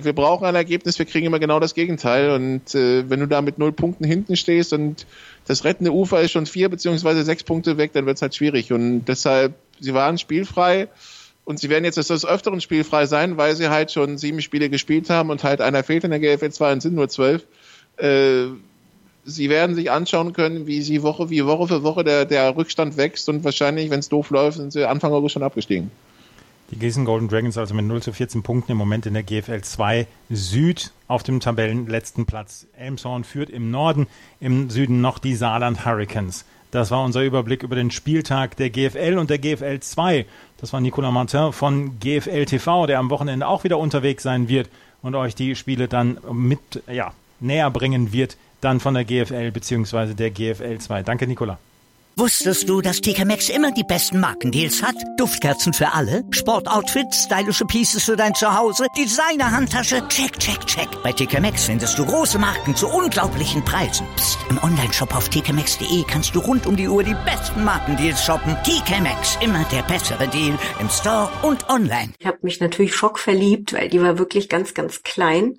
wir, 0.00 0.12
brauchen 0.14 0.46
ein 0.46 0.54
Ergebnis, 0.54 0.98
wir 0.98 1.06
kriegen 1.06 1.26
immer 1.26 1.38
genau 1.38 1.60
das 1.60 1.74
Gegenteil. 1.74 2.30
Und 2.30 2.74
äh, 2.74 3.08
wenn 3.10 3.20
du 3.20 3.26
da 3.26 3.42
mit 3.42 3.58
null 3.58 3.72
Punkten 3.72 4.04
hinten 4.04 4.36
stehst 4.36 4.72
und 4.72 5.06
das 5.46 5.64
rettende 5.64 5.92
Ufer 5.92 6.20
ist 6.22 6.32
schon 6.32 6.46
vier 6.46 6.70
beziehungsweise 6.70 7.22
sechs 7.24 7.44
Punkte 7.44 7.76
weg, 7.76 7.92
dann 7.92 8.06
wird 8.06 8.16
es 8.16 8.22
halt 8.22 8.34
schwierig. 8.34 8.72
Und 8.72 9.04
deshalb, 9.04 9.54
sie 9.80 9.92
waren 9.92 10.16
spielfrei 10.16 10.88
und 11.44 11.58
sie 11.58 11.68
werden 11.68 11.84
jetzt 11.84 11.98
des 11.98 12.24
Öfteren 12.24 12.60
spielfrei 12.60 13.04
sein, 13.06 13.36
weil 13.36 13.54
sie 13.54 13.68
halt 13.68 13.92
schon 13.92 14.16
sieben 14.16 14.40
Spiele 14.40 14.70
gespielt 14.70 15.10
haben 15.10 15.30
und 15.30 15.44
halt 15.44 15.60
einer 15.60 15.82
fehlt 15.82 16.04
in 16.04 16.10
der 16.10 16.20
GFL 16.20 16.50
2 16.50 16.72
und 16.72 16.80
sind 16.80 16.94
nur 16.94 17.08
zwölf. 17.08 17.44
Äh, 17.98 18.46
Sie 19.24 19.48
werden 19.48 19.76
sich 19.76 19.90
anschauen 19.90 20.32
können, 20.32 20.66
wie 20.66 20.82
sie 20.82 21.02
Woche 21.02 21.30
wie 21.30 21.44
Woche 21.44 21.68
für 21.68 21.82
Woche 21.82 22.02
der, 22.02 22.24
der 22.24 22.56
Rückstand 22.56 22.96
wächst 22.96 23.28
und 23.28 23.44
wahrscheinlich, 23.44 23.90
wenn 23.90 24.00
es 24.00 24.08
doof 24.08 24.30
läuft, 24.30 24.56
sind 24.56 24.72
sie 24.72 24.84
Anfang 24.88 25.12
August 25.12 25.34
schon 25.34 25.42
abgestiegen. 25.42 25.90
Die 26.72 26.78
Gießen 26.78 27.04
Golden 27.04 27.28
Dragons 27.28 27.58
also 27.58 27.74
mit 27.74 27.84
0 27.84 28.02
zu 28.02 28.12
14 28.12 28.42
Punkten 28.42 28.72
im 28.72 28.78
Moment 28.78 29.04
in 29.04 29.12
der 29.12 29.22
GFL 29.22 29.60
2 29.60 30.06
Süd 30.30 30.90
auf 31.06 31.22
dem 31.22 31.38
Tabellenletzten 31.38 32.24
Platz. 32.24 32.66
Elmshorn 32.78 33.24
führt 33.24 33.50
im 33.50 33.70
Norden, 33.70 34.06
im 34.40 34.70
Süden 34.70 35.02
noch 35.02 35.18
die 35.18 35.34
Saarland 35.34 35.84
Hurricanes. 35.84 36.46
Das 36.70 36.90
war 36.90 37.04
unser 37.04 37.22
Überblick 37.22 37.62
über 37.62 37.76
den 37.76 37.90
Spieltag 37.90 38.56
der 38.56 38.70
GFL 38.70 39.18
und 39.18 39.28
der 39.28 39.38
GFL 39.38 39.80
2. 39.80 40.24
Das 40.56 40.72
war 40.72 40.80
Nicolas 40.80 41.12
Martin 41.12 41.52
von 41.52 42.00
GFL 42.00 42.46
TV, 42.46 42.86
der 42.86 42.98
am 42.98 43.10
Wochenende 43.10 43.46
auch 43.46 43.64
wieder 43.64 43.76
unterwegs 43.76 44.22
sein 44.22 44.48
wird 44.48 44.70
und 45.02 45.14
euch 45.14 45.34
die 45.34 45.54
Spiele 45.54 45.88
dann 45.88 46.16
mit, 46.32 46.82
ja, 46.90 47.12
näher 47.40 47.70
bringen 47.70 48.14
wird, 48.14 48.38
dann 48.62 48.80
von 48.80 48.94
der 48.94 49.04
GFL 49.04 49.50
bzw. 49.50 50.14
der 50.14 50.30
GFL 50.30 50.78
2. 50.78 51.02
Danke, 51.02 51.26
Nicola. 51.26 51.58
Wusstest 52.16 52.68
du, 52.68 52.82
dass 52.82 53.00
TK 53.00 53.24
Maxx 53.24 53.48
immer 53.48 53.72
die 53.72 53.84
besten 53.84 54.20
Markendeals 54.20 54.82
hat? 54.82 54.94
Duftkerzen 55.16 55.72
für 55.72 55.92
alle, 55.94 56.22
Sportoutfits, 56.30 57.24
stylische 57.24 57.64
Pieces 57.64 58.04
für 58.04 58.16
dein 58.16 58.34
Zuhause, 58.34 58.84
Designer-Handtasche, 58.98 60.06
check, 60.08 60.38
check, 60.38 60.66
check. 60.66 60.88
Bei 61.02 61.12
TK 61.12 61.40
Maxx 61.40 61.64
findest 61.64 61.98
du 61.98 62.04
große 62.04 62.38
Marken 62.38 62.76
zu 62.76 62.86
unglaublichen 62.86 63.64
Preisen. 63.64 64.06
Psst. 64.16 64.38
im 64.50 64.62
Onlineshop 64.62 65.16
auf 65.16 65.30
tkmaxx.de 65.30 66.04
kannst 66.06 66.34
du 66.34 66.40
rund 66.40 66.66
um 66.66 66.76
die 66.76 66.86
Uhr 66.86 67.02
die 67.02 67.16
besten 67.24 67.64
Markendeals 67.64 68.22
shoppen. 68.22 68.56
TK 68.62 69.00
Maxx, 69.00 69.38
immer 69.40 69.64
der 69.72 69.82
bessere 69.82 70.28
Deal 70.28 70.58
im 70.80 70.90
Store 70.90 71.30
und 71.42 71.66
online. 71.70 72.12
Ich 72.18 72.26
habe 72.26 72.38
mich 72.42 72.60
natürlich 72.60 72.94
schockverliebt, 72.94 73.72
weil 73.72 73.88
die 73.88 74.02
war 74.02 74.18
wirklich 74.18 74.50
ganz, 74.50 74.74
ganz 74.74 75.02
klein. 75.02 75.58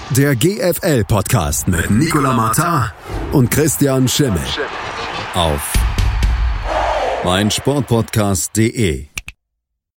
Der 0.17 0.35
GFL-Podcast 0.35 1.69
mit 1.69 1.89
Nicolas 1.89 2.35
Martin 2.35 2.91
und 3.31 3.49
Christian 3.49 4.09
Schimmel. 4.09 4.43
Auf 5.33 5.71
meinsportpodcast.de 7.23 9.10